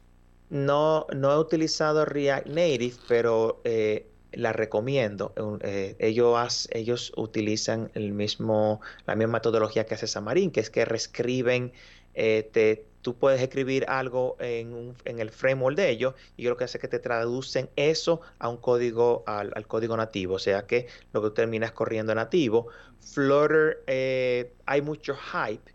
No, 0.49 1.07
no 1.15 1.31
he 1.31 1.37
utilizado 1.37 2.05
React 2.05 2.47
Native, 2.47 2.95
pero 3.07 3.61
eh, 3.63 4.09
la 4.31 4.53
recomiendo. 4.53 5.33
Eh, 5.61 5.95
ellos, 5.99 6.67
ellos 6.71 7.11
utilizan 7.15 7.91
el 7.93 8.11
mismo, 8.11 8.81
la 9.05 9.15
misma 9.15 9.33
metodología 9.33 9.85
que 9.85 9.95
hace 9.95 10.07
Xamarin, 10.07 10.51
que 10.51 10.59
es 10.59 10.69
que 10.69 10.85
reescriben, 10.85 11.73
eh, 12.13 12.85
tú 13.01 13.17
puedes 13.17 13.41
escribir 13.41 13.85
algo 13.87 14.35
en, 14.39 14.93
en, 15.05 15.19
el 15.19 15.31
framework 15.31 15.77
de 15.77 15.89
ellos 15.89 16.15
y 16.35 16.43
yo 16.43 16.49
lo 16.49 16.57
que 16.57 16.65
hace 16.65 16.77
es 16.77 16.81
que 16.81 16.87
te 16.87 16.99
traducen 16.99 17.69
eso 17.75 18.21
a 18.39 18.49
un 18.49 18.57
código, 18.57 19.23
al, 19.25 19.67
código 19.67 19.95
nativo, 19.95 20.35
o 20.35 20.39
sea 20.39 20.67
que 20.67 20.87
lo 21.13 21.21
que 21.21 21.29
terminas 21.31 21.71
corriendo 21.71 22.13
nativo. 22.13 22.67
Flutter, 22.99 23.83
eh, 23.87 24.53
hay 24.65 24.81
mucho 24.81 25.15
hype. 25.15 25.73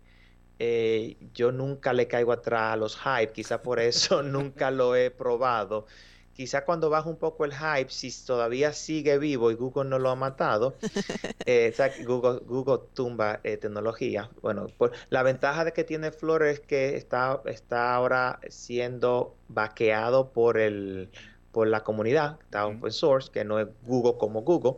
yo 1.33 1.51
nunca 1.51 1.93
le 1.93 2.07
caigo 2.07 2.31
atrás 2.31 2.73
a 2.73 2.77
los 2.77 2.97
hype, 2.97 3.33
quizá 3.33 3.61
por 3.61 3.79
eso 3.79 4.21
nunca 4.23 4.71
lo 4.71 4.95
he 4.95 5.09
probado 5.11 5.87
quizá 6.35 6.65
cuando 6.65 6.89
baja 6.89 7.09
un 7.09 7.15
poco 7.15 7.45
el 7.45 7.53
hype, 7.53 7.89
si 7.89 8.11
todavía 8.25 8.73
sigue 8.73 9.17
vivo 9.17 9.51
y 9.51 9.55
Google 9.55 9.89
no 9.89 9.99
lo 9.99 10.09
ha 10.09 10.15
matado, 10.15 10.75
eh, 11.45 11.73
Google, 12.05 12.41
Google 12.45 12.89
tumba 12.93 13.39
eh, 13.43 13.57
tecnología. 13.57 14.29
Bueno, 14.41 14.67
la 15.09 15.23
ventaja 15.23 15.63
de 15.63 15.71
que 15.71 15.85
tiene 15.85 16.11
Flutter 16.11 16.47
es 16.47 16.59
que 16.59 16.97
está, 16.97 17.41
está 17.45 17.95
ahora 17.95 18.39
siendo 18.49 19.35
vaqueado 19.47 20.31
por, 20.31 20.57
el, 20.57 21.09
por 21.53 21.67
la 21.67 21.83
comunidad, 21.83 22.37
está 22.41 22.67
open 22.67 22.91
source, 22.91 23.31
que 23.31 23.45
no 23.45 23.59
es 23.59 23.67
Google 23.83 24.17
como 24.19 24.41
Google. 24.41 24.77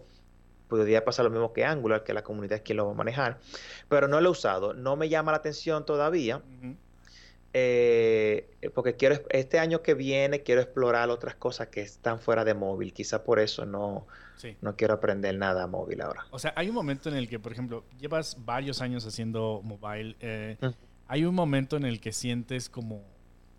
Podría 0.68 1.03
pasar 1.03 1.26
lo 1.26 1.32
mismo 1.32 1.53
que 1.53 1.66
Angular, 1.66 2.03
que 2.03 2.14
la 2.14 2.24
comunidad 2.24 2.58
es 2.58 2.62
quien 2.62 2.78
lo 2.78 2.86
va 2.86 2.91
a 2.91 2.95
manejar. 2.95 3.39
Pero 3.89 4.08
no 4.08 4.22
lo 4.22 4.30
he 4.30 4.32
usado, 4.32 4.74
no 4.74 4.95
me 4.95 5.10
llama 5.10 5.32
la 5.32 5.38
atención 5.38 5.86
todavía. 5.86 6.43
Eh, 7.60 8.70
porque 8.74 8.95
quiero 8.95 9.16
este 9.30 9.58
año 9.58 9.82
que 9.82 9.95
viene 9.95 10.43
quiero 10.43 10.62
explorar 10.62 11.10
otras 11.10 11.36
cosas 11.36 11.68
que 11.68 11.82
están 11.82 12.20
fuera 12.20 12.45
de 12.45 12.53
móvil. 12.53 12.93
Quizá 12.93 13.24
por 13.24 13.39
eso 13.39 13.66
no, 13.66 14.05
no 14.62 14.76
quiero 14.76 14.93
aprender 14.93 15.36
nada 15.38 15.66
móvil 15.66 16.01
ahora. 16.01 16.28
O 16.30 16.38
sea, 16.38 16.53
hay 16.55 16.70
un 16.70 16.76
momento 16.76 17.10
en 17.10 17.16
el 17.16 17.28
que, 17.28 17.39
por 17.39 17.51
ejemplo, 17.51 17.84
llevas 17.99 18.38
varios 18.45 18.82
años 18.82 19.05
haciendo 19.05 19.62
mobile. 19.64 20.16
Eh, 20.20 20.58
hay 21.08 21.26
un 21.26 21.34
momento 21.34 21.78
en 21.78 21.86
el 21.86 21.99
que 21.99 22.12
sientes 22.12 22.70
como, 22.70 23.03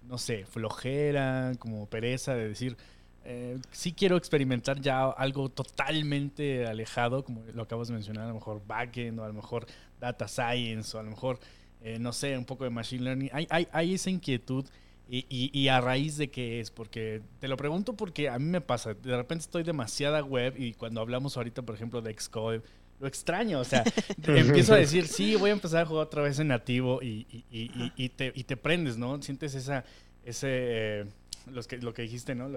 no 0.04 0.18
sé, 0.18 0.44
flojera, 0.46 1.52
como 1.58 1.86
pereza 1.86 2.34
de 2.34 2.48
decir, 2.48 2.76
eh, 3.24 3.58
sí 3.72 3.92
quiero 3.92 4.16
experimentar 4.16 4.80
ya 4.80 5.06
algo 5.06 5.48
totalmente 5.48 6.66
alejado, 6.66 7.24
como 7.24 7.42
lo 7.52 7.62
acabas 7.62 7.88
de 7.88 7.94
mencionar, 7.94 8.24
a 8.24 8.28
lo 8.28 8.34
mejor 8.34 8.62
backend 8.66 9.18
o 9.18 9.24
a 9.24 9.28
lo 9.28 9.34
mejor 9.34 9.66
data 10.00 10.28
science 10.28 10.96
o 10.96 11.00
a 11.00 11.02
lo 11.02 11.10
mejor 11.10 11.40
eh, 11.82 11.98
no 11.98 12.12
sé, 12.12 12.36
un 12.36 12.44
poco 12.44 12.64
de 12.64 12.70
machine 12.70 13.04
learning. 13.04 13.30
Hay, 13.32 13.46
hay, 13.50 13.68
hay 13.72 13.94
esa 13.94 14.10
inquietud 14.10 14.64
y, 15.10 15.50
y, 15.58 15.68
a 15.68 15.80
raíz 15.80 16.18
de 16.18 16.28
qué 16.28 16.60
es, 16.60 16.70
porque 16.70 17.22
te 17.40 17.48
lo 17.48 17.56
pregunto 17.56 17.94
porque 17.94 18.28
a 18.28 18.38
mí 18.38 18.44
me 18.44 18.60
pasa, 18.60 18.92
de 18.92 19.16
repente 19.16 19.42
estoy 19.42 19.62
demasiada 19.62 20.22
web 20.22 20.54
y 20.58 20.74
cuando 20.74 21.00
hablamos 21.00 21.38
ahorita, 21.38 21.62
por 21.62 21.74
ejemplo, 21.74 22.02
de 22.02 22.12
Xcode, 22.12 22.60
lo 23.00 23.06
extraño, 23.06 23.60
o 23.60 23.64
sea, 23.64 23.84
empiezo 24.26 24.74
a 24.74 24.76
decir, 24.76 25.06
sí, 25.06 25.34
voy 25.36 25.48
a 25.48 25.54
empezar 25.54 25.84
a 25.84 25.86
jugar 25.86 26.06
otra 26.06 26.22
vez 26.22 26.38
en 26.40 26.48
nativo 26.48 27.02
y, 27.02 27.26
y, 27.50 27.92
y 27.96 28.08
te, 28.10 28.32
te, 28.32 28.56
prendes, 28.58 28.98
¿no? 28.98 29.22
Sientes 29.22 29.54
esa, 29.54 29.82
ese, 30.24 30.48
eh, 30.50 31.04
los 31.50 31.66
que, 31.66 31.78
lo 31.78 31.94
que 31.94 32.02
dijiste, 32.02 32.34
¿no? 32.34 32.50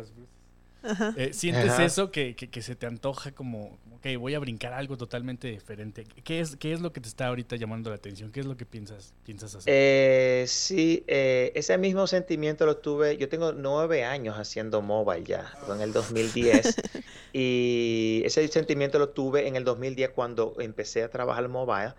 Los, 0.84 1.18
eh, 1.18 1.34
¿Sientes 1.34 1.80
eso 1.80 2.12
que, 2.12 2.36
que, 2.36 2.62
se 2.62 2.76
te 2.76 2.88
antoja 2.88 3.32
como, 3.32 3.78
ok, 3.96 4.18
voy 4.20 4.34
a 4.34 4.40
brincar 4.40 4.74
algo 4.74 4.98
totalmente 4.98 5.48
diferente? 5.48 6.06
¿Qué 6.24 6.40
es, 6.40 6.56
¿Qué 6.56 6.74
es 6.74 6.82
lo 6.82 6.92
que 6.92 7.02
te 7.02 7.08
está 7.08 7.28
ahorita 7.28 7.56
llamando 7.56 7.90
la 7.90 7.98
atención? 7.98 8.32
¿Qué 8.32 8.40
es 8.40 8.46
lo 8.46 8.58
que 8.58 8.66
piensas, 8.66 9.14
piensas 9.24 9.56
hacer? 9.56 9.74
Eh, 9.74 10.46
sí, 10.48 11.04
eh, 11.08 11.52
ese 11.56 11.78
mismo 11.78 12.08
sentimiento 12.08 12.66
lo 12.66 12.78
tuve, 12.78 13.18
yo 13.18 13.30
tengo 13.30 13.52
nueve 13.52 14.04
años 14.04 14.38
haciendo 14.38 14.82
mobile 14.82 15.24
ya, 15.24 15.54
en 15.72 15.82
el 15.82 15.94
2010, 15.94 16.76
y 17.34 18.24
ese 18.26 18.48
sentimiento 18.48 18.98
lo 18.98 19.10
tuve 19.10 19.48
en 19.48 19.56
el 19.56 19.64
2010 19.64 20.10
cuando 20.12 20.56
empecé 20.60 21.04
a 21.04 21.10
trabajar 21.10 21.48
mobile, 21.48 21.94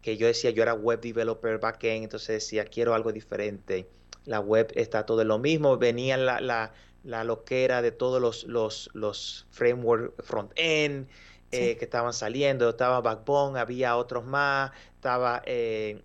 que 0.00 0.16
yo 0.16 0.26
decía, 0.26 0.50
yo 0.50 0.62
era 0.62 0.72
web 0.72 1.00
developer 1.00 1.58
backend, 1.58 2.04
entonces 2.04 2.28
decía, 2.28 2.64
quiero 2.64 2.94
algo 2.94 3.12
diferente. 3.12 3.86
La 4.24 4.40
web 4.40 4.70
está 4.74 5.06
todo 5.06 5.24
lo 5.24 5.38
mismo, 5.38 5.78
venía 5.78 6.16
la, 6.16 6.40
la 6.40 6.72
la 7.08 7.24
loquera 7.24 7.80
de 7.80 7.90
todos 7.90 8.20
los, 8.20 8.44
los, 8.44 8.90
los 8.92 9.46
framework 9.50 10.22
front-end 10.22 11.08
eh, 11.50 11.78
que 11.78 11.86
estaban 11.86 12.12
saliendo. 12.12 12.68
Estaba 12.68 13.00
Backbone, 13.00 13.58
había 13.58 13.96
otros 13.96 14.26
más, 14.26 14.72
estaba 14.94 15.42
eh, 15.46 16.02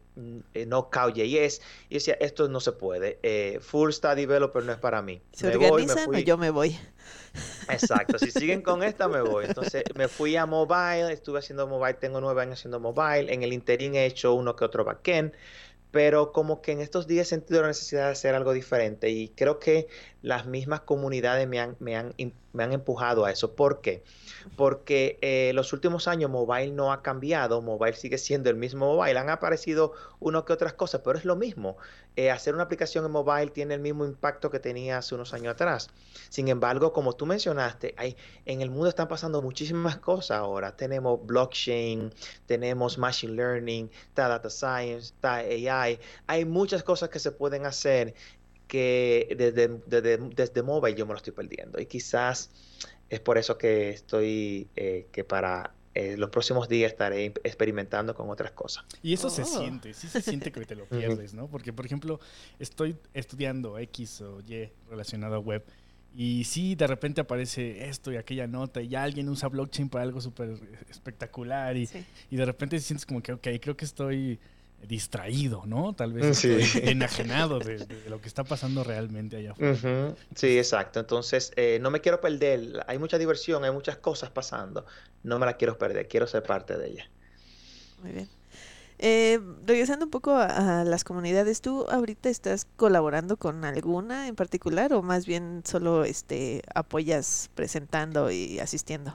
eh 0.54 0.66
Knockout.js. 0.66 1.62
Y 1.89 1.95
decía, 1.95 2.16
esto 2.22 2.47
no 2.47 2.62
se 2.62 2.72
puede. 2.72 3.20
Eh, 3.22 3.60
full 3.62 3.91
Stack 3.91 4.16
Developer 4.16 4.64
no 4.64 4.72
es 4.72 4.78
para 4.78 5.01
mí. 5.01 5.22
Se 5.34 5.47
me 5.47 5.58
organizan 5.58 6.06
voy, 6.06 6.24
yo 6.24 6.38
me 6.38 6.49
voy. 6.51 6.80
Exacto, 7.68 8.18
si 8.18 8.32
siguen 8.32 8.62
con 8.62 8.82
esta 8.84 9.10
me 9.10 9.22
voy. 9.22 9.43
Entonces 9.43 9.84
me 9.95 10.08
fui 10.08 10.38
a 10.38 10.45
mobile, 10.45 11.12
estuve 11.12 11.39
haciendo 11.39 11.68
mobile, 11.68 11.95
tengo 11.95 12.22
nueve 12.22 12.41
años 12.41 12.60
haciendo 12.60 12.80
mobile. 12.80 13.34
En 13.34 13.43
el 13.43 13.51
interín 13.51 13.95
he 13.95 14.06
hecho 14.06 14.34
uno 14.34 14.56
que 14.56 14.64
otro 14.64 14.86
backend 14.86 15.34
pero 15.94 16.32
como 16.32 16.64
que 16.64 16.72
en 16.72 16.82
estos 16.82 17.06
días 17.06 17.28
he 17.28 17.30
sentido 17.30 17.62
la 17.62 17.68
necesidad 17.68 18.08
de 18.08 18.14
hacer 18.14 18.34
algo 18.34 18.52
diferente 18.52 19.12
y 19.12 19.30
creo 19.30 19.60
que 19.60 19.88
las 20.24 20.48
mismas 20.48 20.82
comunidades 20.82 21.48
me 21.48 21.60
han, 21.60 21.78
me 21.80 21.96
han, 21.96 22.16
me 22.54 22.64
han 22.64 22.72
empujado 22.72 23.26
a 23.26 23.32
eso. 23.32 23.56
¿Por 23.56 23.82
qué? 23.82 24.04
Porque 24.56 25.18
eh, 25.22 25.51
los 25.54 25.74
últimos 25.74 26.08
años 26.08 26.30
mobile 26.30 26.72
no 26.72 26.93
ha 26.93 27.01
cambiado, 27.01 27.62
mobile 27.62 27.93
sigue 27.93 28.18
siendo 28.18 28.49
el 28.49 28.56
mismo 28.56 28.95
mobile, 28.95 29.18
han 29.18 29.30
aparecido 29.30 29.93
uno 30.20 30.45
que 30.45 30.54
otras 30.54 30.74
cosas, 30.74 31.01
pero 31.04 31.18
es 31.18 31.26
lo 31.26 31.36
mismo. 31.36 31.78
Eh, 32.16 32.30
hacer 32.30 32.54
una 32.54 32.64
aplicación 32.64 33.06
en 33.06 33.12
mobile 33.12 33.47
tiene 33.47 33.74
el 33.74 33.80
mismo 33.80 34.06
impacto 34.06 34.51
que 34.51 34.60
tenía 34.60 34.99
hace 34.99 35.16
unos 35.16 35.34
años 35.34 35.54
atrás. 35.54 35.89
Sin 36.30 36.47
embargo, 36.47 36.93
como 36.93 37.14
tú 37.14 37.26
mencionaste, 37.26 37.95
hay, 37.97 38.16
en 38.45 38.62
el 38.62 38.70
mundo 38.70 38.88
están 38.88 39.08
pasando 39.08 39.41
muchísimas 39.41 39.97
cosas 39.97 40.38
ahora. 40.38 40.76
Tenemos 40.76 41.26
blockchain, 41.26 42.14
tenemos 42.45 42.97
machine 42.97 43.34
learning, 43.34 43.89
está 44.10 44.28
data 44.28 44.49
science, 44.49 45.14
está 45.14 45.36
AI. 45.38 45.99
Hay 46.28 46.45
muchas 46.45 46.84
cosas 46.84 47.10
que 47.10 47.20
se 47.20 47.32
pueden 47.32 47.66
hacer 47.66 48.14
que 48.74 49.36
desde, 49.38 49.67
desde, 49.86 50.17
desde 50.17 50.63
mobile 50.63 50.97
yo 50.97 51.05
me 51.05 51.13
lo 51.13 51.17
estoy 51.17 51.32
perdiendo. 51.32 51.80
Y 51.80 51.86
quizás 51.86 52.49
es 53.07 53.19
por 53.19 53.38
eso 53.38 53.55
que 53.55 53.91
estoy, 53.91 54.67
eh, 54.76 55.05
que 55.11 55.24
para 55.24 55.76
eh, 55.93 56.17
los 56.17 56.32
próximos 56.32 56.67
días 56.67 56.91
estaré 56.91 57.26
experimentando 57.43 58.15
con 58.15 58.32
otras 58.32 58.51
cosas. 58.53 58.84
Y 59.03 59.13
eso 59.13 59.30
se 59.30 59.43
oh. 59.43 59.45
siente, 59.45 59.93
sí 59.93 60.07
se 60.07 60.24
siente 60.24 60.51
que 60.51 60.65
te 60.65 60.74
lo 60.74 60.86
pierdes, 60.89 61.36
¿no? 61.36 61.45
Porque, 61.45 61.71
por 61.71 61.86
ejemplo, 61.86 62.19
estoy 62.57 62.95
estudiando 63.13 63.78
X 63.78 64.21
o 64.21 64.39
Y 64.39 64.71
relacionado 64.89 65.36
a 65.36 65.39
web 65.39 65.63
y 66.15 66.43
sí, 66.45 66.74
de 66.74 66.88
repente 66.88 67.21
aparece 67.21 67.88
esto 67.89 68.11
y 68.11 68.17
aquella 68.17 68.47
nota 68.47 68.82
y 68.82 68.88
ya 68.88 69.03
alguien 69.03 69.30
usa 69.30 69.49
blockchain 69.49 69.89
para 69.89 70.03
algo 70.03 70.19
súper 70.19 70.57
espectacular 70.89 71.78
y, 71.78 71.88
y 72.32 72.36
de 72.38 72.45
repente 72.45 72.80
sientes 72.80 73.05
como 73.05 73.21
que, 73.21 73.34
ok, 73.34 73.47
creo 73.59 73.78
que 73.78 73.86
estoy 73.86 74.39
distraído, 74.88 75.63
¿no? 75.65 75.93
Tal 75.93 76.13
vez 76.13 76.43
enajenado 76.75 77.59
de, 77.59 77.86
lo 78.09 78.21
que 78.21 78.27
está 78.27 78.43
pasando 78.43 78.84
realmente 78.84 79.38
allá 79.38 79.51
afuera. 79.51 80.15
Sí, 80.36 80.57
exacto. 80.57 80.99
Entonces, 80.99 81.51
eh, 81.55 81.79
no 81.81 81.91
me 81.91 82.01
quiero 82.01 82.21
perder. 82.21 82.84
Hay 82.88 82.97
mucha 82.97 83.17
diversión, 83.17 83.63
hay 83.63 83.71
muchas 83.71 83.97
cosas 83.97 84.29
pasando. 84.29 84.86
No 85.23 85.39
me 85.39 85.45
la 85.45 85.57
quiero 85.57 85.77
perder, 85.77 86.07
quiero 86.07 86.27
ser 86.27 86.43
parte 86.43 86.77
de 86.77 86.89
ella. 86.89 87.09
Muy 88.01 88.11
bien. 88.11 88.29
Eh, 88.99 89.39
regresando 89.65 90.05
un 90.05 90.11
poco 90.11 90.31
a, 90.36 90.84
las 90.86 91.03
comunidades, 91.03 91.61
¿tú 91.61 91.86
ahorita 91.89 92.29
estás 92.29 92.65
colaborando 92.77 93.38
con 93.38 93.65
alguna 93.65 94.27
en 94.27 94.36
particular 94.36 94.93
o 94.93 95.01
más 95.01 95.25
bien 95.25 95.61
solo 95.65 96.05
este 96.05 96.61
apoyas 96.73 97.49
presentando 97.55 98.31
y 98.31 98.59
asistiendo? 98.59 99.13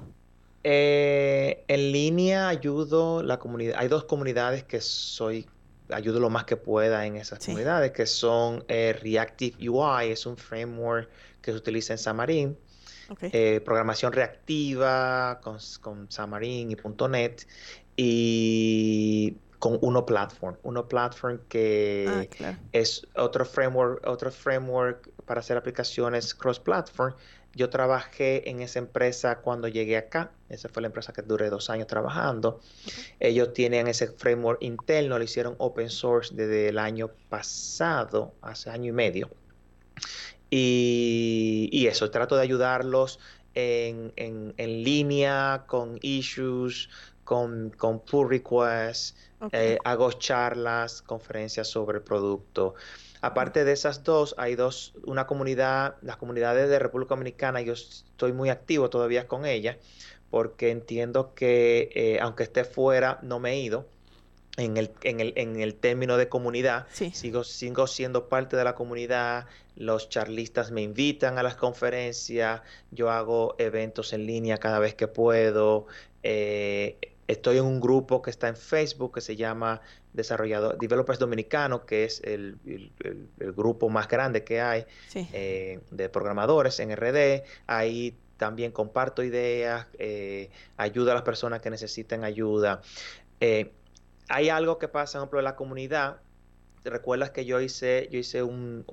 Eh, 0.65 1.65
en 1.69 1.93
línea 1.93 2.49
ayudo 2.49 3.23
la 3.23 3.39
comunidad. 3.39 3.77
Hay 3.79 3.89
dos 3.89 4.05
comunidades 4.05 4.65
que 4.65 4.81
soy 4.81 5.47
ayudo 5.91 6.21
lo 6.21 6.31
más 6.31 6.45
que 6.45 6.57
pueda 6.57 7.07
en 7.07 7.17
esas 7.17 7.45
comunidades, 7.45 7.93
que 7.93 8.07
son 8.07 8.65
eh, 8.69 8.99
Reactive 9.03 9.69
UI, 9.69 10.11
es 10.11 10.27
un 10.27 10.37
framework 10.37 11.09
que 11.41 11.53
se 11.53 11.57
utiliza 11.57 11.93
en 11.95 11.99
Xamarin, 11.99 12.59
eh, 13.21 13.61
programación 13.65 14.13
reactiva 14.13 15.41
con, 15.43 15.59
con 15.81 16.09
Xamarin 16.09 16.71
y 16.71 16.77
.NET, 17.09 17.47
y 17.97 19.37
con 19.59 19.79
Uno 19.83 20.07
Platform. 20.07 20.57
Uno 20.63 20.87
Platform 20.87 21.41
que 21.49 22.29
ah, 22.45 22.55
es 22.73 23.07
otro 23.17 23.45
framework, 23.45 24.07
otro 24.07 24.31
framework 24.31 25.11
para 25.25 25.41
hacer 25.41 25.57
aplicaciones 25.57 26.35
cross-platform 26.35 27.15
yo 27.59 27.71
trabajé 27.71 28.49
en 28.49 28.63
esa 28.63 28.79
empresa 28.79 29.41
cuando 29.41 29.67
llegué 29.67 29.97
acá. 29.97 30.31
Esa 30.49 30.69
fue 30.69 30.81
la 30.81 30.87
empresa 30.87 31.13
que 31.13 31.23
duré 31.23 31.51
dos 31.51 31.71
años 31.71 31.89
trabajando. 31.89 32.61
Ellos 33.19 33.53
tienen 33.53 33.89
ese 33.89 34.07
framework 34.07 34.63
interno, 34.63 35.19
lo 35.19 35.25
hicieron 35.25 35.57
open 35.59 35.91
source 35.91 36.33
desde 36.35 36.69
el 36.69 36.79
año 36.79 37.11
pasado, 37.29 38.33
hace 38.43 38.71
año 38.71 38.91
y 38.91 38.93
medio. 38.93 39.29
Y, 40.51 41.87
eso, 41.89 42.11
trato 42.13 42.37
de 42.37 42.43
ayudarlos 42.43 43.19
en, 43.55 44.55
línea, 44.57 45.65
con 45.67 45.99
issues, 46.01 46.89
con, 47.25 47.71
con 47.71 48.01
pull 48.01 48.31
requests, 48.31 49.17
eh, 49.51 49.79
hago 49.85 50.13
charlas, 50.13 51.03
conferencias 51.03 51.67
sobre 51.67 51.99
el 51.99 52.05
producto. 52.05 52.77
Aparte 53.21 53.65
de 53.65 53.73
esas 53.73 54.05
dos, 54.05 54.35
hay 54.39 54.55
dos, 54.55 54.95
una 55.05 55.27
comunidad, 55.27 55.97
las 56.03 56.17
comunidades 56.17 56.69
de 56.69 56.79
República 56.79 57.15
Dominicana, 57.15 57.61
yo 57.61 57.73
estoy 57.73 58.33
muy 58.33 58.51
activo 58.51 58.91
todavía 58.91 59.27
con 59.27 59.45
ellas, 59.45 59.77
porque 60.31 60.71
entiendo 60.71 61.35
que 61.35 61.91
eh, 61.95 62.19
aunque 62.21 62.45
esté 62.45 62.65
fuera, 62.65 63.19
no 63.23 63.41
me 63.41 63.53
he 63.53 63.61
ido. 63.61 63.87
En 64.57 64.77
el, 64.77 64.91
en 65.05 65.21
el, 65.21 65.35
en 65.37 65.61
el 65.61 65.77
término 65.77 66.17
de 66.17 66.29
comunidad, 66.29 66.89
sigo, 66.91 67.45
sigo 67.45 67.87
siendo 67.87 68.29
parte 68.29 68.57
de 68.57 68.65
la 68.65 68.75
comunidad, 68.75 69.47
los 69.77 70.09
charlistas 70.09 70.73
me 70.73 70.83
invitan 70.83 71.39
a 71.39 71.45
las 71.45 71.55
conferencias, 71.55 72.63
yo 72.91 73.09
hago 73.11 73.55
eventos 73.59 74.13
en 74.13 74.27
línea 74.27 74.59
cada 74.59 74.81
vez 74.81 74.97
que 74.97 75.07
puedo, 75.07 75.87
eh, 76.25 76.99
estoy 77.29 77.59
en 77.59 77.65
un 77.65 77.81
grupo 77.81 78.23
que 78.23 78.31
está 78.31 78.49
en 78.49 78.57
Facebook 78.57 79.15
que 79.15 79.21
se 79.21 79.37
llama 79.37 79.81
Desarrollador, 80.15 80.79
Developers 80.79 81.19
Dominicanos, 81.19 81.83
que 81.83 82.05
es 82.05 82.21
el, 82.25 82.59
grupo 83.39 83.89
más 83.89 84.09
grande 84.09 84.43
que 84.43 84.61
hay 84.61 84.87
eh, 85.15 85.81
de 85.91 86.09
programadores 86.09 86.81
en 86.81 86.97
RD. 86.97 87.45
Ahí 87.67 88.17
también 88.39 88.73
comparto 88.73 89.23
ideas, 89.23 89.87
eh, 89.99 90.51
ayudo 90.77 91.13
a 91.13 91.15
las 91.15 91.23
personas 91.23 91.61
que 91.61 91.71
necesiten 91.71 92.25
ayuda. 92.25 92.81
Eh, 93.41 93.73
hay 94.29 94.49
algo 94.49 94.79
que 94.79 94.89
pasa, 94.89 95.19
por 95.19 95.25
ejemplo, 95.25 95.39
en 95.41 95.45
la 95.45 95.57
comunidad 95.57 96.17
recuerdas 96.85 97.31
que 97.31 97.45
yo 97.45 97.61
hice, 97.61 98.09
yo 98.11 98.19
hice 98.19 98.43
un, 98.43 98.85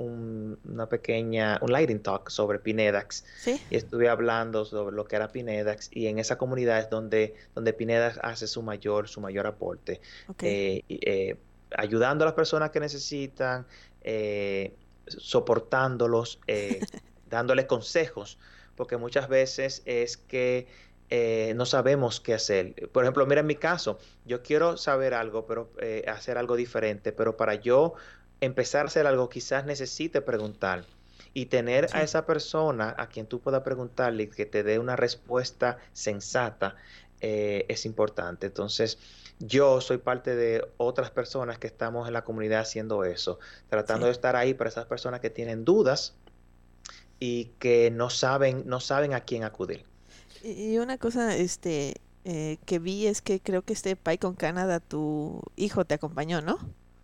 una 0.63 0.87
pequeña, 0.87 1.59
un 1.61 1.71
lighting 1.71 2.01
talk 2.01 2.29
sobre 2.29 2.59
Pinedax. 2.59 3.25
Y 3.69 3.75
estuve 3.75 4.09
hablando 4.09 4.65
sobre 4.65 4.95
lo 4.95 5.05
que 5.05 5.15
era 5.15 5.31
Pinedax 5.31 5.89
y 5.91 6.07
en 6.07 6.19
esa 6.19 6.37
comunidad 6.37 6.79
es 6.79 6.89
donde, 6.89 7.35
donde 7.53 7.73
Pinedax 7.73 8.19
hace 8.21 8.47
su 8.47 8.61
mayor, 8.61 9.07
su 9.07 9.21
mayor 9.21 9.47
aporte. 9.47 10.01
Eh, 10.41 10.83
eh, 10.89 11.37
ayudando 11.77 12.23
a 12.23 12.27
las 12.27 12.35
personas 12.35 12.71
que 12.71 12.79
necesitan, 12.79 13.65
eh, 14.01 14.73
soportándolos, 15.07 16.39
dándoles 17.29 17.65
consejos, 17.65 18.37
porque 18.75 18.97
muchas 18.97 19.29
veces 19.29 19.81
es 19.85 20.17
que 20.17 20.67
eh, 21.09 21.53
no 21.55 21.65
sabemos 21.65 22.19
qué 22.19 22.33
hacer. 22.33 22.89
Por 22.91 23.03
ejemplo, 23.03 23.25
mira 23.25 23.41
en 23.41 23.47
mi 23.47 23.55
caso, 23.55 23.99
yo 24.25 24.41
quiero 24.41 24.77
saber 24.77 25.13
algo, 25.13 25.45
pero 25.45 25.71
eh, 25.79 26.05
hacer 26.07 26.37
algo 26.37 26.55
diferente, 26.55 27.11
pero 27.11 27.37
para 27.37 27.55
yo 27.55 27.93
empezar 28.41 28.85
a 28.85 28.87
hacer 28.87 29.07
algo 29.07 29.29
quizás 29.29 29.65
necesite 29.65 30.21
preguntar 30.21 30.85
y 31.33 31.47
tener 31.47 31.89
a 31.93 32.01
esa 32.01 32.25
persona 32.25 32.95
a 32.97 33.07
quien 33.07 33.27
tú 33.27 33.39
puedas 33.39 33.61
preguntarle 33.61 34.23
y 34.23 34.27
que 34.27 34.45
te 34.45 34.63
dé 34.63 34.79
una 34.79 34.95
respuesta 34.95 35.77
sensata 35.93 36.75
eh, 37.21 37.65
es 37.67 37.85
importante. 37.85 38.47
Entonces, 38.47 38.97
yo 39.39 39.81
soy 39.81 39.97
parte 39.97 40.35
de 40.35 40.65
otras 40.77 41.11
personas 41.11 41.59
que 41.59 41.67
estamos 41.67 42.07
en 42.07 42.13
la 42.13 42.23
comunidad 42.23 42.61
haciendo 42.61 43.03
eso, 43.03 43.39
tratando 43.69 44.05
de 44.05 44.13
estar 44.13 44.35
ahí 44.35 44.53
para 44.53 44.69
esas 44.69 44.85
personas 44.85 45.19
que 45.19 45.29
tienen 45.29 45.65
dudas 45.65 46.15
y 47.19 47.45
que 47.59 47.91
no 47.91 48.09
saben, 48.09 48.63
no 48.65 48.79
saben 48.79 49.13
a 49.13 49.21
quién 49.21 49.43
acudir. 49.43 49.85
Y 50.45 50.77
una 50.77 50.99
cosa 50.99 51.35
este 51.35 51.95
eh, 52.23 52.57
que 52.65 52.77
vi 52.77 53.07
es 53.07 53.21
que 53.21 53.39
creo 53.39 53.63
que 53.63 53.73
este 53.73 53.95
PyCon 53.95 54.35
Canadá, 54.35 54.79
tu 54.79 55.41
hijo 55.55 55.85
te 55.85 55.95
acompañó, 55.95 56.41
¿no? 56.41 56.57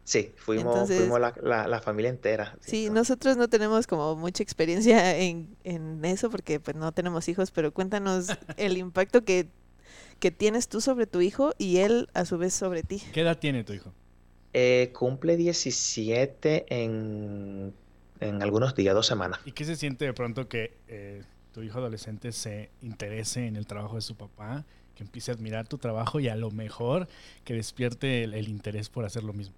Sí, 0.03 0.31
fuimos, 0.35 0.87
fuimos 0.89 1.19
la, 1.19 1.67
la, 1.67 1.81
familia 1.81 2.09
entera. 2.09 2.57
Sí, 2.59 2.89
nosotros 2.89 3.37
no 3.37 3.47
tenemos 3.47 3.87
como 3.87 4.15
mucha 4.15 4.43
experiencia 4.43 5.17
en, 5.17 5.55
en 5.63 6.03
eso 6.03 6.29
porque 6.29 6.59
pues 6.59 6.75
no 6.75 6.91
tenemos 6.91 7.29
hijos, 7.29 7.51
pero 7.51 7.71
cuéntanos 7.71 8.27
el 8.57 8.77
impacto 8.77 9.23
que, 9.23 9.47
que 10.19 10.31
tienes 10.31 10.67
tú 10.67 10.81
sobre 10.81 11.07
tu 11.07 11.21
hijo 11.21 11.53
y 11.57 11.77
él 11.77 12.09
a 12.13 12.25
su 12.25 12.37
vez 12.37 12.53
sobre 12.53 12.83
ti. 12.83 13.01
¿Qué 13.13 13.21
edad 13.21 13.37
tiene 13.37 13.63
tu 13.63 13.73
hijo? 13.73 13.93
Eh, 14.53 14.91
cumple 14.93 15.37
17 15.37 16.65
en, 16.67 17.73
en 18.19 18.41
algunos 18.41 18.75
días, 18.75 18.93
dos 18.93 19.07
semanas. 19.07 19.39
¿Y 19.45 19.51
qué 19.51 19.65
se 19.65 19.75
siente 19.75 20.05
de 20.05 20.13
pronto 20.13 20.49
que 20.49 20.77
eh, 20.87 21.23
tu 21.51 21.61
hijo 21.61 21.79
adolescente 21.79 22.31
se 22.31 22.69
interese 22.81 23.45
en 23.45 23.55
el 23.55 23.65
trabajo 23.65 23.95
de 23.95 24.01
su 24.01 24.15
papá, 24.15 24.65
que 24.95 25.03
empiece 25.03 25.31
a 25.31 25.33
admirar 25.33 25.67
tu 25.67 25.77
trabajo 25.77 26.19
y 26.19 26.29
a 26.29 26.35
lo 26.35 26.51
mejor 26.51 27.07
que 27.43 27.53
despierte 27.53 28.23
el, 28.23 28.47
interés 28.47 28.89
por 28.89 29.05
hacer 29.05 29.23
lo 29.23 29.33
mismo. 29.33 29.55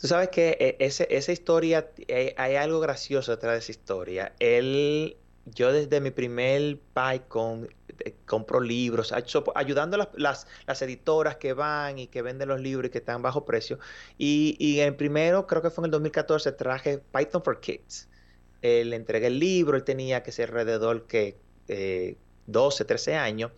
Tú 0.00 0.06
sabes 0.06 0.30
que 0.30 0.56
eh, 0.60 0.76
esa 0.80 1.32
historia, 1.32 1.90
hay 2.36 2.56
algo 2.56 2.80
gracioso 2.80 3.32
detrás 3.32 3.52
de 3.52 3.58
esa 3.58 3.72
historia. 3.72 4.32
Él, 4.38 5.16
yo 5.44 5.72
desde 5.72 6.00
mi 6.00 6.10
primer 6.10 6.78
PyCon 6.94 7.68
eh, 7.98 8.14
compro 8.24 8.60
libros, 8.60 9.12
ayudando 9.54 9.96
a 9.96 10.08
las, 10.16 10.46
las, 10.66 10.82
editoras 10.82 11.36
que 11.36 11.52
van 11.52 11.98
y 11.98 12.06
que 12.06 12.22
venden 12.22 12.48
los 12.48 12.60
libros 12.60 12.88
y 12.88 12.90
que 12.90 12.98
están 12.98 13.20
bajo 13.20 13.44
precio. 13.44 13.78
Y, 14.16 14.56
y 14.58 14.80
en 14.80 14.96
primero, 14.96 15.46
creo 15.46 15.60
que 15.60 15.68
fue 15.68 15.82
en 15.82 15.86
el 15.86 15.90
2014, 15.90 16.52
traje 16.52 16.98
Python 17.12 17.42
for 17.42 17.60
Kids 17.60 18.08
le 18.62 18.96
entregué 18.96 19.28
el 19.28 19.38
libro, 19.38 19.76
él 19.76 19.84
tenía 19.84 20.22
que 20.22 20.32
ser 20.32 20.50
alrededor 20.50 21.06
que 21.06 21.36
12, 22.46 22.82
eh, 22.82 22.86
13 22.86 23.14
años, 23.16 23.52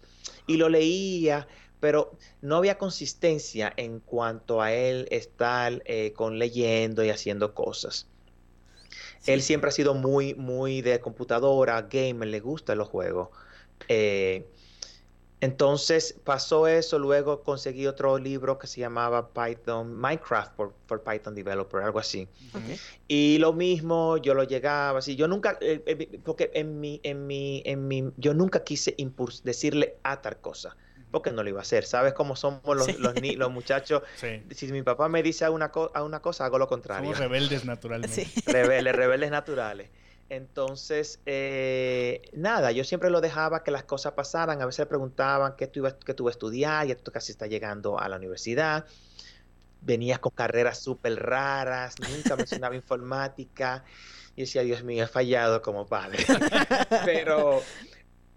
y 0.46 0.56
lo 0.56 0.68
leía, 0.68 1.48
pero 1.80 2.16
no 2.40 2.56
había 2.56 2.78
consistencia 2.78 3.72
en 3.76 3.98
cuanto 4.00 4.62
a 4.62 4.72
él 4.72 5.08
estar 5.10 5.82
eh, 5.84 6.12
con 6.12 6.38
leyendo 6.38 7.04
y 7.04 7.10
haciendo 7.10 7.54
cosas. 7.54 8.06
Él 9.26 9.42
siempre 9.42 9.68
ha 9.68 9.72
sido 9.72 9.94
muy, 9.94 10.34
muy 10.34 10.82
de 10.82 11.00
computadora, 11.00 11.82
gamer, 11.82 12.28
le 12.28 12.40
gustan 12.40 12.78
los 12.78 12.88
juegos. 12.88 13.28
Eh, 13.88 14.46
entonces 15.42 16.14
pasó 16.22 16.68
eso, 16.68 17.00
luego 17.00 17.42
conseguí 17.42 17.88
otro 17.88 18.16
libro 18.16 18.60
que 18.60 18.68
se 18.68 18.78
llamaba 18.78 19.30
Python, 19.30 19.92
Minecraft 19.92 20.52
for, 20.54 21.02
Python 21.02 21.34
Developer, 21.34 21.82
algo 21.82 21.98
así. 21.98 22.28
Y 23.08 23.38
lo 23.38 23.52
mismo, 23.52 24.18
yo 24.18 24.34
lo 24.34 24.44
llegaba, 24.44 25.00
así, 25.00 25.16
yo 25.16 25.26
nunca, 25.26 25.58
eh, 25.60 25.82
eh, 25.84 26.20
porque 26.22 26.52
en 26.54 26.78
mi, 26.78 27.00
en 27.02 27.26
mi, 27.26 27.60
en 27.66 27.88
mi, 27.88 28.12
yo 28.18 28.34
nunca 28.34 28.62
quise 28.62 28.94
decirle 29.42 29.96
a 30.04 30.22
tal 30.22 30.36
cosa, 30.36 30.76
porque 31.10 31.32
no 31.32 31.42
lo 31.42 31.48
iba 31.48 31.58
a 31.58 31.62
hacer. 31.62 31.86
¿Sabes 31.86 32.12
cómo 32.12 32.36
somos 32.36 32.76
los, 32.76 32.96
los, 33.00 33.50
muchachos? 33.50 34.02
Si 34.54 34.70
mi 34.70 34.82
papá 34.84 35.08
me 35.08 35.24
dice 35.24 35.44
a 35.44 35.50
una, 35.50 35.72
a 35.92 36.04
una 36.04 36.20
cosa, 36.22 36.44
hago 36.44 36.58
lo 36.60 36.68
contrario. 36.68 37.14
Somos 37.14 37.18
rebeldes 37.18 37.64
naturalmente. 37.64 38.28
Rebeldes, 38.46 38.94
rebeldes 38.94 39.32
naturales. 39.32 39.90
Entonces, 40.32 41.20
eh, 41.26 42.22
nada, 42.32 42.72
yo 42.72 42.84
siempre 42.84 43.10
lo 43.10 43.20
dejaba 43.20 43.62
que 43.62 43.70
las 43.70 43.84
cosas 43.84 44.14
pasaran. 44.14 44.62
A 44.62 44.64
veces 44.64 44.78
le 44.78 44.86
preguntaban 44.86 45.56
qué 45.58 45.66
tú, 45.66 45.80
ibas, 45.80 45.96
qué 46.06 46.14
tú 46.14 46.26
a 46.26 46.30
estudiar, 46.30 46.86
ya 46.86 46.96
tú 46.96 47.12
casi 47.12 47.32
estás 47.32 47.50
llegando 47.50 48.00
a 48.00 48.08
la 48.08 48.16
universidad. 48.16 48.86
Venías 49.82 50.20
con 50.20 50.32
carreras 50.32 50.78
súper 50.78 51.16
raras, 51.16 51.96
nunca 52.00 52.34
mencionaba 52.34 52.74
informática. 52.82 53.84
Y 54.34 54.40
decía, 54.40 54.62
Dios 54.62 54.82
mío, 54.82 55.04
he 55.04 55.06
fallado 55.06 55.60
como 55.60 55.86
padre. 55.86 56.24
Pero 57.04 57.60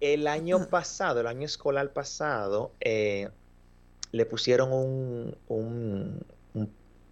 el 0.02 0.28
año 0.28 0.68
pasado, 0.68 1.22
el 1.22 1.28
año 1.28 1.46
escolar 1.46 1.94
pasado, 1.94 2.74
eh, 2.82 3.30
le 4.12 4.26
pusieron 4.26 4.74
un, 4.74 5.38
un, 5.48 6.26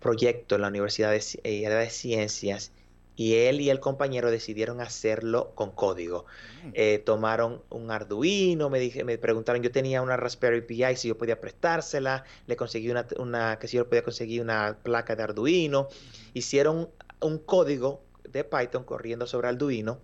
proyecto 0.01 0.55
en 0.55 0.61
la 0.61 0.67
Universidad 0.67 1.11
de, 1.11 1.23
eh, 1.45 1.69
de 1.69 1.89
Ciencias 1.89 2.73
y 3.15 3.35
él 3.35 3.61
y 3.61 3.69
el 3.69 3.79
compañero 3.79 4.31
decidieron 4.31 4.81
hacerlo 4.81 5.51
con 5.55 5.71
código. 5.71 6.25
Mm. 6.63 6.69
Eh, 6.73 7.01
tomaron 7.05 7.61
un 7.69 7.91
Arduino, 7.91 8.69
me, 8.69 8.79
dije, 8.79 9.03
me 9.03 9.17
preguntaron, 9.17 9.61
yo 9.61 9.71
tenía 9.71 10.01
una 10.01 10.17
Raspberry 10.17 10.61
Pi, 10.61 10.83
si 10.95 11.09
yo 11.09 11.17
podía 11.17 11.39
prestársela, 11.39 12.23
le 12.47 12.55
conseguí 12.55 12.89
una, 12.89 13.05
una 13.17 13.59
que 13.59 13.67
si 13.67 13.77
yo 13.77 13.87
podía 13.87 14.03
conseguir 14.03 14.41
una 14.41 14.77
placa 14.81 15.15
de 15.15 15.23
Arduino, 15.23 15.87
hicieron 16.33 16.89
un 17.21 17.37
código 17.39 18.03
de 18.27 18.43
Python 18.43 18.83
corriendo 18.83 19.27
sobre 19.27 19.47
Arduino 19.47 19.99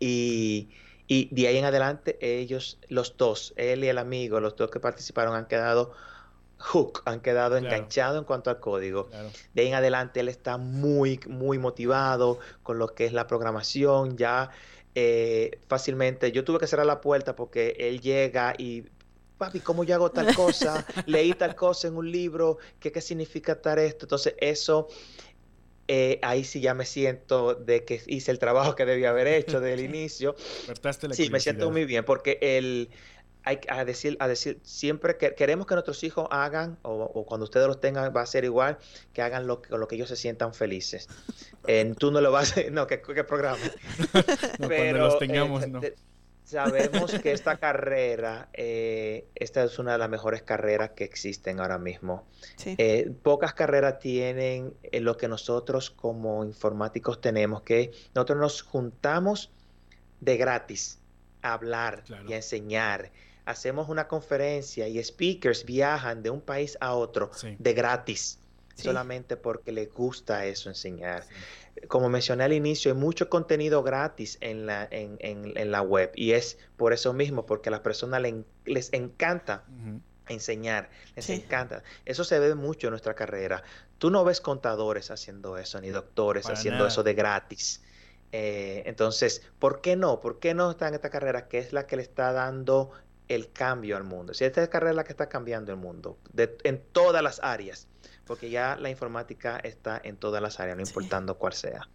y, 0.00 0.70
y 1.06 1.32
de 1.34 1.48
ahí 1.48 1.56
en 1.58 1.64
adelante 1.64 2.18
ellos, 2.20 2.78
los 2.88 3.16
dos, 3.16 3.52
él 3.56 3.84
y 3.84 3.88
el 3.88 3.98
amigo, 3.98 4.40
los 4.40 4.56
dos 4.56 4.70
que 4.70 4.80
participaron 4.80 5.34
han 5.34 5.46
quedado 5.46 5.92
hook, 6.64 7.02
han 7.04 7.20
quedado 7.20 7.56
enganchados 7.56 8.18
en 8.18 8.24
cuanto 8.24 8.50
al 8.50 8.58
código. 8.58 9.08
De 9.52 9.62
ahí 9.62 9.68
en 9.68 9.74
adelante 9.74 10.20
él 10.20 10.28
está 10.28 10.56
muy, 10.56 11.20
muy 11.28 11.58
motivado 11.58 12.38
con 12.62 12.78
lo 12.78 12.88
que 12.88 13.04
es 13.04 13.12
la 13.12 13.26
programación. 13.26 14.16
Ya 14.16 14.50
eh, 14.94 15.58
fácilmente, 15.68 16.32
yo 16.32 16.42
tuve 16.42 16.58
que 16.58 16.66
cerrar 16.66 16.86
la 16.86 17.00
puerta 17.00 17.36
porque 17.36 17.76
él 17.78 18.00
llega 18.00 18.54
y 18.56 18.84
papi, 19.36 19.60
¿cómo 19.60 19.84
yo 19.84 19.94
hago 19.94 20.10
tal 20.10 20.34
cosa? 20.34 20.86
Leí 21.06 21.34
tal 21.34 21.54
cosa 21.54 21.88
en 21.88 21.96
un 21.96 22.10
libro, 22.10 22.58
¿qué, 22.80 22.90
qué 22.90 23.00
significa 23.00 23.60
tal 23.60 23.80
esto? 23.80 24.06
Entonces, 24.06 24.34
eso, 24.38 24.88
eh, 25.86 26.18
ahí 26.22 26.44
sí 26.44 26.62
ya 26.62 26.72
me 26.72 26.86
siento 26.86 27.54
de 27.54 27.84
que 27.84 28.00
hice 28.06 28.30
el 28.30 28.38
trabajo 28.38 28.74
que 28.74 28.86
debía 28.86 29.10
haber 29.10 29.26
hecho 29.26 29.60
desde 29.60 29.74
el 29.74 29.80
inicio. 29.94 30.34
sí, 31.12 31.28
me 31.28 31.40
siento 31.40 31.70
muy 31.70 31.84
bien, 31.84 32.04
porque 32.04 32.38
el, 32.40 32.88
hay 33.44 33.60
a 33.68 33.84
decir, 33.84 34.16
a 34.20 34.28
decir, 34.28 34.58
siempre 34.62 35.16
que 35.16 35.34
queremos 35.34 35.66
que 35.66 35.74
nuestros 35.74 36.02
hijos 36.02 36.26
hagan, 36.30 36.78
o, 36.82 37.24
cuando 37.26 37.44
ustedes 37.44 37.66
los 37.66 37.80
tengan, 37.80 38.12
va 38.14 38.22
a 38.22 38.26
ser 38.26 38.44
igual, 38.44 38.78
que 39.12 39.22
hagan 39.22 39.46
lo, 39.46 39.62
lo 39.68 39.86
que 39.86 39.96
ellos 39.96 40.08
se 40.08 40.16
sientan 40.16 40.54
felices. 40.54 41.08
tú 41.98 42.10
no 42.10 42.20
lo 42.20 42.32
vas 42.32 42.56
a, 42.56 42.62
no, 42.70 42.86
que, 42.86 42.98
programa. 42.98 43.58
Pero, 44.68 44.98
los 44.98 45.18
tengamos, 45.18 45.68
no. 45.68 45.80
Sabemos 46.44 47.10
que 47.22 47.32
esta 47.32 47.56
carrera, 47.56 48.50
eh, 48.52 49.26
esta 49.34 49.64
es 49.64 49.78
una 49.78 49.92
de 49.92 49.98
las 49.98 50.10
mejores 50.10 50.42
carreras 50.42 50.90
que 50.90 51.04
existen 51.04 51.58
ahora 51.58 51.78
mismo. 51.78 52.26
Eh, 52.66 53.10
pocas 53.22 53.54
carreras 53.54 53.98
tienen 53.98 54.74
eh, 54.82 55.00
lo 55.00 55.16
que 55.16 55.26
nosotros 55.26 55.90
como 55.90 56.44
informáticos 56.44 57.22
tenemos, 57.22 57.62
que 57.62 57.92
nosotros 58.14 58.38
nos 58.38 58.62
juntamos 58.62 59.52
de 60.20 60.36
gratis 60.36 61.00
a 61.40 61.54
hablar 61.54 62.04
y 62.28 62.34
a 62.34 62.36
enseñar 62.36 63.10
hacemos 63.46 63.88
una 63.88 64.08
conferencia 64.08 64.88
y 64.88 65.02
speakers 65.02 65.64
viajan 65.64 66.22
de 66.22 66.30
un 66.30 66.40
país 66.40 66.76
a 66.80 66.94
otro 66.94 67.30
de 67.58 67.72
gratis, 67.74 68.38
solamente 68.74 69.36
porque 69.36 69.72
les 69.72 69.92
gusta 69.92 70.46
eso 70.46 70.68
enseñar. 70.68 71.24
Como 71.88 72.08
mencioné 72.08 72.44
al 72.44 72.52
inicio, 72.52 72.92
hay 72.92 72.98
mucho 72.98 73.28
contenido 73.28 73.82
gratis 73.82 74.38
en 74.40 74.66
la, 74.66 74.86
en, 74.90 75.18
en, 75.20 75.70
la 75.70 75.82
web 75.82 76.12
y 76.14 76.32
es 76.32 76.58
por 76.76 76.92
eso 76.92 77.12
mismo, 77.12 77.46
porque 77.46 77.68
a 77.68 77.72
las 77.72 77.80
personas 77.80 78.22
les 78.64 78.92
encanta 78.92 79.64
enseñar, 80.28 80.88
les 81.16 81.28
encanta. 81.30 81.82
Eso 82.04 82.24
se 82.24 82.38
ve 82.38 82.54
mucho 82.54 82.86
en 82.86 82.92
nuestra 82.92 83.14
carrera. 83.14 83.62
Tú 83.98 84.10
no 84.10 84.24
ves 84.24 84.40
contadores 84.40 85.10
haciendo 85.10 85.58
eso, 85.58 85.80
ni 85.80 85.90
doctores 85.90 86.48
haciendo 86.48 86.86
eso 86.86 87.02
de 87.02 87.14
gratis. 87.14 87.82
Eh, 88.32 88.82
entonces, 88.86 89.42
¿por 89.60 89.80
qué 89.80 89.94
no? 89.94 90.20
¿Por 90.20 90.40
qué 90.40 90.54
no 90.54 90.72
está 90.72 90.88
en 90.88 90.94
esta 90.94 91.10
carrera 91.10 91.46
que 91.46 91.58
es 91.58 91.72
la 91.72 91.86
que 91.86 91.96
le 91.96 92.02
está 92.02 92.32
dando 92.32 92.90
el 93.28 93.50
cambio 93.52 93.96
al 93.96 94.04
mundo? 94.04 94.34
Si 94.34 94.44
esta 94.44 94.66
carrera 94.68 94.90
es 94.90 94.96
la 94.96 95.04
que 95.04 95.12
está 95.12 95.28
cambiando 95.28 95.72
el 95.72 95.78
mundo, 95.78 96.18
en 96.36 96.82
todas 96.92 97.22
las 97.22 97.40
áreas, 97.42 97.88
porque 98.26 98.50
ya 98.50 98.76
la 98.76 98.90
informática 98.90 99.58
está 99.58 100.00
en 100.02 100.16
todas 100.16 100.42
las 100.42 100.60
áreas, 100.60 100.76
no 100.76 100.82
importando 100.82 101.36
cuál 101.36 101.52
sea. 101.52 101.88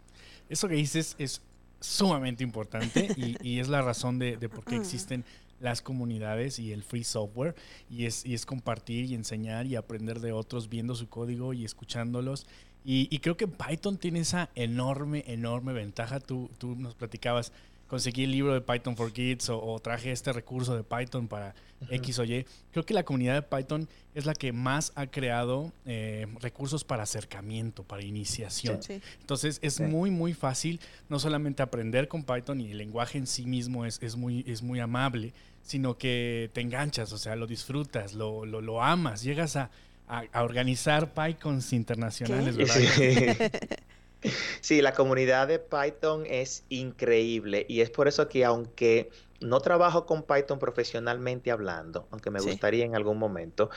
Eso 0.48 0.68
que 0.68 0.74
dices 0.74 1.16
es 1.18 1.42
sumamente 1.80 2.44
importante 2.44 3.08
y, 3.16 3.58
es 3.58 3.68
la 3.68 3.82
razón 3.82 4.18
de, 4.18 4.36
por 4.48 4.64
qué 4.64 4.76
existen 4.76 5.24
las 5.60 5.82
comunidades 5.82 6.58
y 6.58 6.72
el 6.72 6.82
free 6.82 7.04
software 7.04 7.54
y 7.90 8.06
es, 8.06 8.24
y 8.24 8.34
es 8.34 8.46
compartir 8.46 9.04
y 9.04 9.14
enseñar 9.14 9.66
y 9.66 9.76
aprender 9.76 10.20
de 10.20 10.32
otros 10.32 10.68
viendo 10.68 10.94
su 10.94 11.08
código 11.08 11.52
y 11.52 11.64
escuchándolos. 11.64 12.46
Y, 12.82 13.18
creo 13.18 13.36
que 13.36 13.46
Python 13.46 13.98
tiene 13.98 14.20
esa 14.20 14.48
enorme, 14.54 15.24
enorme 15.26 15.74
ventaja. 15.74 16.18
Tú, 16.18 16.50
tú 16.56 16.74
nos 16.76 16.94
platicabas, 16.94 17.52
conseguí 17.90 18.22
el 18.22 18.30
libro 18.30 18.54
de 18.54 18.60
Python 18.60 18.96
for 18.96 19.12
Kids 19.12 19.48
o, 19.50 19.80
traje 19.80 20.12
este 20.12 20.32
recurso 20.32 20.76
de 20.76 20.84
Python 20.84 21.26
para 21.26 21.56
X 21.90 22.20
o 22.20 22.24
Y. 22.24 22.46
Creo 22.70 22.86
que 22.86 22.94
la 22.94 23.02
comunidad 23.02 23.34
de 23.34 23.42
Python 23.42 23.88
es 24.14 24.26
la 24.26 24.34
que 24.34 24.52
más 24.52 24.92
ha 24.94 25.08
creado 25.08 25.72
eh, 25.86 26.28
recursos 26.40 26.84
para 26.84 27.02
acercamiento, 27.02 27.82
para 27.82 28.04
iniciación. 28.04 28.78
Entonces 29.20 29.58
es 29.60 29.80
muy, 29.80 30.12
muy 30.12 30.34
fácil 30.34 30.78
no 31.08 31.18
solamente 31.18 31.64
aprender 31.64 32.06
con 32.06 32.22
Python 32.22 32.60
y 32.60 32.70
el 32.70 32.78
lenguaje 32.78 33.18
en 33.18 33.26
sí 33.26 33.44
mismo 33.44 33.84
es, 33.84 34.00
es, 34.00 34.14
muy, 34.14 34.44
es 34.46 34.62
muy 34.62 34.78
amable, 34.78 35.32
sino 35.64 35.98
que 35.98 36.48
te 36.52 36.60
enganchas, 36.60 37.12
o 37.12 37.18
sea, 37.18 37.34
lo 37.34 37.48
disfrutas, 37.48 38.14
lo, 38.14 38.46
lo, 38.46 38.82
amas, 38.84 39.22
llegas 39.24 39.56
a, 39.56 39.68
organizar 40.34 41.12
PyCons 41.12 41.72
internacionales, 41.72 42.56
¿verdad? 42.56 43.50
Sí. 44.60 44.82
la 44.82 44.92
comunidad 44.92 45.48
de 45.48 45.58
Python 45.58 46.24
es 46.26 46.64
increíble 46.68 47.66
y 47.68 47.80
es 47.80 47.90
por 47.90 48.08
eso 48.08 48.28
que 48.28 48.44
aunque 48.44 49.10
no 49.40 49.60
trabajo 49.60 50.04
con 50.04 50.22
Python 50.22 50.58
profesionalmente 50.58 51.50
hablando, 51.50 52.06
aunque 52.10 52.30
me 52.30 52.40
gustaría 52.40 52.84
en 52.84 52.94
algún 52.94 53.18
momento, 53.18 53.70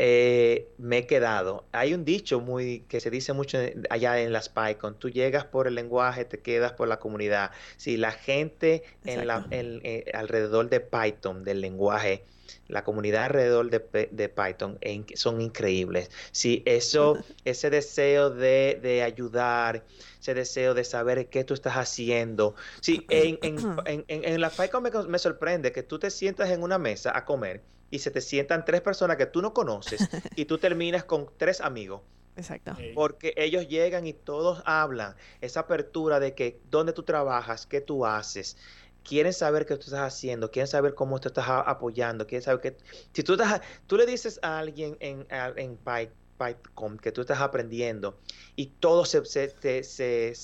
eh, 0.00 0.68
me 0.78 0.98
he 0.98 1.06
quedado. 1.08 1.64
Hay 1.72 1.92
un 1.92 2.04
dicho 2.04 2.38
muy 2.38 2.84
que 2.88 3.00
se 3.00 3.10
dice 3.10 3.32
mucho 3.32 3.58
allá 3.90 4.20
en 4.20 4.32
las 4.32 4.48
PyCon, 4.48 4.96
tú 4.96 5.10
llegas 5.10 5.44
por 5.44 5.66
el 5.66 5.74
lenguaje, 5.74 6.24
te 6.24 6.38
quedas 6.38 6.72
por 6.72 6.86
la 6.86 7.00
comunidad. 7.00 7.50
Si 7.76 7.96
la 7.96 8.12
gente 8.12 8.84
en 9.04 9.26
la, 9.26 9.44
eh, 9.50 10.04
alrededor 10.14 10.70
de 10.70 10.78
Python, 10.78 11.42
del 11.42 11.60
lenguaje, 11.60 12.22
la 12.68 12.84
comunidad 12.84 13.24
alrededor 13.24 13.70
de, 13.70 14.28
Python 14.28 14.78
son 15.16 15.40
increíbles. 15.40 16.12
Si 16.30 16.62
eso, 16.64 17.18
ese 17.44 17.68
deseo 17.68 18.30
de, 18.30 18.78
de 18.80 19.02
ayudar, 19.02 19.84
ese 20.20 20.32
deseo 20.32 20.74
de 20.74 20.84
saber 20.84 21.28
qué 21.28 21.42
tú 21.42 21.54
estás 21.54 21.74
haciendo. 21.74 22.54
Sí, 22.82 23.04
en, 23.10 23.40
en, 23.42 24.04
en, 24.06 24.40
la 24.40 24.50
PyCon 24.50 24.80
me, 24.80 24.90
me, 25.08 25.18
sorprende 25.18 25.72
que 25.72 25.82
tú 25.82 25.98
te 25.98 26.12
sientas 26.12 26.50
en 26.50 26.62
una 26.62 26.78
mesa 26.78 27.10
a 27.16 27.24
comer 27.24 27.62
y 27.90 27.98
se 28.00 28.10
te 28.10 28.20
sientan 28.20 28.64
tres 28.64 28.80
personas 28.80 29.16
que 29.16 29.26
tú 29.26 29.42
no 29.42 29.52
conoces 29.52 30.08
y 30.36 30.44
tú 30.44 30.58
terminas 30.58 31.04
con 31.04 31.30
tres 31.36 31.60
amigos. 31.60 32.02
Exacto. 32.36 32.76
Porque 32.94 33.34
ellos 33.36 33.66
llegan 33.66 34.06
y 34.06 34.12
todos 34.12 34.62
hablan. 34.64 35.16
Esa 35.40 35.60
apertura 35.60 36.20
de 36.20 36.34
que 36.34 36.60
dónde 36.70 36.92
tú 36.92 37.02
trabajas, 37.02 37.66
qué 37.66 37.80
tú 37.80 38.06
haces. 38.06 38.56
Quieren 39.02 39.32
saber 39.32 39.66
qué 39.66 39.74
tú 39.76 39.86
estás 39.86 40.14
haciendo, 40.14 40.50
quieren 40.50 40.68
saber 40.68 40.94
cómo 40.94 41.18
tú 41.18 41.28
estás 41.28 41.46
apoyando, 41.48 42.26
quieren 42.26 42.44
saber 42.44 42.60
que... 42.60 42.76
Si 43.12 43.22
tú, 43.22 43.32
estás, 43.32 43.60
tú 43.86 43.96
le 43.96 44.06
dices 44.06 44.38
a 44.42 44.58
alguien 44.58 44.96
en, 45.00 45.26
en 45.30 45.76
Python, 45.78 46.27
Python 46.38 46.98
que 46.98 47.12
tú 47.12 47.20
estás 47.20 47.40
aprendiendo 47.40 48.18
y 48.56 48.66
todos 48.66 49.08
se, 49.10 49.24
se, 49.24 49.82
se, 49.84 50.34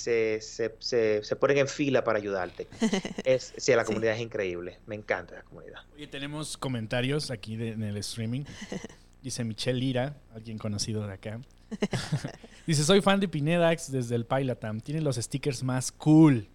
se, 0.41 1.23
se 1.23 1.37
ponen 1.37 1.59
en 1.59 1.69
fila 1.69 2.05
para 2.05 2.19
ayudarte. 2.19 2.67
Es, 3.25 3.55
sí, 3.57 3.73
la 3.75 3.85
comunidad 3.85 4.15
es 4.15 4.21
increíble. 4.21 4.79
Me 4.87 4.95
encanta 4.95 5.37
la 5.37 5.43
comunidad. 5.43 5.81
Oye, 5.95 6.07
tenemos 6.07 6.57
comentarios 6.57 7.31
aquí 7.31 7.55
en 7.55 7.83
el 7.83 7.97
streaming. 7.99 8.45
Dice 9.23 9.43
Michelle 9.45 9.79
Lira, 9.79 10.17
alguien 10.35 10.59
conocido 10.59 11.07
de 11.07 11.15
acá. 11.15 11.41
Dice, 12.67 12.85
soy 12.85 13.01
fan 13.01 13.21
de 13.21 13.29
Pinedax 13.29 13.91
desde 13.91 14.15
el 14.15 14.27
Pilatam. 14.27 14.81
Tiene 14.81 15.01
los 15.01 15.17
stickers 15.17 15.63
más 15.63 15.91
cool. 15.93 16.49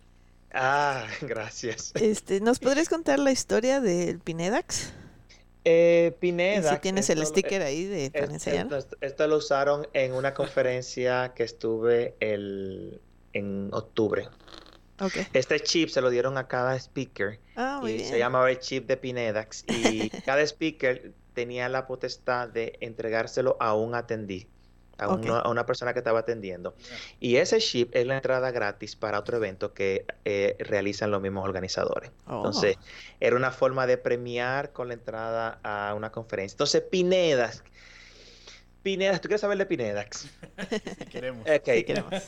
Ah, 0.52 1.08
gracias. 1.22 1.92
Este, 1.96 2.42
¿Nos 2.42 2.60
podrías 2.60 2.90
contar 2.90 3.20
la 3.20 3.32
historia 3.32 3.82
del 3.82 4.20
Pinedax? 4.20 4.94
Eh, 5.66 6.16
Pineda. 6.20 6.74
si 6.74 6.80
tienes 6.80 7.10
el 7.10 7.26
sticker 7.26 7.62
ahí 7.62 7.86
de, 7.86 8.12
para 8.12 8.32
enseñar. 8.32 8.68
Esto, 9.02 9.28
lo 9.28 9.38
usaron 9.38 9.88
en 9.94 10.14
una 10.14 10.34
conferencia 10.34 11.34
que 11.36 11.44
estuve 11.44 12.16
el, 12.20 13.02
en 13.34 13.70
octubre. 13.74 14.28
Este 15.34 15.60
chip 15.62 15.90
se 15.90 16.02
lo 16.02 16.10
dieron 16.10 16.38
a 16.38 16.48
cada 16.48 16.76
speaker. 16.76 17.40
Ah, 17.56 17.82
y 17.86 18.00
se 18.00 18.20
llamaba 18.20 18.52
el 18.52 18.60
chip 18.60 18.88
de 18.88 18.98
Pinedax. 18.98 19.64
Y 19.68 20.10
cada 20.26 20.42
speaker 20.42 21.14
tenía 21.34 21.70
la 21.70 21.88
potestad 21.88 22.50
de 22.50 22.78
entregárselo 22.82 23.56
a 23.60 23.76
un 23.76 23.96
atendiz 23.96 24.48
a, 25.00 25.50
una, 25.50 25.66
persona 25.66 25.94
que 25.94 26.00
estaba 26.00 26.20
atendiendo. 26.20 26.76
Y 27.20 27.38
ese 27.38 27.60
chip 27.60 27.96
es 27.96 28.06
la 28.06 28.16
entrada 28.16 28.52
gratis 28.52 28.96
para 28.96 29.20
otro 29.20 29.38
evento 29.38 29.74
que 29.74 30.06
eh, 30.26 30.56
realizan 30.60 31.12
los 31.12 31.22
mismos 31.22 31.46
organizadores. 31.46 32.12
Entonces, 32.28 32.78
oh. 32.78 32.84
era 33.20 33.36
una 33.36 33.52
forma 33.52 33.88
de 33.88 33.98
premiar 33.98 34.72
con 34.72 34.90
la 34.90 34.94
entrada 34.94 35.60
a 35.64 35.94
una 35.96 36.12
conferencia. 36.12 36.56
Entonces, 36.56 36.82
Pinedas. 36.82 37.64
Pinedax, 38.82 39.20
¿tú 39.20 39.28
quieres 39.28 39.42
saber 39.42 39.58
de 39.58 39.66
Pinedax? 39.66 40.28
Sí, 40.70 41.06
queremos. 41.12 41.46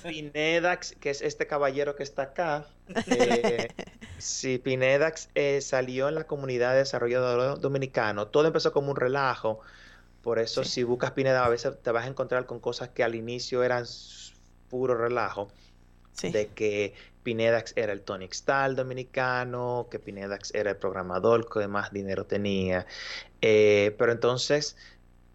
Pinedax, 0.04 0.96
que 1.00 1.10
es 1.10 1.22
este 1.22 1.48
caballero 1.48 1.96
que 1.96 2.04
está 2.04 2.24
acá. 2.24 2.66
Eh, 3.08 3.70
sí, 4.18 4.58
Pinedax 4.58 5.30
eh, 5.34 5.62
salió 5.62 6.10
en 6.10 6.16
la 6.16 6.26
comunidad 6.26 6.74
de 6.74 6.80
desarrollo 6.80 7.56
dominicano. 7.56 8.28
Todo 8.28 8.48
empezó 8.48 8.74
como 8.74 8.92
un 8.92 8.98
relajo 8.98 9.62
por 10.22 10.40
eso 10.40 10.64
si 10.64 10.84
buscas 10.84 11.12
Pineda 11.12 11.46
a 11.46 11.50
veces 11.50 11.82
te 11.82 11.92
vas 11.92 12.06
a 12.06 12.08
encontrar 12.08 12.46
con 12.46 12.60
cosas 12.60 12.90
que 12.90 13.04
al 13.04 13.16
inicio 13.16 13.64
eran 13.64 13.86
puro 14.70 14.96
relajo. 14.96 15.50
De 16.22 16.50
que 16.50 16.94
Pinedax 17.24 17.74
era 17.76 17.94
el 17.94 18.02
Tony 18.02 18.28
Stahl 18.32 18.76
dominicano, 18.76 19.88
que 19.90 19.98
Pinedax 19.98 20.54
era 20.54 20.72
el 20.72 20.78
programador 20.78 21.50
que 21.50 21.68
más 21.68 21.92
dinero 21.92 22.26
tenía. 22.26 22.86
Eh, 23.42 23.96
pero 23.98 24.12
entonces 24.12 24.76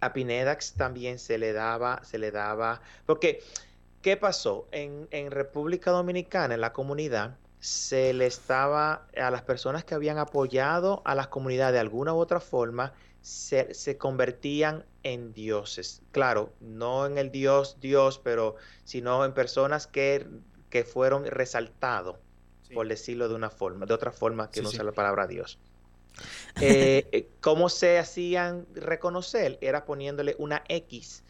a 0.01 0.13
Pinedax 0.13 0.75
también 0.75 1.19
se 1.19 1.39
le 1.39 1.53
daba, 1.53 2.05
se 2.05 2.19
le 2.19 2.31
daba, 2.31 2.83
porque 3.05 3.43
¿qué 4.03 4.17
pasó? 4.17 4.69
En, 4.71 5.09
en 5.11 5.33
República 5.33 5.91
Dominicana, 5.91 6.55
en 6.55 6.61
la 6.61 6.73
comunidad, 6.73 7.37
se 7.59 8.13
le 8.13 8.27
estaba 8.27 9.09
a 9.17 9.31
las 9.31 9.43
personas 9.43 9.85
que 9.85 9.95
habían 9.95 10.19
apoyado 10.19 11.03
a 11.05 11.15
las 11.15 11.29
comunidades 11.29 11.73
de 11.73 11.81
alguna 11.81 12.15
u 12.15 12.19
otra 12.19 12.39
forma, 12.39 12.93
se, 13.27 13.99
convertían 13.99 14.85
en 15.03 15.33
dioses. 15.33 16.01
Claro, 16.13 16.53
no 16.61 17.07
en 17.07 17.19
el 17.19 17.33
dios 17.33 17.77
Dios, 17.81 18.21
pero 18.23 18.55
sino 18.85 19.25
en 19.25 19.35
personas 19.35 19.89
que, 19.89 20.29
que 20.71 20.85
fueron 20.85 21.27
resaltados, 21.27 22.19
por 22.73 22.87
decirlo 22.87 23.29
de 23.29 23.35
una 23.35 23.51
forma, 23.51 23.85
de 23.85 23.95
otra 23.95 24.13
forma 24.13 24.49
que 24.53 24.63
no 24.63 24.71
sea 24.71 24.85
la 24.85 24.93
palabra 24.93 25.27
Dios. 25.27 25.59
Eh, 26.63 27.07
eh, 27.13 27.29
¿Cómo 27.43 27.69
se 27.69 27.99
hacían 27.99 28.67
reconocer? 28.75 29.59
Era 29.61 29.85
poniéndole 29.85 30.35
una 30.39 30.65
X 30.67 31.23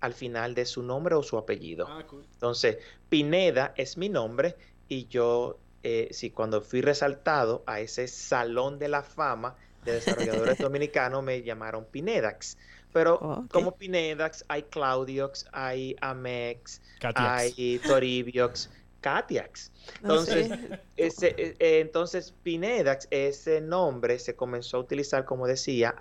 al 0.00 0.14
final 0.14 0.56
de 0.56 0.66
su 0.66 0.82
nombre 0.82 1.14
o 1.14 1.22
su 1.22 1.38
apellido. 1.38 1.86
Ah, 1.88 2.04
Entonces, 2.10 2.78
Pineda 3.08 3.72
es 3.76 3.96
mi 3.96 4.08
nombre 4.08 4.56
y 4.88 5.06
yo, 5.06 5.60
eh, 5.84 6.08
si 6.10 6.30
cuando 6.30 6.60
fui 6.60 6.80
resaltado 6.80 7.62
a 7.66 7.78
ese 7.78 8.08
salón 8.08 8.80
de 8.80 8.88
la 8.88 9.04
fama, 9.04 9.54
de 9.84 9.92
desarrolladores 9.94 10.58
dominicanos 10.58 11.22
me 11.22 11.42
llamaron 11.42 11.84
Pinedax. 11.84 12.56
Pero 12.92 13.18
oh, 13.22 13.44
como 13.50 13.76
Pinedax 13.76 14.44
hay 14.48 14.64
Claudiox, 14.64 15.46
hay 15.52 15.96
Amex, 16.00 16.82
hay 17.14 17.80
Toribiox, 17.86 18.68
Catiax. 19.00 19.72
Entonces, 20.02 20.50
ese, 20.96 21.34
e, 21.38 21.56
e, 21.58 21.80
entonces 21.80 22.34
Pinedax, 22.42 23.08
ese 23.10 23.60
nombre 23.60 24.18
se 24.18 24.36
comenzó 24.36 24.76
a 24.76 24.80
utilizar, 24.80 25.24
como 25.24 25.46
decía, 25.46 25.94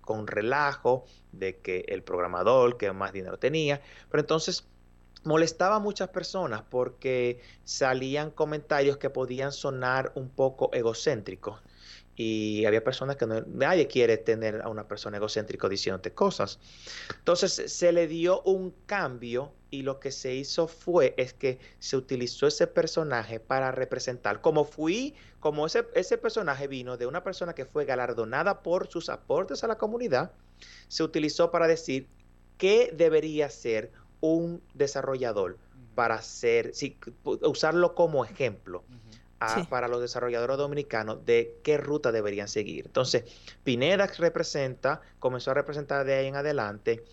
con 0.00 0.26
relajo 0.26 1.04
de 1.32 1.58
que 1.58 1.84
el 1.88 2.02
programador 2.02 2.76
que 2.78 2.92
más 2.92 3.12
dinero 3.12 3.38
tenía. 3.38 3.80
Pero 4.10 4.22
entonces 4.22 4.66
molestaba 5.24 5.76
a 5.76 5.78
muchas 5.78 6.08
personas 6.08 6.62
porque 6.68 7.40
salían 7.64 8.30
comentarios 8.30 8.96
que 8.96 9.10
podían 9.10 9.52
sonar 9.52 10.12
un 10.14 10.28
poco 10.28 10.70
egocéntricos. 10.72 11.60
Y 12.14 12.64
había 12.66 12.84
personas 12.84 13.16
que 13.16 13.26
no, 13.26 13.40
nadie 13.46 13.86
quiere 13.86 14.18
tener 14.18 14.60
a 14.62 14.68
una 14.68 14.86
persona 14.86 15.16
egocéntrica 15.16 15.68
diciéndote 15.68 16.12
cosas. 16.12 16.58
Entonces 17.18 17.72
se 17.72 17.92
le 17.92 18.06
dio 18.06 18.42
un 18.42 18.74
cambio 18.86 19.52
y 19.70 19.82
lo 19.82 19.98
que 19.98 20.12
se 20.12 20.34
hizo 20.34 20.68
fue 20.68 21.14
es 21.16 21.32
que 21.32 21.58
se 21.78 21.96
utilizó 21.96 22.46
ese 22.46 22.66
personaje 22.66 23.40
para 23.40 23.72
representar, 23.72 24.42
como 24.42 24.64
fui, 24.64 25.14
como 25.40 25.64
ese, 25.64 25.86
ese 25.94 26.18
personaje 26.18 26.68
vino 26.68 26.98
de 26.98 27.06
una 27.06 27.24
persona 27.24 27.54
que 27.54 27.64
fue 27.64 27.86
galardonada 27.86 28.62
por 28.62 28.88
sus 28.88 29.08
aportes 29.08 29.64
a 29.64 29.68
la 29.68 29.78
comunidad, 29.78 30.32
se 30.88 31.02
utilizó 31.02 31.50
para 31.50 31.66
decir 31.66 32.06
qué 32.58 32.92
debería 32.94 33.48
ser 33.48 33.90
un 34.20 34.62
desarrollador 34.74 35.58
para 35.94 36.16
hacer, 36.16 36.72
usarlo 37.24 37.94
como 37.94 38.24
ejemplo. 38.24 38.84
Para 39.68 39.88
los 39.88 40.00
desarrolladores 40.00 40.56
dominicanos 40.56 41.24
de 41.24 41.58
qué 41.62 41.76
ruta 41.78 42.12
deberían 42.12 42.48
seguir. 42.48 42.86
Entonces, 42.86 43.24
Pineda 43.64 44.06
representa, 44.18 45.00
comenzó 45.18 45.50
a 45.50 45.54
representar 45.54 46.04
de 46.04 46.14
ahí 46.14 46.26
en 46.26 46.36
adelante 46.36 47.04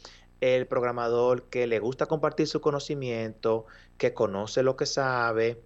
el 0.42 0.68
programador 0.68 1.44
que 1.44 1.68
le 1.68 1.80
gusta 1.80 2.06
compartir 2.06 2.48
su 2.48 2.62
conocimiento, 2.62 3.66
que 3.98 4.14
conoce 4.14 4.64
lo 4.64 4.76
que 4.76 4.86
sabe, 4.86 5.62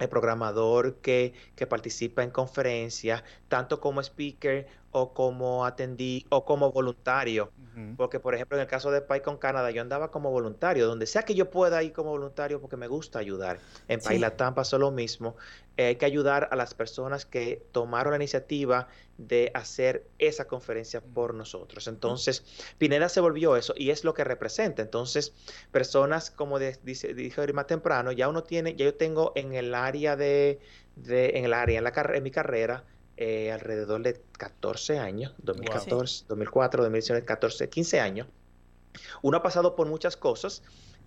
el 0.00 0.08
programador 0.08 0.96
que, 0.96 1.34
que 1.54 1.66
participa 1.66 2.22
en 2.22 2.30
conferencias, 2.30 3.22
tanto 3.48 3.80
como 3.80 4.00
speaker 4.00 4.66
o 4.92 5.12
como 5.14 5.64
atendí 5.64 6.26
o 6.30 6.44
como 6.44 6.72
voluntario. 6.72 7.52
Porque, 7.96 8.18
por 8.20 8.34
ejemplo, 8.34 8.58
en 8.58 8.62
el 8.62 8.66
caso 8.66 8.90
de 8.90 9.00
PyCon 9.00 9.38
Canadá, 9.38 9.70
yo 9.70 9.80
andaba 9.80 10.10
como 10.10 10.30
voluntario, 10.30 10.86
donde 10.86 11.06
sea 11.06 11.22
que 11.22 11.34
yo 11.34 11.50
pueda 11.50 11.82
ir 11.82 11.92
como 11.92 12.10
voluntario 12.10 12.60
porque 12.60 12.76
me 12.76 12.88
gusta 12.88 13.18
ayudar. 13.18 13.58
En 13.88 14.02
sí. 14.02 14.18
Latam 14.18 14.54
pasó 14.54 14.78
lo 14.78 14.90
mismo. 14.90 15.36
Eh, 15.76 15.86
hay 15.86 15.96
que 15.96 16.04
ayudar 16.04 16.48
a 16.50 16.56
las 16.56 16.74
personas 16.74 17.24
que 17.24 17.64
tomaron 17.72 18.10
la 18.10 18.16
iniciativa 18.16 18.88
de 19.20 19.50
hacer 19.54 20.06
esa 20.18 20.46
conferencia 20.46 21.02
por 21.02 21.34
nosotros. 21.34 21.86
Entonces, 21.88 22.42
Pineda 22.78 23.08
se 23.10 23.20
volvió 23.20 23.56
eso 23.56 23.74
y 23.76 23.90
es 23.90 24.02
lo 24.02 24.14
que 24.14 24.24
representa. 24.24 24.80
Entonces, 24.80 25.34
personas, 25.70 26.30
como 26.30 26.58
dice, 26.58 27.12
dije 27.12 27.52
más 27.52 27.66
temprano, 27.66 28.12
ya 28.12 28.28
uno 28.28 28.42
tiene, 28.42 28.74
ya 28.74 28.86
yo 28.86 28.94
tengo 28.94 29.32
en 29.34 29.52
el 29.52 29.74
área 29.74 30.16
de, 30.16 30.60
de 30.96 31.38
en 31.38 31.44
el 31.44 31.52
área, 31.52 31.78
en, 31.78 31.84
la, 31.84 31.92
en 32.14 32.22
mi 32.22 32.30
carrera, 32.30 32.84
eh, 33.18 33.52
alrededor 33.52 34.02
de 34.02 34.22
14 34.38 34.98
años, 34.98 35.34
2014, 35.42 36.24
2004, 36.26 36.82
2014, 36.84 37.68
15 37.68 38.00
años. 38.00 38.26
Uno 39.20 39.36
ha 39.36 39.42
pasado 39.42 39.76
por 39.76 39.86
muchas 39.86 40.16
cosas 40.16 40.62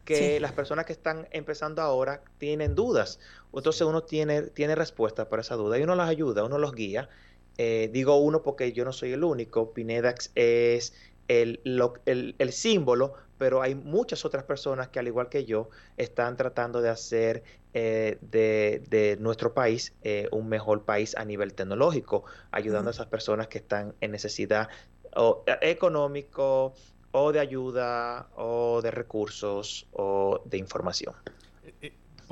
que 0.06 0.40
las 0.40 0.52
personas 0.52 0.86
que 0.86 0.94
están 0.94 1.28
empezando 1.32 1.82
ahora 1.82 2.22
tienen 2.38 2.76
dudas. 2.76 3.20
Entonces 3.54 3.82
uno 3.82 4.04
tiene, 4.04 4.44
tiene 4.44 4.76
respuestas 4.76 5.28
para 5.28 5.42
esa 5.42 5.56
duda 5.56 5.80
y 5.80 5.84
uno 5.84 5.96
las 5.96 6.10
ayuda, 6.10 6.44
uno 6.44 6.58
los 6.58 6.74
guía. 6.74 7.10
Eh, 7.58 7.90
digo 7.92 8.18
uno 8.18 8.42
porque 8.42 8.74
yo 8.74 8.86
no 8.86 8.92
soy 8.92 9.14
el 9.14 9.24
único. 9.24 9.74
Pinedax 9.74 10.32
es 10.36 10.94
el, 11.28 11.62
el, 12.06 12.52
símbolo, 12.52 13.14
pero 13.38 13.62
hay 13.62 13.76
muchas 13.76 14.26
otras 14.26 14.44
personas 14.44 14.90
que 14.90 15.00
al 15.00 15.08
igual 15.08 15.30
que 15.30 15.46
yo 15.46 15.70
están 15.98 16.36
tratando 16.38 16.82
de 16.82 16.90
hacer 16.90 17.44
eh, 17.74 18.18
de, 18.22 19.18
nuestro 19.20 19.54
país 19.54 19.94
eh, 20.04 20.28
un 20.32 20.50
mejor 20.50 20.84
país 20.84 21.16
a 21.16 21.26
nivel 21.26 21.54
tecnológico, 21.54 22.26
ayudando 22.52 22.90
a 22.90 22.92
esas 22.92 23.08
personas 23.08 23.48
que 23.48 23.60
están 23.60 23.96
en 24.02 24.12
necesidad 24.12 24.70
o, 25.16 25.44
eh, 25.48 25.58
económico 25.62 26.74
o 27.12 27.32
de 27.32 27.40
ayuda 27.40 28.30
o 28.36 28.82
de 28.82 28.92
recursos 28.92 29.88
o 29.92 30.42
de 30.46 30.58
información. 30.58 31.16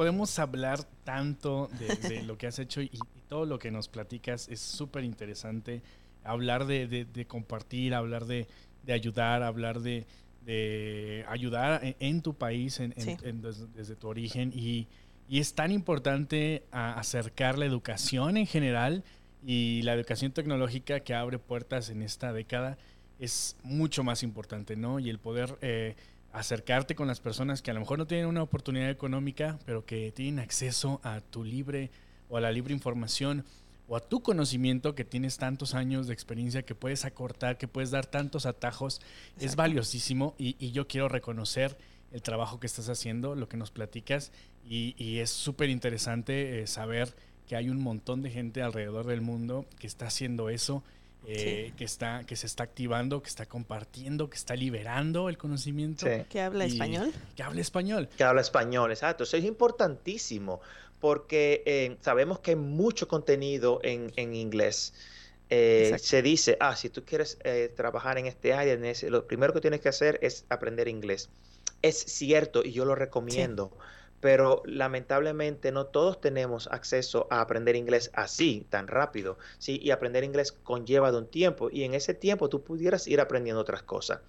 Podemos 0.02 0.40
hablar 0.40 0.84
tanto 1.04 1.70
de, 1.78 2.24
lo 2.24 2.36
que 2.36 2.48
has 2.48 2.58
hecho 2.58 2.82
y, 2.82 2.86
y, 2.86 3.00
todo 3.28 3.46
lo 3.46 3.60
que 3.60 3.70
nos 3.70 3.88
platicas 3.88 4.50
es 4.50 4.60
súper 4.60 5.04
interesante. 5.04 5.84
Hablar 6.24 6.66
de, 6.66 7.06
de 7.06 7.28
compartir, 7.28 7.94
hablar 7.94 8.26
de, 8.26 8.48
ayudar, 8.92 9.44
hablar 9.44 9.80
de, 9.80 10.08
ayudar 11.30 11.82
en, 12.00 12.22
tu 12.24 12.34
país, 12.34 12.80
en, 12.80 12.96
desde, 13.76 13.96
tu 13.96 14.08
origen. 14.08 14.52
Y, 14.56 14.88
es 15.30 15.54
tan 15.54 15.72
importante 15.72 16.64
acercar 16.72 17.60
la 17.60 17.66
educación 17.66 18.38
en 18.38 18.48
general 18.48 19.04
y 19.46 19.84
la 19.84 19.94
educación 19.94 20.32
tecnológica 20.32 21.02
que 21.02 21.14
abre 21.14 21.38
puertas 21.38 21.92
en 21.92 22.02
esta 22.02 22.34
década 22.34 22.80
es 23.20 23.56
mucho 23.62 24.04
más 24.04 24.24
importante, 24.24 24.76
¿no? 24.76 24.98
Y 24.98 25.12
el 25.12 25.20
poder 25.20 25.60
eh, 25.62 25.96
acercarte 26.34 26.96
con 26.96 27.08
las 27.08 27.20
personas 27.20 27.62
que 27.62 27.72
a 27.72 27.74
lo 27.74 27.80
mejor 27.80 27.98
no 27.98 28.08
tienen 28.08 28.28
una 28.28 28.44
oportunidad 28.44 28.90
económica, 28.90 29.60
pero 29.66 29.86
que 29.86 30.12
tienen 30.12 30.40
acceso 30.40 31.02
a 31.04 31.22
tu 31.22 31.44
libre 31.44 31.92
o 32.30 32.38
a 32.38 32.42
la 32.42 32.52
libre 32.52 32.74
información 32.74 33.46
o 33.88 33.98
a 33.98 34.00
tu 34.00 34.22
conocimiento 34.22 34.96
que 34.96 35.04
tienes 35.04 35.38
tantos 35.38 35.76
años 35.76 36.08
de 36.08 36.14
experiencia 36.14 36.64
que 36.64 36.76
puedes 36.76 37.04
acortar, 37.04 37.58
que 37.58 37.68
puedes 37.68 37.92
dar 37.92 38.06
tantos 38.06 38.46
atajos, 38.46 39.02
es 39.38 39.58
valiosísimo 39.58 40.34
y, 40.38 40.72
yo 40.72 40.88
quiero 40.88 41.10
reconocer 41.10 41.78
el 42.14 42.22
trabajo 42.22 42.60
que 42.60 42.68
estás 42.68 42.88
haciendo, 42.88 43.36
lo 43.36 43.50
que 43.50 43.58
nos 43.58 43.72
platicas 43.72 44.32
y, 44.66 45.20
es 45.20 45.30
súper 45.30 45.70
interesante 45.70 46.62
eh, 46.62 46.68
saber 46.68 47.14
que 47.48 47.58
hay 47.58 47.70
un 47.70 47.82
montón 47.82 48.22
de 48.22 48.32
gente 48.32 48.62
alrededor 48.62 49.08
del 49.08 49.20
mundo 49.20 49.66
que 49.78 49.88
está 49.88 50.08
haciendo 50.08 50.50
eso. 50.50 50.86
Eh, 51.28 51.72
que, 51.78 51.84
está, 51.84 52.24
que 52.26 52.36
se 52.36 52.48
está 52.48 52.64
activando, 52.64 53.22
que 53.22 53.30
está 53.30 53.46
compartiendo, 53.46 54.30
que 54.30 54.38
está 54.38 54.56
liberando 54.56 55.30
el 55.30 55.38
conocimiento. 55.38 56.08
Que 56.30 56.42
habla 56.42 56.66
español. 56.66 57.14
Que 57.36 57.44
habla 57.44 57.62
español. 57.62 58.10
Que 58.18 58.24
habla 58.24 58.42
español, 58.42 58.92
exacto. 58.92 59.24
Eso 59.24 59.38
es 59.38 59.46
importantísimo 59.46 60.62
porque 61.02 61.64
eh, 61.66 61.98
sabemos 62.02 62.40
que 62.40 62.52
hay 62.52 62.58
mucho 62.58 63.10
contenido 63.10 63.82
en, 63.84 64.34
inglés. 64.34 64.94
Eh, 65.50 65.98
se 66.00 66.22
dice, 66.22 66.56
ah, 66.62 66.78
si 66.78 66.90
tú 66.90 67.04
quieres 67.04 67.38
eh, 67.44 67.74
trabajar 67.76 68.18
en 68.20 68.28
este 68.28 68.54
área, 68.54 68.78
lo 69.10 69.28
primero 69.28 69.52
que 69.52 69.60
tienes 69.60 69.82
que 69.82 69.90
hacer 69.90 70.20
es 70.22 70.46
aprender 70.48 70.88
inglés. 70.88 71.30
Es 71.82 71.98
cierto 71.98 72.64
y 72.64 72.72
yo 72.72 72.86
lo 72.86 72.94
recomiendo, 72.94 73.76
pero 74.22 74.62
lamentablemente 74.66 75.72
no 75.72 75.88
todos 75.88 76.22
tenemos 76.22 76.68
acceso 76.68 77.28
a 77.32 77.42
aprender 77.42 77.76
inglés 77.76 78.12
así, 78.14 78.66
tan 78.70 78.88
rápido. 78.88 79.38
¿sí? 79.58 79.80
Y 79.82 79.92
aprender 79.92 80.24
inglés 80.24 80.52
conlleva 80.52 81.12
de 81.12 81.18
un 81.18 81.28
tiempo 81.28 81.70
y 81.72 81.84
en 81.84 81.96
ese 81.96 82.14
tiempo 82.14 82.48
tú 82.48 82.64
pudieras 82.64 83.08
ir 83.08 83.20
aprendiendo 83.20 83.62
otras 83.62 83.84
cosas. 83.84 84.22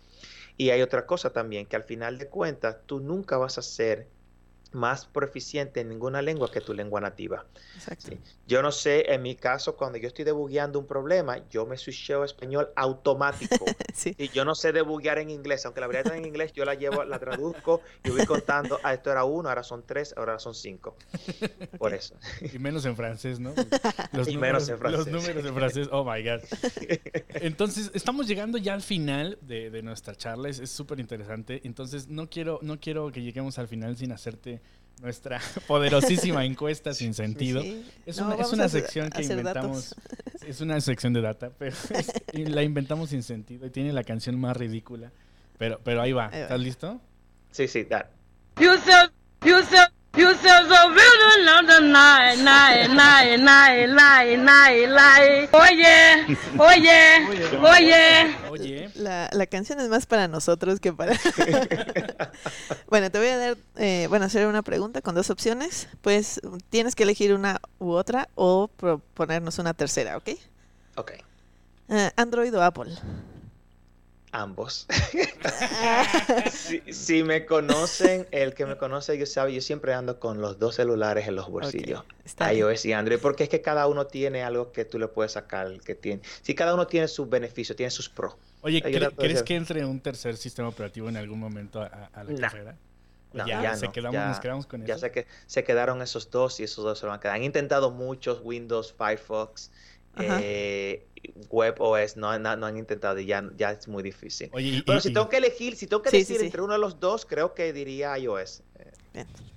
Y 0.57 0.71
hay 0.71 0.83
otra 0.83 1.07
cosa 1.07 1.31
también, 1.31 1.67
que 1.67 1.77
al 1.77 1.85
final 1.85 2.19
de 2.19 2.29
cuentas 2.29 2.79
tú 2.87 3.01
nunca 3.01 3.37
vas 3.37 3.59
a 3.59 3.63
ser 3.63 4.07
más 4.73 5.07
proficiente 5.07 5.81
en 5.81 5.89
ninguna 5.89 6.23
lengua 6.23 6.51
que 6.51 6.61
tu 6.61 6.75
lengua 6.75 7.01
nativa. 7.01 7.45
Exacto. 7.75 8.17
Yo 8.47 8.63
no 8.63 8.73
sé, 8.73 9.13
en 9.13 9.23
mi 9.23 9.37
caso, 9.37 9.77
cuando 9.77 9.99
yo 9.99 10.09
estoy 10.09 10.25
debugueando 10.25 10.79
un 10.79 10.87
problema, 10.87 11.39
yo 11.49 11.67
me 11.67 11.77
switcheo 11.77 12.23
a 12.23 12.27
español 12.27 12.71
automático. 12.77 13.65
sí. 13.95 14.15
Y 14.19 14.29
yo 14.29 14.45
no 14.45 14.55
sé 14.55 14.73
debuguear 14.73 15.19
en 15.19 15.31
inglés, 15.31 15.65
aunque 15.65 15.81
la 15.81 15.87
verdad 15.87 16.03
está 16.07 16.17
en 16.17 16.25
inglés, 16.25 16.53
yo 16.53 16.65
la 16.65 16.75
llevo, 16.75 17.05
la 17.05 17.19
traduzco 17.19 17.83
y 18.05 18.11
voy 18.11 18.27
contando, 18.27 18.79
ah, 18.83 18.95
esto 18.95 19.11
era 19.11 19.25
uno, 19.25 19.49
ahora 19.49 19.63
son 19.63 19.85
tres, 19.87 20.15
ahora 20.17 20.39
son 20.39 20.55
cinco. 20.55 20.97
Por 21.79 21.95
eso. 21.95 22.17
Y 22.53 22.59
menos 22.59 22.85
en 22.85 22.97
francés, 22.97 23.41
¿no? 23.41 23.55
Los 24.13 24.29
y 24.29 24.37
menos 24.37 24.69
en 24.69 24.79
francés. 24.79 24.99
Los 24.99 25.09
números 25.09 25.45
en 25.45 25.55
francés, 25.55 25.89
oh 25.91 26.05
my 26.05 26.23
God. 26.23 26.41
Entonces, 27.35 27.91
estamos 27.95 28.27
llegando 28.27 28.59
ya 28.59 28.75
al 28.75 28.83
final 28.83 29.39
de, 29.41 29.71
de 29.71 29.83
nuestra 29.83 30.15
charla, 30.15 30.49
es 30.49 30.71
súper 30.71 31.01
interesante. 31.01 31.61
Entonces, 31.65 32.09
no 32.09 32.29
quiero, 32.29 32.59
no 32.63 32.81
quiero 32.81 33.11
que 33.13 33.23
lleguemos 33.23 33.59
al 33.59 33.69
final 33.69 33.97
sin 33.97 34.13
hacerte 34.13 34.62
nuestra 35.03 35.41
poderosísima 35.67 36.45
encuesta 36.45 36.95
sin 36.95 37.13
sentido. 37.13 37.63
Es, 38.07 38.19
una, 38.19 38.37
es 38.37 38.53
una 38.53 38.69
sección 38.69 39.11
que 39.11 39.23
inventamos. 39.23 39.95
Es 40.47 40.61
una 40.61 40.81
sección 40.81 41.13
de 41.13 41.21
data, 41.21 41.53
pero 41.57 41.77
la 42.33 42.65
inventamos 42.65 43.11
sin 43.11 43.23
sentido 43.23 43.65
y 43.65 43.71
tiene 43.71 43.93
la 43.93 44.03
canción 44.03 44.41
más 44.41 44.57
ridícula. 44.57 45.13
Pero, 45.57 45.79
pero 45.85 46.03
ahí 46.03 46.11
va. 46.11 46.27
¿Estás 46.27 46.59
listo? 46.59 47.01
Sí, 47.53 47.69
sí, 47.69 47.85
da. 47.85 48.11
You 48.59 49.63
said 49.63 49.92
so 50.15 50.91
really 50.91 51.43
another 51.43 51.81
night, 51.81 52.37
night, 52.39 52.89
night, 52.91 53.41
night, 53.41 53.89
night, 53.89 54.39
night, 54.39 54.89
night. 54.89 55.49
Oye, 55.53 56.37
oye, 56.59 57.59
oye. 57.61 58.37
Oye. 58.51 58.91
La, 58.95 59.31
la 59.33 59.47
canción 59.47 59.81
es 59.81 59.89
más 59.89 60.07
para 60.07 60.29
nosotros 60.29 60.81
que 60.81 60.93
para. 60.93 61.13
bueno, 62.89 63.11
te 63.11 63.19
voy 63.19 63.29
a 63.29 63.39
dar, 63.39 63.57
eh, 63.77 64.07
bueno, 64.09 64.27
hacer 64.27 64.47
una 64.47 64.63
pregunta 64.63 65.01
con 65.01 65.15
dos 65.15 65.31
opciones. 65.31 65.89
Pues 66.03 66.41
tienes 66.69 66.95
que 66.95 67.05
elegir 67.05 67.33
una 67.35 67.61
u 67.79 67.93
otra 67.93 68.29
o 68.35 68.69
proponernos 68.69 69.59
una 69.59 69.73
tercera, 69.73 70.19
¿ok? 70.19 70.31
Ok. 70.97 71.13
Uh, 71.89 72.11
Android 72.17 72.55
o 72.55 72.63
Apple 72.63 72.93
ambos. 74.33 74.87
si, 76.91 77.23
me 77.23 77.47
conocen, 77.47 78.27
el 78.31 78.55
que 78.55 78.67
me 78.67 78.77
conoce, 78.77 79.17
yo 79.19 79.27
sabe, 79.27 79.55
yo 79.55 79.61
siempre 79.61 79.95
ando 79.95 80.19
con 80.19 80.41
los 80.41 80.59
dos 80.59 80.77
celulares 80.77 81.29
en 81.29 81.37
los 81.37 81.49
bolsillos, 81.49 82.03
iOS 82.53 82.87
y 82.87 82.93
Android, 82.95 83.19
porque 83.21 83.45
es 83.45 83.49
que 83.49 83.61
cada 83.61 83.87
uno 83.87 84.07
tiene 84.07 84.43
algo 84.43 84.73
que 84.73 84.85
tú 84.85 84.99
le 84.99 85.09
puedes 85.09 85.33
sacar, 85.33 85.81
que 85.81 85.95
tiene. 85.95 86.23
Si 86.41 86.55
cada 86.55 86.75
uno 86.75 86.87
tiene 86.87 87.09
sus 87.09 87.29
beneficios, 87.29 87.77
tiene 87.77 87.91
sus 87.91 88.09
pros. 88.09 88.35
Oye, 88.63 88.83
¿crees 88.83 89.43
que 89.43 89.55
entre 89.55 89.85
un 89.85 90.01
tercer 90.01 90.37
sistema 90.37 90.69
operativo 90.69 91.09
en 91.09 91.17
algún 91.17 91.39
momento 91.39 91.83
a, 91.83 92.25
la 92.25 92.49
carrera? 92.49 92.77
No, 93.33 93.47
ya, 93.47 93.63
ya 93.63 93.77
se 93.77 93.87
no, 93.87 93.93
quedamos, 93.93 94.15
ya- 94.15 94.29
nos 94.29 94.41
quedamos 94.41 94.67
con 94.67 94.85
Ya 94.85 94.95
eso. 94.95 95.07
sé 95.07 95.11
que 95.11 95.27
se 95.47 95.65
quedaron 95.65 96.03
esos 96.03 96.31
dos 96.31 96.61
y 96.61 96.65
esos 96.65 96.85
dos 96.85 96.99
se 96.99 97.07
van 97.07 97.17
a 97.17 97.21
quedar. 97.21 97.37
Han 97.37 97.45
intentado 97.45 97.91
muchos 97.91 98.41
Windows, 98.43 98.93
Firefox. 98.93 99.71
Eh, 100.19 101.07
Web 101.51 101.77
OS, 101.81 102.17
no, 102.17 102.37
no, 102.39 102.57
no 102.57 102.67
han 102.67 102.77
intentado 102.77 103.19
y 103.21 103.27
ya, 103.27 103.49
ya 103.57 103.71
es 103.73 103.87
muy 103.89 104.03
difícil. 104.03 104.51
Oye, 104.53 104.69
y- 104.69 104.83
Pero 104.83 104.99
y- 104.99 105.01
si 105.01 105.11
y- 105.11 105.13
tengo 105.13 105.29
que 105.29 105.37
elegir, 105.39 105.77
si 105.77 105.87
tengo 105.87 106.03
que 106.03 106.11
Sí, 106.11 106.19
decir 106.19 106.39
sí. 106.39 106.47
entre 106.47 106.63
uno 106.63 106.73
de 106.75 106.79
los 106.79 106.99
dos, 107.01 107.25
creo 107.27 107.55
que 107.55 107.73
diría 107.73 108.19
iOS. 108.19 108.63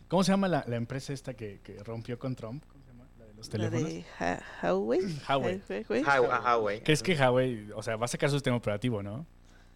¿cómo 0.07 0.23
se 0.23 0.31
llama 0.31 0.47
la, 0.47 0.63
la 0.67 0.75
empresa 0.75 1.13
esta 1.13 1.33
que, 1.33 1.59
que 1.63 1.81
rompió 1.83 2.19
con 2.19 2.35
Trump? 2.35 2.63
¿Cómo 2.67 2.83
se 2.83 2.91
llama? 2.91 3.07
La 3.17 3.25
de 3.25 3.33
los 3.33 3.47
La 3.47 3.51
teléfonos. 3.51 3.89
de 3.93 4.05
Ha- 4.19 4.43
Huawei. 4.63 5.01
Huawei. 5.27 5.61
Huawei. 5.67 5.83
Huawei, 6.03 6.03
a 6.31 6.57
Huawei. 6.57 6.83
Que 6.83 6.91
es 6.91 7.01
que 7.03 7.15
Huawei, 7.15 7.71
o 7.75 7.81
sea, 7.81 7.95
va 7.95 8.05
a 8.05 8.07
sacar 8.07 8.29
su 8.29 8.35
sistema 8.35 8.57
operativo, 8.57 9.01
¿no? 9.01 9.25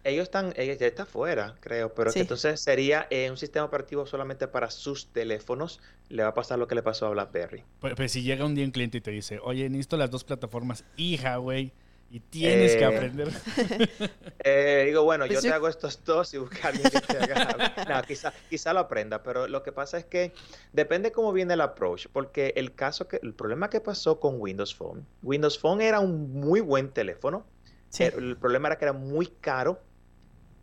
Ellos 0.02 0.24
están, 0.24 0.54
ellos 0.56 0.78
ya 0.78 0.86
está 0.86 1.04
fuera, 1.04 1.56
creo, 1.60 1.92
pero 1.94 2.10
que 2.12 2.20
entonces 2.20 2.60
sería 2.60 3.06
eh, 3.10 3.30
un 3.30 3.36
sistema 3.36 3.66
operativo 3.66 4.06
solamente 4.06 4.48
para 4.48 4.70
sus 4.70 5.08
teléfonos. 5.12 5.80
Le 6.08 6.22
va 6.22 6.30
a 6.30 6.34
pasar 6.34 6.58
lo 6.58 6.66
que 6.66 6.74
le 6.74 6.82
pasó 6.82 7.06
a 7.06 7.10
BlackBerry. 7.10 7.64
Pues, 7.80 7.94
pues 7.94 8.12
si 8.12 8.22
llega 8.22 8.44
un 8.46 8.54
día 8.54 8.64
un 8.64 8.70
cliente 8.70 8.98
y 8.98 9.00
te 9.02 9.10
dice, 9.10 9.38
oye, 9.42 9.68
necesito 9.68 9.96
las 9.98 10.10
dos 10.10 10.24
plataformas 10.24 10.84
y 10.96 11.18
Huawei 11.22 11.72
y 12.10 12.20
tienes 12.20 12.76
que 12.76 12.82
Eh, 12.82 12.84
aprender. 12.86 13.28
Eh, 14.42 14.84
digo, 14.86 15.04
bueno, 15.04 15.26
Pues 15.26 15.42
yo 15.42 15.48
te 15.48 15.54
hago 15.54 15.68
estos 15.68 16.02
dos 16.02 16.32
y 16.32 16.38
busca 16.38 16.58
a 16.64 16.70
alguien 16.70 16.90
que 16.90 17.00
te 17.00 17.18
haga. 17.18 17.74
No, 17.88 18.02
quizá, 18.02 18.32
quizá 18.48 18.72
lo 18.72 18.80
aprenda, 18.80 19.22
pero 19.22 19.46
lo 19.48 19.62
que 19.62 19.70
pasa 19.70 19.98
es 19.98 20.06
que 20.06 20.32
depende 20.72 21.12
cómo 21.12 21.32
viene 21.32 21.54
el 21.54 21.60
approach, 21.60 22.06
porque 22.12 22.54
el 22.56 22.74
caso 22.74 23.06
que, 23.06 23.20
el 23.22 23.34
problema 23.34 23.68
que 23.68 23.80
pasó 23.80 24.18
con 24.18 24.40
Windows 24.40 24.74
Phone, 24.74 25.06
Windows 25.22 25.58
Phone 25.58 25.82
era 25.82 26.00
un 26.00 26.32
muy 26.32 26.60
buen 26.60 26.88
teléfono, 26.90 27.44
Sí. 27.90 28.04
el 28.04 28.36
problema 28.36 28.68
era 28.68 28.78
que 28.78 28.84
era 28.86 28.92
muy 28.92 29.26
caro 29.26 29.80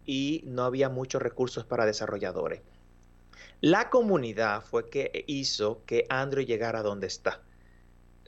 y 0.07 0.41
no 0.45 0.63
había 0.63 0.89
muchos 0.89 1.21
recursos 1.21 1.65
para 1.65 1.85
desarrolladores. 1.85 2.61
La 3.61 3.89
comunidad 3.91 4.63
fue 4.63 4.89
que 4.89 5.23
hizo 5.27 5.83
que 5.85 6.05
Android 6.09 6.47
llegara 6.47 6.79
a 6.79 6.83
donde 6.83 7.05
está. 7.07 7.43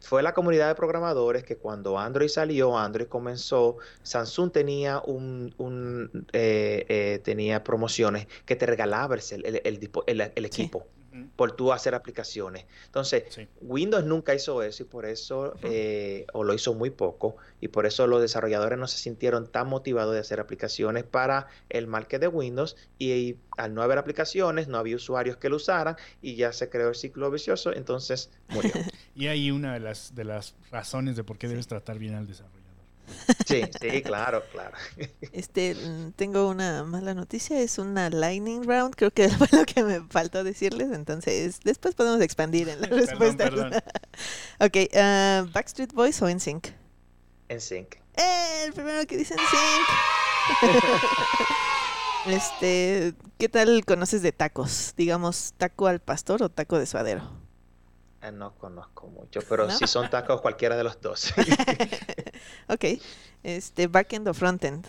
Fue 0.01 0.23
la 0.23 0.33
comunidad 0.33 0.67
de 0.69 0.75
programadores 0.75 1.43
que 1.43 1.57
cuando 1.57 1.97
Android 1.99 2.29
salió, 2.29 2.77
Android 2.77 3.07
comenzó, 3.07 3.77
Samsung 4.03 4.51
tenía 4.51 5.01
un, 5.01 5.53
un, 5.57 6.27
eh, 6.31 6.85
eh, 6.87 7.21
tenía 7.23 7.63
promociones 7.63 8.27
que 8.45 8.55
te 8.55 8.65
regalaba 8.65 9.15
el, 9.15 9.21
el- 9.63 10.49
Sí. 10.51 10.63
Por 11.35 11.53
tú 11.53 11.71
hacer 11.73 11.95
aplicaciones. 11.95 12.65
Entonces, 12.85 13.23
Sí. 13.29 13.47
Windows 13.61 14.03
nunca 14.05 14.33
hizo 14.33 14.63
eso 14.63 14.83
y 14.83 14.85
por 14.85 15.05
eso, 15.05 15.53
eh, 15.63 16.25
o 16.33 16.43
lo 16.43 16.53
hizo 16.53 16.73
muy 16.73 16.89
poco, 16.89 17.35
y 17.61 17.67
por 17.69 17.85
eso 17.85 18.07
los 18.07 18.21
desarrolladores 18.21 18.77
no 18.79 18.87
se 18.87 18.97
sintieron 18.97 19.47
tan 19.47 19.67
motivados 19.67 20.13
de 20.13 20.19
hacer 20.19 20.39
aplicaciones 20.39 21.03
para 21.03 21.47
el 21.69 21.87
market 21.87 22.21
de 22.21 22.27
Windows 22.27 22.75
y, 22.97 23.11
y 23.11 23.39
al 23.57 23.73
no 23.73 23.81
haber 23.81 23.97
aplicaciones, 23.97 24.67
no 24.67 24.77
había 24.77 24.95
usuarios 24.95 25.37
que 25.37 25.49
lo 25.49 25.57
usaran 25.57 25.95
y 26.21 26.35
ya 26.35 26.53
se 26.53 26.69
creó 26.69 26.89
el 26.89 26.95
ciclo 26.95 27.29
vicioso, 27.31 27.73
entonces 27.73 28.29
murió. 28.49 28.71
Y 29.15 29.27
ahí 29.27 29.51
una 29.51 29.73
de 29.73 29.81
las, 29.81 30.15
de 30.15 30.23
las 30.23 30.55
razones 30.71 31.17
de 31.17 31.25
por 31.25 31.37
qué 31.37 31.49
debes 31.49 31.67
tratar 31.67 31.99
bien 31.99 32.15
al 32.15 32.25
desarrollador. 32.25 32.68
Sí, 33.45 33.63
sí, 33.79 34.01
claro, 34.01 34.43
claro. 34.51 34.75
Este, 35.31 35.75
mm, 35.75 36.11
tengo 36.13 36.47
una 36.49 36.83
mala 36.83 37.13
noticia, 37.13 37.59
es 37.59 37.77
una 37.77 38.09
lightning 38.09 38.63
round, 38.63 38.95
creo 38.95 39.11
que 39.11 39.29
fue 39.37 39.47
lo 39.51 39.65
que 39.65 39.83
me 39.83 40.01
faltó 40.09 40.43
decirles, 40.43 40.91
entonces 40.91 41.59
después 41.63 41.95
podemos 41.95 42.21
expandir 42.21 42.69
en 42.69 42.81
la 42.81 42.87
Perdón, 42.87 43.07
respuesta. 43.07 43.43
perdón. 43.45 43.73
ok, 44.59 44.77
ah, 44.95 45.45
Backstreet 45.53 45.93
Boys 45.93 46.21
o 46.21 46.29
NSYNC. 46.29 46.67
En 47.49 47.61
Sync. 47.61 47.95
¡Eh! 48.15 48.63
El 48.65 48.73
primero 48.73 49.05
que 49.07 49.17
dice 49.17 49.35
NSYNC. 49.35 49.87
este, 52.25 53.13
¿qué 53.37 53.49
tal 53.49 53.85
conoces 53.85 54.21
de 54.21 54.31
tacos? 54.31 54.93
Digamos, 54.97 55.53
taco 55.57 55.87
al 55.87 55.99
pastor 55.99 56.43
o 56.43 56.49
taco 56.49 56.77
de 56.77 56.85
suadero. 56.85 57.38
Ah, 58.21 58.31
No 58.31 58.53
conozco 58.55 59.07
mucho, 59.07 59.39
pero 59.47 59.67
¿No? 59.67 59.77
si 59.77 59.87
son 59.87 60.09
tacos, 60.09 60.41
cualquiera 60.41 60.75
de 60.75 60.83
los 60.83 60.99
dos. 61.01 61.33
ok, 62.67 62.85
este, 63.43 63.87
backend 63.87 64.27
o 64.27 64.33
frontend. 64.33 64.85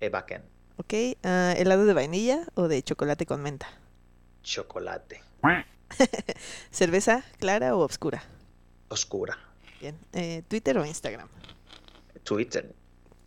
Eh, 0.00 0.08
backend, 0.08 0.44
Ok, 0.76 0.94
ah, 1.24 1.54
helado 1.56 1.84
de 1.84 1.94
vainilla 1.94 2.46
o 2.54 2.68
de 2.68 2.82
chocolate 2.82 3.26
con 3.26 3.42
menta. 3.42 3.66
chocolate, 4.42 5.22
Cerveza 6.70 7.22
clara 7.38 7.76
o 7.76 7.80
oscura. 7.80 8.22
oscura, 8.88 9.38
Bien, 9.80 9.96
eh, 10.12 10.42
Twitter 10.48 10.78
o 10.78 10.84
Instagram. 10.86 11.28
Twitter. 12.24 12.74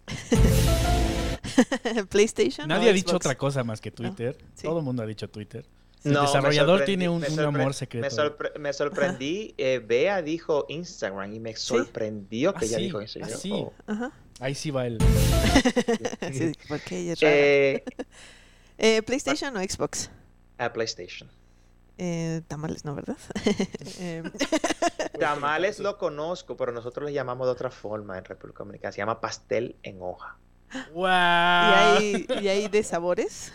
PlayStation. 2.09 2.67
Nadie 2.67 2.87
o 2.87 2.89
ha 2.89 2.93
dicho 2.93 3.15
otra 3.15 3.37
cosa 3.37 3.63
más 3.63 3.79
que 3.81 3.91
Twitter. 3.91 4.37
sí. 4.55 4.63
Todo 4.67 4.79
el 4.79 4.85
mundo 4.85 5.03
ha 5.03 5.05
dicho 5.05 5.29
Twitter. 5.29 5.65
El 6.03 6.13
desarrollador 6.13 6.85
tiene 6.85 7.09
un, 7.09 7.23
amor 7.39 7.73
secreto. 7.73 8.05
Me, 8.05 8.11
sorpre- 8.11 8.57
me 8.59 8.71
sorprendí, 8.73 9.53
eh, 9.57 9.81
Bea 9.85 10.21
dijo 10.21 10.65
Instagram 10.69 11.33
y 11.33 11.39
me 11.39 11.55
sorprendió 11.55 12.53
que 12.53 12.65
Ah, 12.65 12.67
ella 12.67 12.77
sí, 12.77 12.83
dijo 12.83 13.01
eso. 13.01 13.19
y 13.19 13.23
ah, 13.23 13.27
oh. 13.55 13.73
Ajá. 13.87 14.11
Ahí 14.39 14.55
sí 14.55 14.71
va 14.71 14.85
el... 14.85 14.99
Sí, 16.31 16.51
porque 16.67 16.99
ella 16.99 17.13
es 17.13 17.19
rara. 17.21 17.35
Eh, 17.35 17.83
Eh, 18.77 19.01
PlayStation 19.01 19.57
o 19.57 19.59
Xbox. 19.61 20.09
a 20.59 20.71
PlayStation. 20.71 21.29
Eh, 21.97 22.41
tamales, 22.47 22.85
¿no, 22.85 22.93
verdad? 22.93 23.17
Eh, 23.99 24.21
Tamales 25.19 25.79
lo 25.79 25.97
conozco, 25.97 26.55
pero 26.55 26.71
nosotros 26.71 27.07
le 27.07 27.13
llamamos 27.13 27.47
de 27.47 27.51
otra 27.53 27.71
forma 27.71 28.19
en 28.19 28.25
República 28.25 28.59
Dominicana. 28.59 28.91
Se 28.91 28.99
llama 28.99 29.19
pastel 29.19 29.75
en 29.81 29.97
hoja. 29.99 30.37
¡Wow! 30.93 31.05
¿Y, 31.07 31.07
hay, 31.09 32.27
¿Y 32.41 32.47
hay 32.49 32.67
de 32.67 32.83
sabores? 32.83 33.51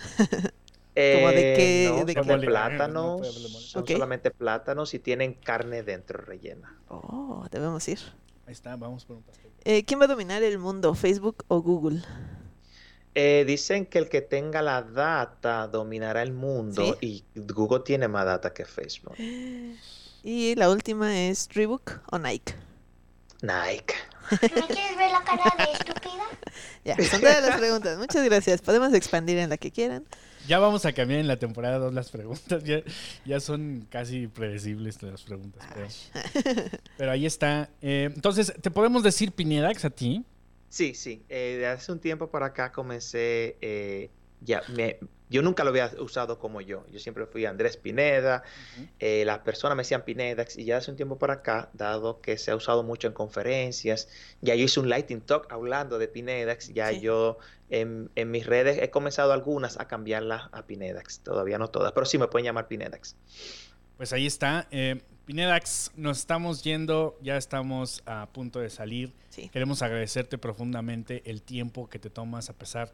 ¿Como 0.95 1.29
de 1.29 1.53
Eh, 1.53 1.57
qué- 1.57 1.87
no, 1.91 2.05
de 2.05 2.13
son 2.15 2.25
qué? 2.25 2.37
de 2.37 2.47
plátanos. 2.47 3.21
No 3.21 3.61
son 3.61 3.87
solamente 3.87 4.31
plátanos 4.31 4.93
y 4.95 4.99
tienen 4.99 5.35
carne 5.35 5.83
dentro 5.83 6.21
rellena. 6.21 6.77
Oh, 6.89 7.47
debemos 7.51 7.87
ir. 7.89 7.99
Ahí 8.47 8.53
está, 8.53 8.77
vamos 8.77 9.05
por 9.05 9.17
un 9.17 9.23
pastel. 9.23 9.51
Eh, 9.65 9.85
¿Quién 9.85 10.01
va 10.01 10.05
a 10.05 10.09
dominar 10.09 10.43
el 10.43 10.59
mundo, 10.59 10.95
Facebook 10.95 11.45
o 11.49 11.63
Google? 11.63 12.03
Eh, 13.15 13.45
dicen 13.47 13.87
que 13.87 13.99
el 13.99 14.09
que 14.09 14.23
tenga 14.23 14.63
la 14.63 14.83
data 14.83 15.67
dominará 15.69 16.23
el 16.23 16.33
mundo 16.33 16.97
¿Sí? 17.01 17.25
y 17.35 17.41
Google 17.53 17.81
tiene 17.81 18.09
más 18.09 18.25
data 18.27 18.53
que 18.53 18.65
Facebook. 18.65 19.15
Y 20.25 20.55
la 20.55 20.71
última 20.71 21.19
es 21.21 21.49
Reebok 21.53 21.99
o 22.13 22.17
Nike. 22.19 22.55
Nike. 23.43 23.95
¿Me 24.31 24.39
quieres 24.69 24.97
ver 24.97 25.11
la 25.11 25.21
cara 25.25 25.43
de 25.59 25.73
estúpida? 25.73 26.23
Ya, 26.85 26.97
son 27.11 27.21
todas 27.21 27.43
las 27.45 27.57
preguntas. 27.59 27.99
Muchas 27.99 28.25
gracias. 28.25 28.61
Podemos 28.63 28.93
expandir 28.95 29.39
en 29.39 29.51
la 29.51 29.57
que 29.57 29.73
quieran. 29.73 30.05
Ya 30.49 30.59
vamos 30.59 30.85
a 30.87 30.93
cambiar 30.93 31.21
en 31.21 31.29
la 31.29 31.39
temporada 31.39 31.79
2 31.79 31.95
las 31.95 32.11
preguntas. 32.11 32.63
Ya, 32.65 32.83
ya 33.25 33.41
son 33.41 33.87
casi 33.91 34.27
predecibles 34.29 35.03
las 35.03 35.23
preguntas. 35.23 35.65
Pero, 35.75 35.89
pero 36.97 37.11
ahí 37.11 37.27
está. 37.27 37.71
Eh, 37.81 38.11
entonces, 38.15 38.53
¿te 38.61 38.71
podemos 38.71 39.03
decir 39.03 39.33
Pinedax 39.33 39.85
a 39.85 39.91
ti? 39.91 40.25
Sí, 40.69 40.95
sí. 40.95 41.23
eh, 41.29 41.57
de 41.59 41.67
hace 41.67 41.93
un 41.93 42.01
tiempo 42.01 42.31
para 42.31 42.47
acá 42.47 42.73
comencé. 42.73 43.57
eh, 43.61 44.11
ya, 44.41 44.63
me, 44.75 44.99
yo 45.33 45.43
nunca 45.43 45.65
lo 45.65 45.71
había 45.71 45.91
usado 45.99 46.39
como 46.39 46.61
yo. 46.61 46.87
Yo 46.93 47.01
siempre 47.01 47.27
fui 47.27 47.45
Andrés 47.47 47.77
Pineda. 47.77 48.45
eh, 49.01 49.25
las 49.25 49.41
personas 49.41 49.77
me 49.77 49.81
decían 49.83 50.03
Pinedax. 50.05 50.57
Y 50.59 50.65
ya 50.65 50.77
hace 50.77 50.91
un 50.93 50.97
tiempo 50.97 51.19
para 51.19 51.35
acá, 51.35 51.71
dado 51.73 52.21
que 52.21 52.39
se 52.39 52.53
ha 52.53 52.57
usado 52.57 52.85
mucho 52.85 53.09
en 53.09 53.15
conferencias, 53.15 54.09
ya 54.41 54.55
yo 54.55 54.65
hice 54.65 54.79
un 54.79 54.89
Lighting 54.89 55.23
Talk 55.23 55.51
hablando 55.53 55.99
de 55.99 56.07
Pinedax. 56.07 56.73
Ya 56.73 56.91
Sí. 56.91 57.01
yo 57.01 57.39
en, 57.71 58.11
en 58.15 58.31
mis 58.31 58.47
redes 58.47 58.79
he 58.81 58.91
comenzado 58.91 59.33
algunas 59.33 59.81
a 59.81 59.89
cambiarlas 59.89 60.43
a 60.53 60.67
Pinedax. 60.67 61.21
Todavía 61.21 61.59
no 61.59 61.69
todas, 61.69 61.93
pero 61.93 62.07
sí 62.07 62.19
me 62.19 62.29
pueden 62.29 62.45
llamar 62.45 62.69
Pinedax. 62.69 63.17
Pues 63.97 64.13
ahí 64.13 64.27
está. 64.27 64.69
Eh, 64.71 65.01
Pinedax, 65.25 65.93
nos 65.95 66.19
estamos 66.19 66.65
yendo, 66.65 67.17
ya 67.23 67.37
estamos 67.37 68.03
a 68.07 68.27
punto 68.33 68.59
de 68.59 68.69
salir. 68.71 69.13
Sí. 69.31 69.49
Queremos 69.51 69.81
agradecerte 69.81 70.37
profundamente 70.37 71.23
el 71.31 71.43
tiempo 71.43 71.89
que 71.89 71.99
te 72.01 72.11
tomas 72.11 72.51
a 72.51 72.53
pesar 72.55 72.89
de 72.89 72.93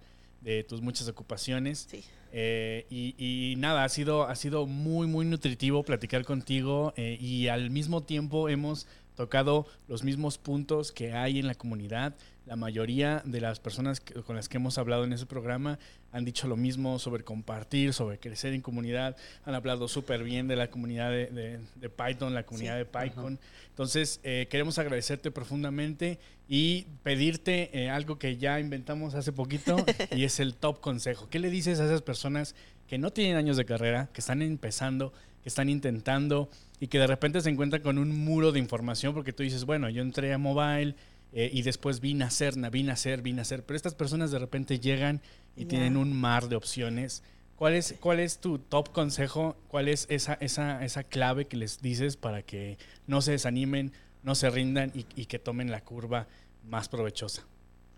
tus 0.68 0.80
muchas 0.80 1.09
ocupaciones. 1.09 1.86
Sí. 1.91 2.05
Eh, 2.32 2.86
y, 2.91 3.14
y 3.18 3.57
nada, 3.57 3.84
ha 3.84 3.89
sido, 3.89 4.24
ha 4.24 4.36
sido 4.36 4.66
muy, 4.66 5.07
muy 5.07 5.24
nutritivo 5.24 5.82
platicar 5.82 6.24
contigo 6.24 6.93
eh, 6.97 7.16
y 7.20 7.49
al 7.49 7.70
mismo 7.70 8.03
tiempo 8.03 8.49
hemos 8.49 8.86
tocado 9.14 9.66
los 9.89 10.05
mismos 10.05 10.39
puntos 10.39 10.93
que 10.93 11.12
hay 11.12 11.39
en 11.39 11.47
la 11.47 11.55
comunidad. 11.55 12.14
La 12.49 12.57
mayoría 12.57 13.20
de 13.26 13.42
las 13.42 13.61
personas 13.61 14.01
que- 14.01 14.14
con 14.22 14.34
las 14.34 14.49
que 14.49 14.57
hemos 14.57 14.78
hablado 14.78 15.05
en 15.05 15.12
ese 15.12 15.26
programa 15.26 15.78
han 16.12 16.24
dicho 16.24 16.49
lo 16.49 16.57
mismo 16.57 16.99
sobre 16.99 17.22
compartir, 17.22 17.92
sobre 17.92 18.16
crecer 18.18 18.55
en 18.55 18.62
comunidad. 18.62 19.18
Han 19.44 19.55
hablado 19.55 19.86
súper 19.86 20.24
bien 20.24 20.49
de 20.49 20.57
la 20.57 20.70
comunidad 20.70 21.11
de, 21.11 21.26
de- 21.26 21.61
de 21.74 21.88
Python, 21.90 22.32
la 22.32 22.44
comunidad 22.44 22.78
de 22.78 22.86
PyCon. 22.86 23.38
Entonces, 23.68 24.20
eh, 24.22 24.46
queremos 24.49 24.78
agradecerte 24.78 25.30
profundamente 25.30 26.18
y 26.49 26.86
pedirte 27.03 27.68
eh, 27.78 27.90
algo 27.90 28.18
que 28.18 28.38
ya 28.38 28.59
inventamos 28.61 29.14
hace 29.14 29.30
poquito 29.30 29.76
y 30.16 30.24
es 30.24 30.40
el 30.40 30.55
top 30.55 30.80
consejo. 30.80 31.28
¿Qué 31.28 31.40
le 31.40 31.51
dices 31.51 31.80
a 31.80 31.84
esas 31.84 32.01
personas 32.01 32.55
que 32.86 32.96
no 32.96 33.11
tienen 33.12 33.36
años 33.36 33.59
de 33.59 33.66
carrera, 33.66 34.09
que 34.14 34.22
están 34.22 34.40
empezando, 34.40 35.12
que 35.42 35.51
están 35.51 35.68
intentando 35.68 36.49
y 36.80 36.86
que 36.86 36.99
de 36.99 37.07
repente 37.09 37.42
se 37.42 37.51
encuentran 37.51 37.82
con 37.82 37.99
un 37.99 38.24
muro 38.24 38.53
de 38.53 38.59
información 38.59 39.12
porque 39.12 39.34
tú 39.34 39.42
dices, 39.42 39.66
bueno, 39.66 39.90
yo 39.90 40.01
entré 40.01 40.32
a 40.32 40.38
mobile 40.38 40.94
eh, 41.33 41.51
y 41.53 41.62
después 41.62 42.01
vine 42.01 42.24
a 42.24 42.29
hacer, 42.29 42.55
vine 42.70 42.91
a 42.91 42.95
hacer, 42.95 43.22
vine 43.22 43.41
a 43.41 43.43
hacer, 43.43 43.64
pero 43.64 43.76
estas 43.76 43.95
personas 43.95 44.31
de 44.31 44.39
repente 44.39 44.81
llegan 44.81 45.20
y 45.57 45.66
tienen 45.66 45.97
un 45.97 46.12
mar 46.18 46.49
de 46.49 46.57
opciones. 46.57 47.22
¿Cuál 47.57 47.74
es, 47.74 47.97
¿Cuál 48.01 48.20
es 48.20 48.39
tu 48.39 48.59
top 48.61 48.93
consejo? 48.93 49.57
¿Cuál 49.68 49.89
es 49.89 50.07
esa, 50.11 50.35
esa, 50.35 50.85
esa 50.85 51.03
clave 51.05 51.47
que 51.47 51.57
les 51.57 51.81
dices 51.83 52.16
para 52.16 52.43
que 52.43 52.79
no 53.07 53.20
se 53.20 53.33
desanimen, 53.33 53.93
no 54.22 54.35
se 54.37 54.49
rindan 54.51 54.93
y, 54.95 55.07
y 55.16 55.26
que 55.26 55.39
tomen 55.41 55.70
la 55.70 55.81
curva 55.83 56.29
más 56.62 56.89
provechosa? 56.89 57.47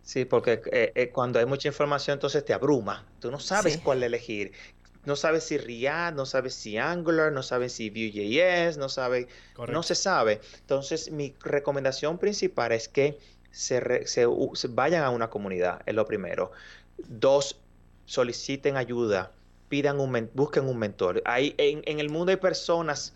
Sí, 0.03 0.25
porque 0.25 0.63
eh, 0.73 0.93
eh, 0.95 1.11
cuando 1.11 1.39
hay 1.39 1.47
mucha 1.47 1.69
información, 1.69 2.15
entonces 2.15 2.45
te 2.45 2.53
abruma. 2.55 3.07
Tú 3.21 3.31
no 3.31 3.39
sabes 3.39 3.75
Sí. 3.75 3.81
cuál 3.83 4.03
elegir. 4.03 4.53
No 5.05 5.17
sabes 5.17 5.45
si 5.45 5.57
React, 5.59 6.17
no 6.17 6.27
sabes 6.27 6.55
si 6.55 6.77
Angular, 6.77 7.33
no 7.33 7.43
sabes 7.43 7.73
si 7.73 7.89
Vue.js, 7.91 8.77
no 8.77 8.89
Correcto. 9.55 9.73
no 9.73 9.83
se 9.83 9.95
sabe. 9.95 10.41
Entonces, 10.61 11.11
mi 11.11 11.35
recomendación 11.43 12.19
principal 12.19 12.73
es 12.73 12.89
que 12.89 13.19
se, 13.51 13.81
re- 13.81 14.07
se 14.07 14.27
u- 14.27 14.55
se 14.55 14.69
vayan 14.69 15.03
a 15.03 15.11
una 15.11 15.31
comunidad, 15.31 15.81
es 15.87 15.95
lo 15.95 16.07
primero. 16.07 16.53
Dos, 16.99 17.57
soliciten 18.05 18.77
ayuda, 18.77 19.33
pidan 19.69 20.01
un, 20.01 20.31
busquen 20.35 20.65
un 20.69 20.79
mentor. 20.79 21.23
Hay, 21.25 21.55
en, 21.59 21.83
en 21.87 22.01
el 22.01 22.11
mundo 22.11 22.31
hay 22.31 22.37
personas, 22.37 23.15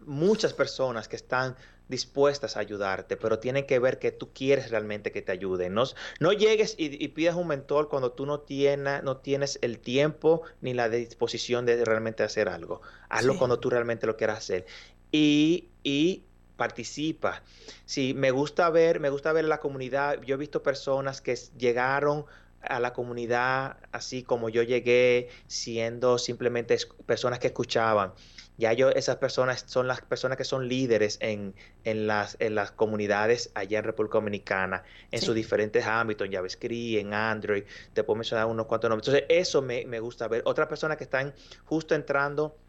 muchas 0.00 0.52
personas 0.54 1.08
que 1.08 1.16
están 1.16 1.56
dispuestas 1.90 2.56
a 2.56 2.60
ayudarte, 2.60 3.16
pero 3.18 3.38
tienen 3.38 3.66
que 3.66 3.78
ver 3.78 3.98
que 3.98 4.12
tú 4.12 4.32
quieres 4.32 4.70
realmente 4.70 5.12
que 5.12 5.20
te 5.22 5.32
ayuden. 5.32 5.74
No, 5.74 5.84
no 6.20 6.32
llegues 6.32 6.74
y, 6.78 7.02
y 7.04 7.08
pidas 7.08 7.34
un 7.36 7.48
mentor 7.48 7.88
cuando 7.88 8.12
tú 8.12 8.24
no 8.24 8.40
tienes, 8.40 9.02
no 9.02 9.18
tienes 9.18 9.58
el 9.62 9.78
tiempo 9.80 10.42
ni 10.62 10.72
la 10.72 10.88
disposición 10.88 11.66
de 11.66 11.84
realmente 11.84 12.22
hacer 12.22 12.48
algo. 12.48 12.80
Hazlo 13.08 13.34
Sí. 13.34 13.38
cuando 13.38 13.58
tú 13.60 13.68
realmente 13.70 14.06
lo 14.06 14.16
quieras 14.16 14.38
hacer. 14.38 14.66
Y, 15.12 15.68
y 15.82 16.24
participa. 16.56 17.42
Sí, 17.84 18.14
me 18.14 18.30
gusta 18.30 18.70
ver, 18.70 19.00
me 19.00 19.10
gusta 19.10 19.32
ver 19.32 19.44
la 19.46 19.58
comunidad. 19.60 20.20
Yo 20.22 20.34
he 20.34 20.38
visto 20.38 20.62
personas 20.62 21.20
que 21.20 21.34
llegaron 21.58 22.26
a 22.62 22.78
la 22.78 22.92
comunidad 22.92 23.78
así 23.90 24.22
como 24.22 24.50
yo 24.50 24.62
llegué, 24.62 25.30
siendo 25.46 26.18
simplemente 26.18 26.76
personas 27.06 27.38
que 27.38 27.48
escuchaban. 27.48 28.12
Ya 28.60 28.72
yo, 28.74 28.90
esas 28.90 29.16
personas 29.16 29.64
son 29.66 29.86
las 29.88 30.02
personas 30.02 30.36
que 30.38 30.44
son 30.44 30.68
líderes 30.68 31.18
en, 31.20 31.54
en 31.84 32.06
las, 32.06 32.36
en 32.40 32.54
las 32.54 32.72
comunidades 32.72 33.50
allá 33.54 33.78
en 33.78 33.84
República 33.84 34.18
Dominicana, 34.18 34.84
en 35.10 35.20
Sí. 35.20 35.26
sus 35.26 35.34
diferentes 35.34 35.86
ámbitos, 35.86 36.26
en 36.26 36.32
JavaScript, 36.32 37.00
en 37.00 37.14
Android, 37.14 37.64
te 37.92 38.04
puedo 38.04 38.16
mencionar 38.18 38.46
unos 38.46 38.66
cuantos 38.66 38.88
nombres. 38.90 39.08
Entonces, 39.08 39.26
eso 39.30 39.62
me, 39.62 39.84
me 39.86 40.00
gusta 40.00 40.28
ver. 40.28 40.42
Otras 40.46 40.68
personas 40.68 40.96
que 40.98 41.04
están 41.04 41.34
justo 41.64 41.94
entrando 41.94 42.60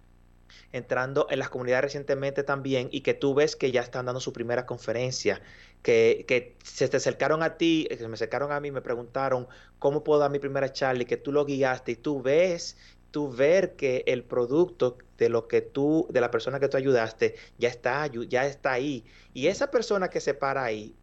entrando 0.72 1.28
en 1.30 1.40
las 1.40 1.50
comunidades 1.50 1.84
recientemente 1.86 2.44
también 2.44 2.90
y 2.92 3.02
que 3.02 3.14
tú 3.14 3.34
ves 3.34 3.56
que 3.56 3.72
ya 3.72 3.82
están 3.82 4.06
dando 4.06 4.20
su 4.20 4.34
primera 4.34 4.66
conferencia, 4.66 5.42
que, 5.82 6.26
que 6.28 6.58
se 6.64 6.88
te 6.90 6.98
acercaron 6.98 7.44
a 7.44 7.58
ti, 7.58 7.88
que 7.90 7.98
se 7.98 8.08
me 8.08 8.16
acercaron 8.16 8.52
a 8.52 8.60
mí, 8.60 8.72
me 8.72 8.82
preguntaron 8.82 9.48
cómo 9.80 10.04
puedo 10.04 10.20
dar 10.20 10.32
mi 10.32 10.40
primera 10.40 10.72
charla 10.72 11.04
y 11.04 11.06
que 11.06 11.18
tú 11.18 11.32
lo 11.32 11.46
guiaste 11.46 11.94
y 11.94 11.96
tú 11.98 12.22
ves, 12.22 12.78
tú 13.12 13.32
ver 13.32 13.76
que 13.76 14.04
el 14.08 14.24
producto 14.24 14.98
de 15.18 15.30
lo 15.30 15.48
que 15.48 15.62
tú, 15.62 16.08
de 16.10 16.22
la 16.22 16.32
persona 16.32 16.60
que 16.60 16.68
tú 16.68 16.78
ayudaste, 16.78 17.36
ya 17.58 17.70
está, 17.70 18.08
ya 18.08 18.46
está 18.46 18.72
ahí. 18.72 19.06
Y 19.34 19.48
esa 19.48 19.70
persona 19.70 20.10
que 20.10 20.20
se 20.20 20.34
para 20.34 20.64
ahí, 20.64 20.96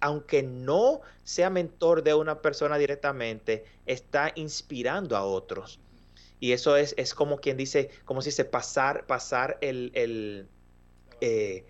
aunque 0.00 0.42
no 0.42 1.00
sea 1.22 1.48
mentor 1.50 2.02
de 2.02 2.14
una 2.14 2.42
persona 2.42 2.78
directamente, 2.78 3.64
está 3.86 4.32
inspirando 4.34 5.16
a 5.16 5.24
otros. 5.24 5.78
Y 6.40 6.52
eso 6.52 6.76
es, 6.76 6.94
es 6.96 7.14
como 7.14 7.38
quien 7.38 7.56
dice, 7.56 7.90
como 8.04 8.20
si 8.20 8.32
se 8.32 8.44
pasar, 8.44 9.06
pasar 9.06 9.58
el, 9.60 9.92
el 9.94 10.48
eh, 11.20 11.64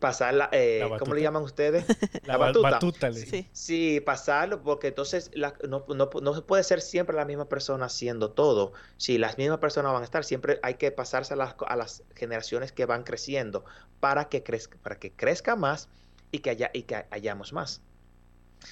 pasar 0.00 0.34
la, 0.34 0.48
eh, 0.52 0.88
La 0.90 0.98
¿cómo 0.98 1.14
le 1.14 1.22
llaman 1.22 1.42
ustedes? 1.42 1.84
La, 2.22 2.34
La 2.34 2.38
ba- 2.38 2.46
batuta. 2.46 3.10
Sí. 3.12 3.48
Sí, 3.52 4.00
pasarlo, 4.00 4.62
porque 4.62 4.88
entonces 4.88 5.30
la- 5.34 5.56
no, 5.68 5.84
no, 5.88 6.10
no 6.22 6.34
se 6.34 6.42
puede 6.42 6.64
ser 6.64 6.80
siempre 6.80 7.16
la 7.16 7.24
misma 7.24 7.48
persona 7.48 7.86
haciendo 7.86 8.32
todo. 8.32 8.72
Si 8.96 9.18
las 9.18 9.38
mismas 9.38 9.58
personas 9.58 9.92
van 9.92 10.02
a 10.02 10.04
estar, 10.04 10.24
siempre 10.24 10.60
hay 10.62 10.74
que 10.74 10.90
pasarse 10.92 11.34
a 11.34 11.36
las, 11.36 11.56
a 11.66 11.76
las 11.76 12.04
generaciones 12.14 12.72
que 12.72 12.86
van 12.86 13.04
creciendo 13.04 13.64
para 14.00 14.28
que 14.28 14.42
crezca, 14.42 14.78
para 14.78 14.98
que 14.98 15.14
crezca 15.16 15.56
más 15.56 15.88
y 16.30 16.40
que 16.40 16.50
haya, 16.50 16.70
y 16.74 16.82
que 16.84 17.06
hayamos 17.10 17.52
más. 17.52 17.84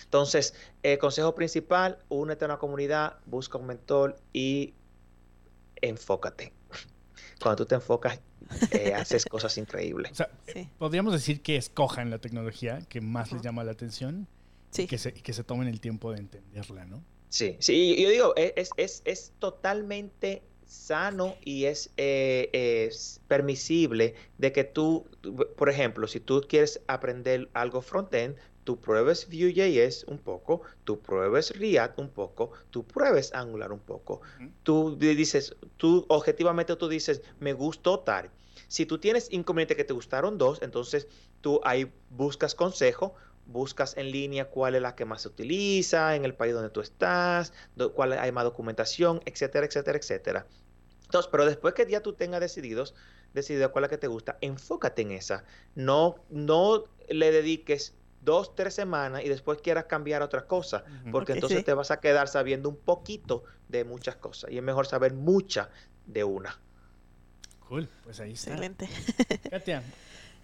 Entonces, 0.05 0.55
el 0.83 0.99
consejo 0.99 1.35
principal, 1.35 2.05
únete 2.09 2.45
a 2.45 2.49
una 2.49 2.59
comunidad, 2.59 3.21
busca 3.27 3.59
un 3.59 3.67
mentor 3.67 4.17
y 4.33 4.79
enfócate. 5.83 6.54
Cuando 7.45 7.65
tú 7.65 7.69
te 7.69 7.75
enfocas, 7.75 8.21
eh, 8.73 8.95
haces 8.95 9.27
cosas 9.27 9.57
increíbles. 9.59 10.13
O 10.13 10.15
sea, 10.15 10.31
Sí. 10.47 10.67
podríamos 10.79 11.13
decir 11.13 11.43
que 11.43 11.57
escojan 11.57 12.09
la 12.09 12.19
tecnología 12.19 12.81
que 12.89 13.03
más 13.03 13.33
les 13.33 13.43
llama 13.43 13.63
la 13.65 13.73
atención 13.73 14.27
y, 14.77 14.87
que 14.87 14.97
se, 14.97 15.11
y 15.11 15.21
que 15.21 15.35
se 15.35 15.45
tomen 15.45 15.69
el 15.69 15.79
tiempo 15.81 16.11
de 16.11 16.21
entenderla, 16.21 16.87
¿no? 16.87 17.05
Sí, 17.29 17.57
sí, 17.61 18.01
yo 18.03 18.09
digo, 18.09 18.33
e- 18.37 18.55
es, 18.57 18.71
es, 18.79 19.03
es 19.05 19.33
totalmente 19.39 20.43
sano 20.67 21.37
y 21.45 21.67
es, 21.67 21.91
eh, 21.99 22.49
es 22.89 23.21
permisible 23.29 24.15
de 24.39 24.53
que 24.53 24.65
tú, 24.65 25.07
por 25.59 25.69
ejemplo, 25.69 26.07
si 26.09 26.19
tú 26.21 26.41
quieres 26.49 26.81
aprender 26.87 27.51
algo 27.53 27.83
frontend, 27.83 28.37
tú 28.65 28.81
pruebes 28.81 29.29
Vue.js 29.29 30.05
un 30.09 30.19
poco, 30.19 30.63
tú 30.85 31.01
pruebes 31.01 31.57
React 31.59 31.99
un 32.01 32.11
poco, 32.11 32.53
tú 32.71 32.87
pruebes 32.87 33.33
Angular 33.35 33.73
un 33.73 33.81
poco. 33.81 34.21
Tú 34.63 34.97
di- 34.99 35.15
dices, 35.15 35.57
tú 35.77 36.07
objetivamente 36.09 36.75
tú 36.77 36.89
dices, 36.89 37.23
me 37.39 37.53
gustó 37.53 38.01
tal. 38.01 38.31
Si 38.69 38.87
tú 38.87 38.99
tienes 38.99 39.31
inconveniente 39.33 39.77
que 39.77 39.85
te 39.85 39.93
gustaron 39.93 40.39
dos, 40.39 40.61
entonces 40.63 41.07
tú 41.41 41.61
ahí 41.65 41.93
buscas 42.09 42.55
consejo, 42.55 43.15
buscas 43.47 43.97
en 43.99 44.11
línea 44.11 44.47
cuál 44.49 44.75
es 44.75 44.83
la 44.83 44.95
que 44.95 45.05
más 45.05 45.23
se 45.23 45.29
utiliza, 45.29 46.17
en 46.17 46.25
el 46.25 46.35
país 46.35 46.55
donde 46.55 46.71
tú 46.71 46.81
estás, 46.81 47.53
do- 47.77 47.93
cuál 47.93 48.15
hay 48.15 48.33
más 48.33 48.45
documentación, 48.45 49.21
etcétera, 49.27 49.67
etcétera, 49.67 49.99
etcétera. 49.99 50.47
Entonces, 51.05 51.29
pero 51.31 51.45
después 51.47 51.75
que 51.75 51.87
ya 51.89 52.01
tú 52.03 52.15
tengas 52.15 52.41
decididos, 52.41 52.95
decidido 53.33 53.71
cuál 53.73 53.85
es 53.85 53.91
la 53.91 53.97
que 53.97 53.99
te 53.99 54.07
gusta, 54.07 54.39
enfócate 54.41 55.03
en 55.03 55.13
esa. 55.13 55.45
No, 55.75 56.25
no 56.31 56.85
le 57.09 57.31
dediques 57.33 57.95
dos, 58.25 58.55
tres 58.55 58.75
semanas 58.75 59.23
y 59.25 59.29
después 59.29 59.61
quieras 59.61 59.85
cambiar 59.85 60.23
a 60.23 60.27
otra 60.27 60.47
cosa, 60.47 60.85
porque 61.11 61.33
entonces 61.33 61.59
sí. 61.59 61.65
te 61.65 61.75
vas 61.75 61.91
a 61.91 62.01
quedar 62.01 62.29
sabiendo 62.29 62.69
un 62.69 62.77
poquito 62.77 63.45
de 63.69 63.85
muchas 63.85 64.17
cosas. 64.17 64.51
Y 64.51 64.57
es 64.57 64.63
mejor 64.63 64.87
saber 64.87 65.13
mucha 65.13 65.71
de 66.07 66.25
una. 66.25 66.59
Cool, 67.69 67.89
pues 68.05 68.21
ahí 68.21 68.33
está. 68.33 68.51
Excelente. 68.51 68.89
Katia, 69.51 69.83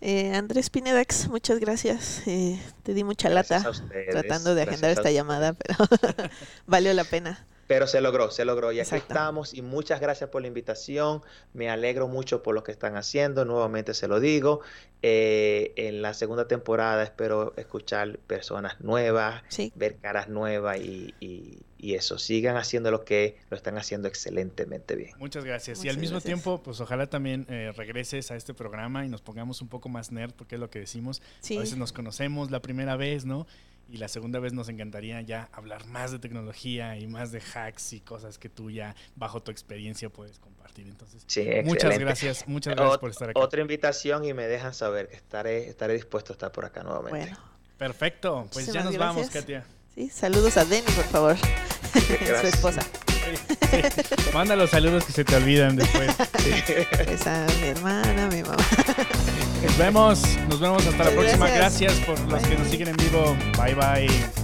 Eh, 0.00 0.34
Andrés 0.34 0.70
Pinedax, 0.70 1.28
muchas 1.28 1.58
gracias. 1.58 2.22
Eh, 2.26 2.58
te 2.82 2.94
di 2.94 3.04
mucha 3.04 3.28
Gracias 3.28 3.80
lata 3.80 4.10
tratando 4.10 4.54
de 4.54 4.62
agendar 4.62 4.90
esta 4.90 5.10
llamada, 5.10 5.52
pero 5.52 5.76
valió 6.66 6.94
la 6.94 7.04
pena. 7.04 7.44
Pero 7.70 7.86
se 7.86 8.00
logró, 8.00 8.32
se 8.32 8.44
logró. 8.44 8.72
Y 8.72 8.80
aquí 8.80 8.88
Exacto. 8.88 9.12
estamos. 9.14 9.54
Y 9.54 9.62
muchas 9.62 10.00
gracias 10.00 10.28
por 10.28 10.42
la 10.42 10.48
invitación. 10.48 11.22
Me 11.54 11.70
alegro 11.70 12.08
mucho 12.08 12.42
por 12.42 12.52
lo 12.52 12.64
que 12.64 12.72
están 12.72 12.96
haciendo. 12.96 13.44
Nuevamente 13.44 13.94
se 13.94 14.08
lo 14.08 14.18
digo. 14.18 14.60
Eh, 15.02 15.72
en 15.76 16.02
la 16.02 16.12
segunda 16.12 16.48
temporada 16.48 17.02
espero 17.04 17.54
escuchar 17.56 18.18
personas 18.26 18.80
nuevas, 18.80 19.42
Sí, 19.48 19.72
ver 19.76 19.96
caras 19.98 20.28
nuevas 20.28 20.78
y, 20.80 21.14
y- 21.20 21.58
y 21.78 21.94
eso. 21.94 22.18
Sigan 22.18 22.56
haciendo 22.56 22.90
lo 22.90 23.04
que 23.04 23.38
lo 23.50 23.56
están 23.56 23.78
haciendo 23.78 24.08
excelentemente 24.08 24.96
bien. 24.96 25.12
muchas 25.18 25.44
gracias. 25.44 25.82
y 25.84 25.88
al 25.88 25.96
mismo 25.96 26.16
gracias. 26.16 26.24
tiempo, 26.24 26.60
pues 26.62 26.80
ojalá 26.80 27.06
también 27.06 27.46
eh, 27.48 27.72
regreses 27.76 28.32
a 28.32 28.36
este 28.36 28.52
programa 28.52 29.06
y 29.06 29.08
nos 29.08 29.22
pongamos 29.22 29.62
un 29.62 29.68
poco 29.68 29.88
más 29.88 30.10
nerd, 30.10 30.32
porque 30.34 30.56
es 30.56 30.60
lo 30.60 30.68
que 30.70 30.80
decimos. 30.80 31.22
sí. 31.40 31.56
A 31.56 31.60
veces 31.60 31.78
nos 31.78 31.92
conocemos 31.92 32.50
la 32.50 32.60
primera 32.60 32.96
vez, 32.96 33.24
¿no? 33.24 33.46
Y 33.92 33.96
la 33.96 34.06
segunda 34.08 34.38
vez 34.38 34.52
nos 34.52 34.68
encantaría 34.68 35.20
ya 35.22 35.48
hablar 35.52 35.84
más 35.86 36.12
de 36.12 36.20
tecnología 36.20 36.96
y 36.96 37.08
más 37.08 37.32
de 37.32 37.40
hacks 37.40 37.92
y 37.92 38.00
cosas 38.00 38.38
que 38.38 38.48
tú 38.48 38.70
ya 38.70 38.94
bajo 39.16 39.42
tu 39.42 39.50
experiencia 39.50 40.08
puedes 40.10 40.38
compartir. 40.38 40.86
Entonces, 40.86 41.24
Sí, 41.26 41.40
muchas 41.64 41.74
excelente. 41.90 42.04
gracias, 42.04 42.46
muchas 42.46 42.76
gracias 42.76 42.96
Ot- 42.96 43.00
por 43.00 43.10
estar 43.10 43.30
aquí. 43.30 43.40
Otra 43.40 43.60
invitación 43.60 44.24
y 44.24 44.32
me 44.32 44.46
dejan 44.46 44.74
saber 44.74 45.08
que 45.08 45.16
estaré, 45.16 45.68
estaré 45.68 45.94
dispuesto 45.94 46.32
a 46.32 46.34
estar 46.34 46.52
por 46.52 46.64
acá 46.64 46.82
nuevamente. 46.84 47.18
Bueno, 47.30 47.38
Perfecto, 47.78 48.46
pues 48.52 48.66
ya 48.72 48.84
nos 48.84 48.96
vamos. 48.96 49.28
Katia. 49.30 49.64
sí, 49.94 50.08
saludos 50.08 50.56
a 50.56 50.64
Denny, 50.64 50.86
por 50.92 51.04
favor, 51.06 51.36
su 52.40 52.46
esposa. 52.46 52.82
Manda 54.32 54.54
los 54.54 54.70
saludos 54.70 55.04
que 55.04 55.12
se 55.12 55.24
te 55.24 55.34
olvidan 55.34 55.74
después. 55.76 56.14
Pues 57.04 57.26
a 57.26 57.46
mi 57.60 57.68
hermana, 57.68 58.26
a 58.26 58.28
mi 58.28 58.42
mamá. 58.42 58.56
Nos 59.62 59.76
vemos, 59.78 60.22
nos 60.48 60.60
vemos 60.60 60.86
hasta 60.86 61.04
la 61.04 61.10
próxima. 61.10 61.48
gracias. 61.48 61.98
Gracias 61.98 62.06
por 62.06 62.30
los 62.30 62.42
que 62.42 62.56
nos 62.56 62.68
siguen 62.68 62.88
en 62.88 62.96
vivo. 62.96 63.36
Bye 63.56 63.74
bye. 63.74 64.39